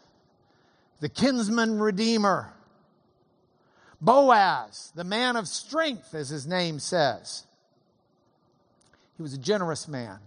the 1.01 1.09
kinsman 1.09 1.79
redeemer. 1.79 2.53
Boaz, 4.01 4.93
the 4.95 5.05
man 5.05 5.37
of 5.37 5.47
strength, 5.47 6.15
as 6.15 6.29
his 6.29 6.47
name 6.47 6.79
says. 6.79 7.47
He 9.17 9.23
was 9.23 9.35
a 9.35 9.39
generous 9.39 9.87
man, 9.87 10.19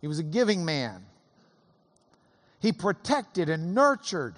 he 0.00 0.06
was 0.06 0.18
a 0.18 0.24
giving 0.24 0.64
man. 0.64 1.04
He 2.60 2.70
protected 2.70 3.48
and 3.48 3.74
nurtured 3.74 4.36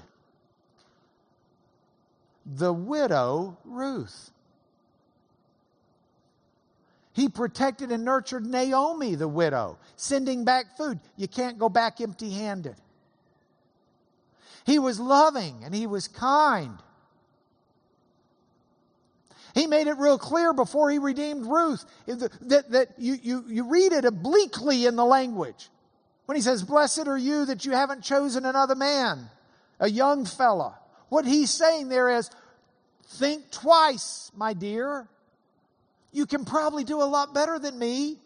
the 2.46 2.72
widow 2.72 3.58
Ruth. 3.66 4.30
He 7.14 7.28
protected 7.28 7.90
and 7.90 8.04
nurtured 8.04 8.44
Naomi, 8.44 9.14
the 9.14 9.28
widow, 9.28 9.78
sending 9.96 10.44
back 10.44 10.76
food. 10.76 11.00
You 11.16 11.28
can't 11.28 11.58
go 11.58 11.68
back 11.68 12.00
empty 12.00 12.30
handed. 12.30 12.76
He 14.66 14.78
was 14.78 14.98
loving 14.98 15.62
and 15.64 15.74
he 15.74 15.86
was 15.86 16.08
kind. 16.08 16.76
He 19.54 19.66
made 19.66 19.86
it 19.86 19.96
real 19.98 20.18
clear 20.18 20.52
before 20.52 20.90
he 20.90 20.98
redeemed 20.98 21.46
Ruth 21.46 21.84
that, 22.06 22.70
that 22.72 22.88
you, 22.98 23.16
you, 23.22 23.44
you 23.46 23.70
read 23.70 23.92
it 23.92 24.04
obliquely 24.04 24.84
in 24.84 24.96
the 24.96 25.04
language. 25.04 25.70
When 26.26 26.34
he 26.34 26.42
says, 26.42 26.62
Blessed 26.62 27.06
are 27.06 27.18
you 27.18 27.44
that 27.44 27.64
you 27.64 27.72
haven't 27.72 28.02
chosen 28.02 28.44
another 28.44 28.74
man, 28.74 29.30
a 29.78 29.88
young 29.88 30.24
fella. 30.24 30.78
What 31.10 31.26
he's 31.26 31.50
saying 31.50 31.88
there 31.88 32.10
is, 32.10 32.30
Think 33.06 33.50
twice, 33.50 34.32
my 34.34 34.54
dear. 34.54 35.06
You 36.14 36.26
can 36.26 36.44
probably 36.44 36.84
do 36.84 37.02
a 37.02 37.04
lot 37.04 37.34
better 37.34 37.58
than 37.58 37.76
me. 37.76 38.20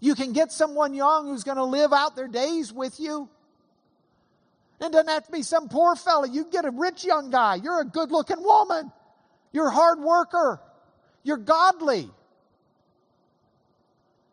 You 0.00 0.16
can 0.16 0.32
get 0.32 0.50
someone 0.50 0.92
young 0.92 1.28
who's 1.28 1.44
going 1.44 1.56
to 1.56 1.64
live 1.64 1.92
out 1.92 2.16
their 2.16 2.26
days 2.26 2.72
with 2.72 2.98
you. 2.98 3.28
It 4.80 4.90
doesn't 4.90 5.08
have 5.08 5.26
to 5.26 5.30
be 5.32 5.42
some 5.42 5.68
poor 5.68 5.94
fella. 5.94 6.28
You 6.28 6.44
get 6.50 6.64
a 6.64 6.72
rich 6.72 7.04
young 7.04 7.30
guy. 7.30 7.54
You're 7.54 7.80
a 7.80 7.84
good 7.84 8.10
looking 8.10 8.42
woman. 8.42 8.90
You're 9.52 9.68
a 9.68 9.72
hard 9.72 10.00
worker. 10.00 10.60
You're 11.22 11.36
godly. 11.36 12.10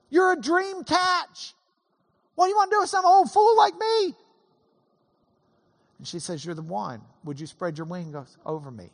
You're 0.10 0.34
a 0.34 0.42
dream 0.42 0.84
catch. 0.84 1.54
What 2.34 2.46
do 2.46 2.50
you 2.50 2.56
want 2.56 2.72
to 2.72 2.76
do 2.78 2.82
with 2.82 2.90
some 2.90 3.06
old 3.06 3.32
fool 3.32 3.56
like 3.56 3.76
me? 3.76 4.16
And 6.00 6.08
she 6.08 6.18
says, 6.18 6.44
You're 6.44 6.56
the 6.56 6.64
one. 6.64 7.02
Would 7.26 7.40
you 7.40 7.46
spread 7.46 7.78
your 7.78 7.86
wings 7.86 8.16
over 8.44 8.72
me? 8.72 8.90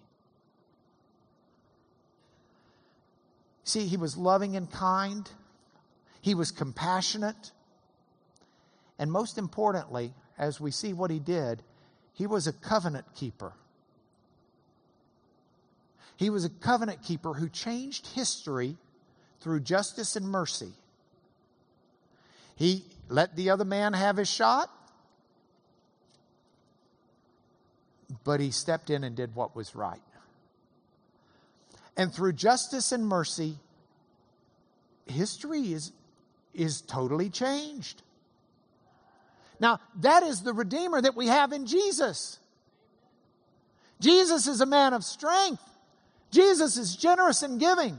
See, 3.66 3.88
he 3.88 3.98
was 3.98 4.16
loving 4.16 4.56
and 4.56 4.72
kind, 4.72 5.30
he 6.22 6.36
was 6.36 6.52
compassionate, 6.52 7.52
and 9.00 9.12
most 9.12 9.38
importantly, 9.40 10.14
as 10.38 10.62
we 10.62 10.70
see 10.70 10.94
what 10.94 11.10
he 11.10 11.20
did, 11.20 11.64
he 12.14 12.28
was 12.28 12.46
a 12.46 12.54
covenant 12.54 13.08
keeper. 13.16 13.54
He 16.16 16.30
was 16.30 16.46
a 16.46 16.50
covenant 16.50 17.02
keeper 17.02 17.34
who 17.34 17.50
changed 17.50 18.08
history 18.08 18.78
through 19.42 19.62
justice 19.62 20.16
and 20.16 20.30
mercy. 20.30 20.72
He 22.56 22.86
let 23.10 23.36
the 23.36 23.50
other 23.50 23.66
man 23.66 23.94
have 23.94 24.18
his 24.18 24.30
shot, 24.30 24.70
but 28.24 28.40
he 28.40 28.52
stepped 28.52 28.92
in 28.92 29.04
and 29.04 29.16
did 29.16 29.36
what 29.36 29.56
was 29.56 29.76
right. 29.76 30.00
And 31.98 32.14
through 32.14 32.34
justice 32.34 32.92
and 32.92 33.08
mercy, 33.08 33.58
history 35.06 35.72
is, 35.74 35.92
is 36.54 36.82
totally 36.82 37.30
changed. 37.30 38.02
Now, 39.60 39.80
that 40.02 40.24
is 40.24 40.42
the 40.42 40.54
Redeemer 40.54 41.02
that 41.02 41.16
we 41.16 41.28
have 41.28 41.54
in 41.54 41.66
Jesus. 41.66 42.40
Jesus 44.02 44.48
is 44.48 44.60
a 44.62 44.66
man 44.66 44.94
of 44.94 45.04
strength. 45.04 45.62
Jesus 46.32 46.76
is 46.78 46.96
generous 46.96 47.44
and 47.44 47.60
giving. 47.60 47.98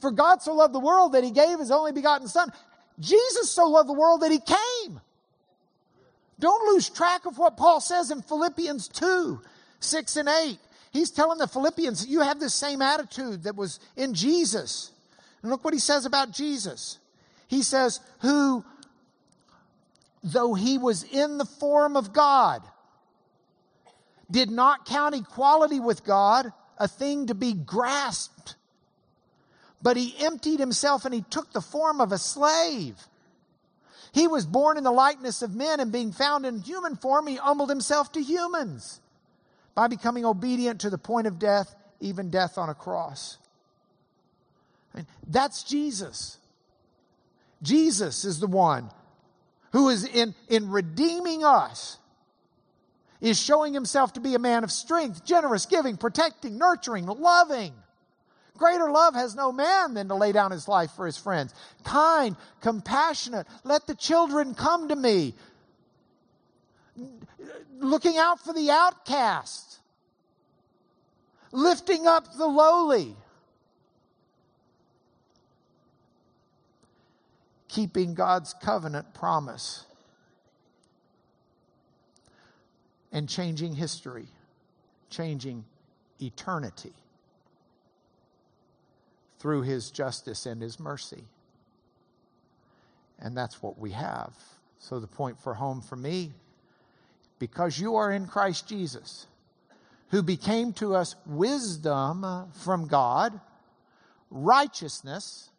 For 0.00 0.10
God 0.10 0.42
so 0.42 0.54
loved 0.54 0.74
the 0.74 0.80
world 0.80 1.12
that 1.12 1.24
he 1.24 1.30
gave 1.30 1.60
his 1.60 1.70
only 1.70 1.92
begotten 1.92 2.26
Son. 2.26 2.50
Jesus 2.98 3.50
so 3.50 3.68
loved 3.68 3.88
the 3.88 3.94
world 3.94 4.22
that 4.22 4.32
he 4.32 4.40
came. 4.40 5.00
Don't 6.40 6.72
lose 6.72 6.90
track 6.90 7.26
of 7.26 7.38
what 7.38 7.56
Paul 7.56 7.80
says 7.80 8.10
in 8.10 8.22
Philippians 8.22 8.88
2 8.88 9.40
6 9.80 10.16
and 10.16 10.28
8. 10.28 10.58
He's 10.94 11.10
telling 11.10 11.38
the 11.38 11.48
Philippians, 11.48 12.06
you 12.06 12.20
have 12.20 12.38
the 12.38 12.48
same 12.48 12.80
attitude 12.80 13.42
that 13.42 13.56
was 13.56 13.80
in 13.96 14.14
Jesus. 14.14 14.92
And 15.42 15.50
look 15.50 15.64
what 15.64 15.74
he 15.74 15.80
says 15.80 16.06
about 16.06 16.30
Jesus. 16.30 16.98
He 17.48 17.62
says, 17.62 17.98
who, 18.20 18.64
though 20.22 20.54
he 20.54 20.78
was 20.78 21.02
in 21.02 21.36
the 21.36 21.44
form 21.44 21.96
of 21.96 22.12
God, 22.12 22.62
did 24.30 24.52
not 24.52 24.86
count 24.86 25.16
equality 25.16 25.80
with 25.80 26.04
God 26.04 26.52
a 26.78 26.86
thing 26.86 27.26
to 27.26 27.34
be 27.34 27.54
grasped, 27.54 28.54
but 29.82 29.96
he 29.96 30.14
emptied 30.24 30.60
himself 30.60 31.04
and 31.04 31.12
he 31.12 31.22
took 31.22 31.52
the 31.52 31.60
form 31.60 32.00
of 32.00 32.12
a 32.12 32.18
slave. 32.18 32.96
He 34.12 34.28
was 34.28 34.46
born 34.46 34.78
in 34.78 34.84
the 34.84 34.92
likeness 34.92 35.42
of 35.42 35.56
men, 35.56 35.80
and 35.80 35.90
being 35.90 36.12
found 36.12 36.46
in 36.46 36.60
human 36.60 36.94
form, 36.94 37.26
he 37.26 37.34
humbled 37.34 37.68
himself 37.68 38.12
to 38.12 38.22
humans 38.22 39.00
by 39.74 39.88
becoming 39.88 40.24
obedient 40.24 40.80
to 40.82 40.90
the 40.90 40.98
point 40.98 41.26
of 41.26 41.38
death, 41.38 41.74
even 42.00 42.30
death 42.30 42.58
on 42.58 42.68
a 42.68 42.74
cross. 42.74 43.38
I 44.94 44.98
mean, 44.98 45.06
that's 45.26 45.62
Jesus. 45.64 46.38
Jesus 47.62 48.24
is 48.24 48.40
the 48.40 48.46
one 48.46 48.90
who 49.72 49.88
is 49.88 50.04
in, 50.04 50.34
in 50.48 50.70
redeeming 50.70 51.44
us, 51.44 51.98
is 53.20 53.40
showing 53.40 53.74
himself 53.74 54.12
to 54.12 54.20
be 54.20 54.34
a 54.34 54.38
man 54.38 54.62
of 54.62 54.70
strength, 54.70 55.24
generous, 55.24 55.66
giving, 55.66 55.96
protecting, 55.96 56.58
nurturing, 56.58 57.06
loving. 57.06 57.72
Greater 58.56 58.90
love 58.90 59.14
has 59.14 59.34
no 59.34 59.50
man 59.50 59.94
than 59.94 60.08
to 60.08 60.14
lay 60.14 60.30
down 60.30 60.52
his 60.52 60.68
life 60.68 60.92
for 60.92 61.06
his 61.06 61.16
friends. 61.16 61.52
Kind, 61.82 62.36
compassionate. 62.60 63.48
Let 63.64 63.86
the 63.88 63.96
children 63.96 64.54
come 64.54 64.88
to 64.88 64.96
me. 64.96 65.34
Looking 67.78 68.16
out 68.16 68.40
for 68.40 68.52
the 68.52 68.70
outcast. 68.70 69.78
Lifting 71.52 72.06
up 72.06 72.36
the 72.36 72.46
lowly. 72.46 73.16
Keeping 77.68 78.14
God's 78.14 78.54
covenant 78.54 79.14
promise. 79.14 79.84
And 83.12 83.28
changing 83.28 83.74
history, 83.74 84.26
changing 85.08 85.64
eternity 86.20 86.92
through 89.38 89.62
his 89.62 89.90
justice 89.90 90.46
and 90.46 90.60
his 90.60 90.80
mercy. 90.80 91.24
And 93.20 93.36
that's 93.36 93.62
what 93.62 93.78
we 93.78 93.90
have. 93.92 94.32
So, 94.78 94.98
the 94.98 95.06
point 95.06 95.38
for 95.38 95.54
home 95.54 95.80
for 95.80 95.96
me 95.96 96.32
because 97.38 97.78
you 97.78 97.96
are 97.96 98.10
in 98.10 98.26
Christ 98.26 98.68
Jesus, 98.68 99.26
who 100.10 100.22
became 100.22 100.72
to 100.74 100.94
us 100.94 101.16
wisdom 101.26 102.50
from 102.62 102.86
God, 102.86 103.38
righteousness, 104.30 105.50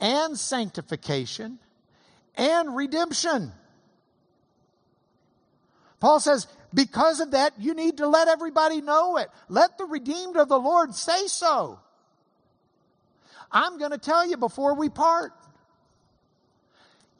and 0.00 0.38
sanctification, 0.38 1.58
and 2.36 2.74
redemption. 2.76 3.52
Paul 6.00 6.20
says, 6.20 6.46
because 6.72 7.20
of 7.20 7.32
that, 7.32 7.52
you 7.58 7.74
need 7.74 7.98
to 7.98 8.08
let 8.08 8.28
everybody 8.28 8.80
know 8.80 9.16
it. 9.16 9.28
Let 9.48 9.76
the 9.76 9.84
redeemed 9.84 10.36
of 10.36 10.48
the 10.48 10.58
Lord 10.58 10.94
say 10.94 11.26
so. 11.26 11.78
I'm 13.52 13.78
going 13.78 13.90
to 13.90 13.98
tell 13.98 14.26
you 14.26 14.36
before 14.36 14.74
we 14.74 14.88
part 14.88 15.32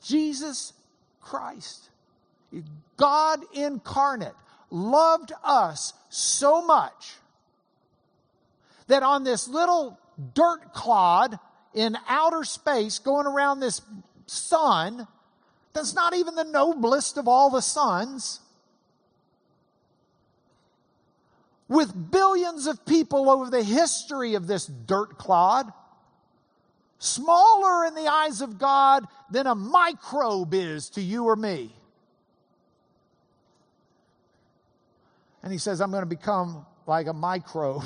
Jesus 0.03 0.73
Christ, 1.21 1.91
God 3.01 3.41
incarnate, 3.55 4.35
loved 4.71 5.33
us 5.43 5.95
so 6.11 6.61
much 6.65 7.15
that 8.89 9.03
on 9.03 9.25
this 9.25 9.49
little 9.49 9.99
dirt 10.35 10.75
clod 10.75 11.39
in 11.73 11.97
outer 12.07 12.45
space 12.45 12.99
going 12.99 13.27
around 13.27 13.61
this 13.61 13.81
sun, 14.27 15.09
that's 15.73 15.95
not 15.95 16.15
even 16.15 16.35
the 16.35 16.45
noblest 16.45 17.17
of 17.17 17.27
all 17.27 17.49
the 17.49 17.63
suns, 17.63 18.41
with 21.69 22.11
billions 22.11 22.67
of 22.67 22.85
people 22.85 23.31
over 23.31 23.49
the 23.49 23.63
history 23.63 24.35
of 24.35 24.47
this 24.47 24.67
dirt 24.67 25.17
clod, 25.17 25.73
smaller 26.99 27.87
in 27.87 27.95
the 27.95 28.09
eyes 28.09 28.43
of 28.43 28.59
God 28.59 29.07
than 29.31 29.47
a 29.47 29.55
microbe 29.55 30.53
is 30.53 30.91
to 30.91 31.01
you 31.01 31.25
or 31.25 31.37
me. 31.37 31.73
And 35.43 35.53
he 35.53 35.59
says, 35.59 35.81
I'm 35.81 35.91
going 35.91 36.03
to 36.03 36.07
become 36.07 36.67
like 36.87 37.07
a 37.07 37.13
microbe 37.13 37.85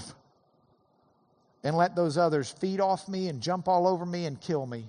and 1.65 1.77
let 1.77 1.95
those 1.97 2.19
others 2.19 2.51
feed 2.51 2.81
off 2.81 3.09
me 3.09 3.29
and 3.29 3.41
jump 3.41 3.69
all 3.69 3.87
over 3.87 4.05
me 4.05 4.27
and 4.27 4.41
kill 4.41 4.67
me 4.67 4.87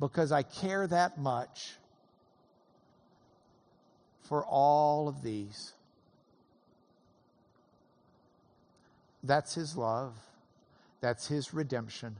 because 0.00 0.32
I 0.32 0.42
care 0.42 0.86
that 0.86 1.18
much 1.18 1.74
for 4.22 4.44
all 4.44 5.08
of 5.08 5.22
these. 5.22 5.72
That's 9.22 9.54
His 9.54 9.76
love, 9.76 10.14
that's 11.00 11.28
His 11.28 11.54
redemption, 11.54 12.16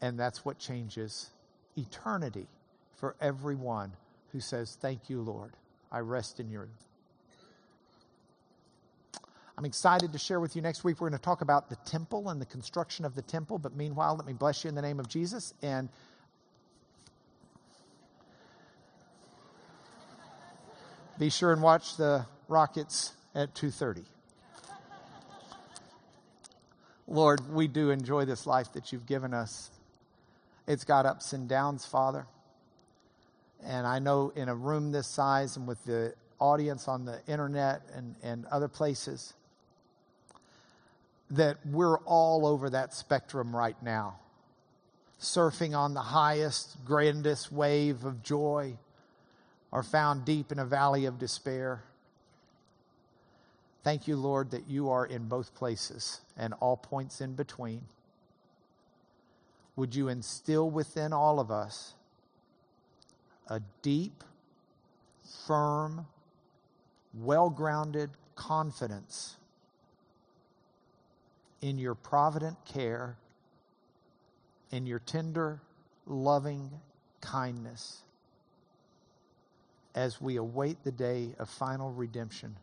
and 0.00 0.18
that's 0.18 0.44
what 0.44 0.58
changes 0.58 1.30
eternity 1.76 2.48
for 2.96 3.14
everyone 3.20 3.92
who 4.32 4.40
says, 4.40 4.76
Thank 4.80 5.08
you, 5.08 5.20
Lord. 5.20 5.52
I 5.92 6.00
rest 6.00 6.40
in 6.40 6.50
your. 6.50 6.68
I'm 9.58 9.64
excited 9.64 10.12
to 10.12 10.20
share 10.20 10.38
with 10.38 10.54
you 10.54 10.62
next 10.62 10.84
week. 10.84 11.00
We're 11.00 11.08
going 11.08 11.18
to 11.18 11.24
talk 11.24 11.40
about 11.40 11.68
the 11.68 11.74
temple 11.84 12.28
and 12.28 12.40
the 12.40 12.46
construction 12.46 13.04
of 13.04 13.16
the 13.16 13.22
temple. 13.22 13.58
But 13.58 13.74
meanwhile, 13.74 14.14
let 14.14 14.24
me 14.24 14.32
bless 14.32 14.62
you 14.62 14.68
in 14.68 14.76
the 14.76 14.82
name 14.82 15.00
of 15.00 15.08
Jesus. 15.08 15.52
And 15.62 15.88
be 21.18 21.28
sure 21.28 21.52
and 21.52 21.60
watch 21.60 21.96
the 21.96 22.24
Rockets 22.46 23.14
at 23.34 23.52
2:30. 23.56 24.04
Lord, 27.08 27.52
we 27.52 27.66
do 27.66 27.90
enjoy 27.90 28.26
this 28.26 28.46
life 28.46 28.72
that 28.74 28.92
you've 28.92 29.06
given 29.06 29.34
us. 29.34 29.72
It's 30.68 30.84
got 30.84 31.04
ups 31.04 31.32
and 31.32 31.48
downs, 31.48 31.84
Father. 31.84 32.28
And 33.64 33.88
I 33.88 33.98
know 33.98 34.32
in 34.36 34.48
a 34.48 34.54
room 34.54 34.92
this 34.92 35.08
size 35.08 35.56
and 35.56 35.66
with 35.66 35.84
the 35.84 36.14
audience 36.38 36.86
on 36.86 37.04
the 37.04 37.20
internet 37.26 37.82
and, 37.92 38.14
and 38.22 38.46
other 38.52 38.68
places, 38.68 39.34
that 41.30 41.58
we're 41.66 41.98
all 42.00 42.46
over 42.46 42.70
that 42.70 42.94
spectrum 42.94 43.54
right 43.54 43.80
now, 43.82 44.18
surfing 45.20 45.76
on 45.76 45.94
the 45.94 46.00
highest, 46.00 46.76
grandest 46.84 47.52
wave 47.52 48.04
of 48.04 48.22
joy, 48.22 48.76
or 49.70 49.82
found 49.82 50.24
deep 50.24 50.50
in 50.50 50.58
a 50.58 50.64
valley 50.64 51.04
of 51.04 51.18
despair. 51.18 51.82
Thank 53.84 54.08
you, 54.08 54.16
Lord, 54.16 54.50
that 54.52 54.68
you 54.68 54.90
are 54.90 55.04
in 55.04 55.28
both 55.28 55.54
places 55.54 56.20
and 56.36 56.54
all 56.60 56.76
points 56.76 57.20
in 57.20 57.34
between. 57.34 57.82
Would 59.76 59.94
you 59.94 60.08
instill 60.08 60.68
within 60.68 61.12
all 61.12 61.38
of 61.38 61.50
us 61.50 61.94
a 63.48 63.60
deep, 63.82 64.24
firm, 65.46 66.06
well 67.14 67.50
grounded 67.50 68.10
confidence 68.34 69.37
in 71.60 71.78
your 71.78 71.94
provident 71.94 72.56
care, 72.64 73.16
in 74.70 74.86
your 74.86 74.98
tender, 75.00 75.60
loving 76.06 76.70
kindness 77.20 78.02
as 79.94 80.20
we 80.20 80.36
await 80.36 80.82
the 80.84 80.92
day 80.92 81.30
of 81.38 81.48
final 81.48 81.90
redemption. 81.90 82.54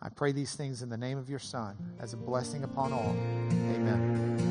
I 0.00 0.08
pray 0.08 0.30
these 0.30 0.54
things 0.54 0.82
in 0.82 0.88
the 0.88 0.96
name 0.96 1.18
of 1.18 1.28
your 1.28 1.40
Son 1.40 1.76
as 1.98 2.12
a 2.12 2.16
blessing 2.16 2.62
upon 2.62 2.92
all. 2.92 3.16
Amen. 3.50 4.47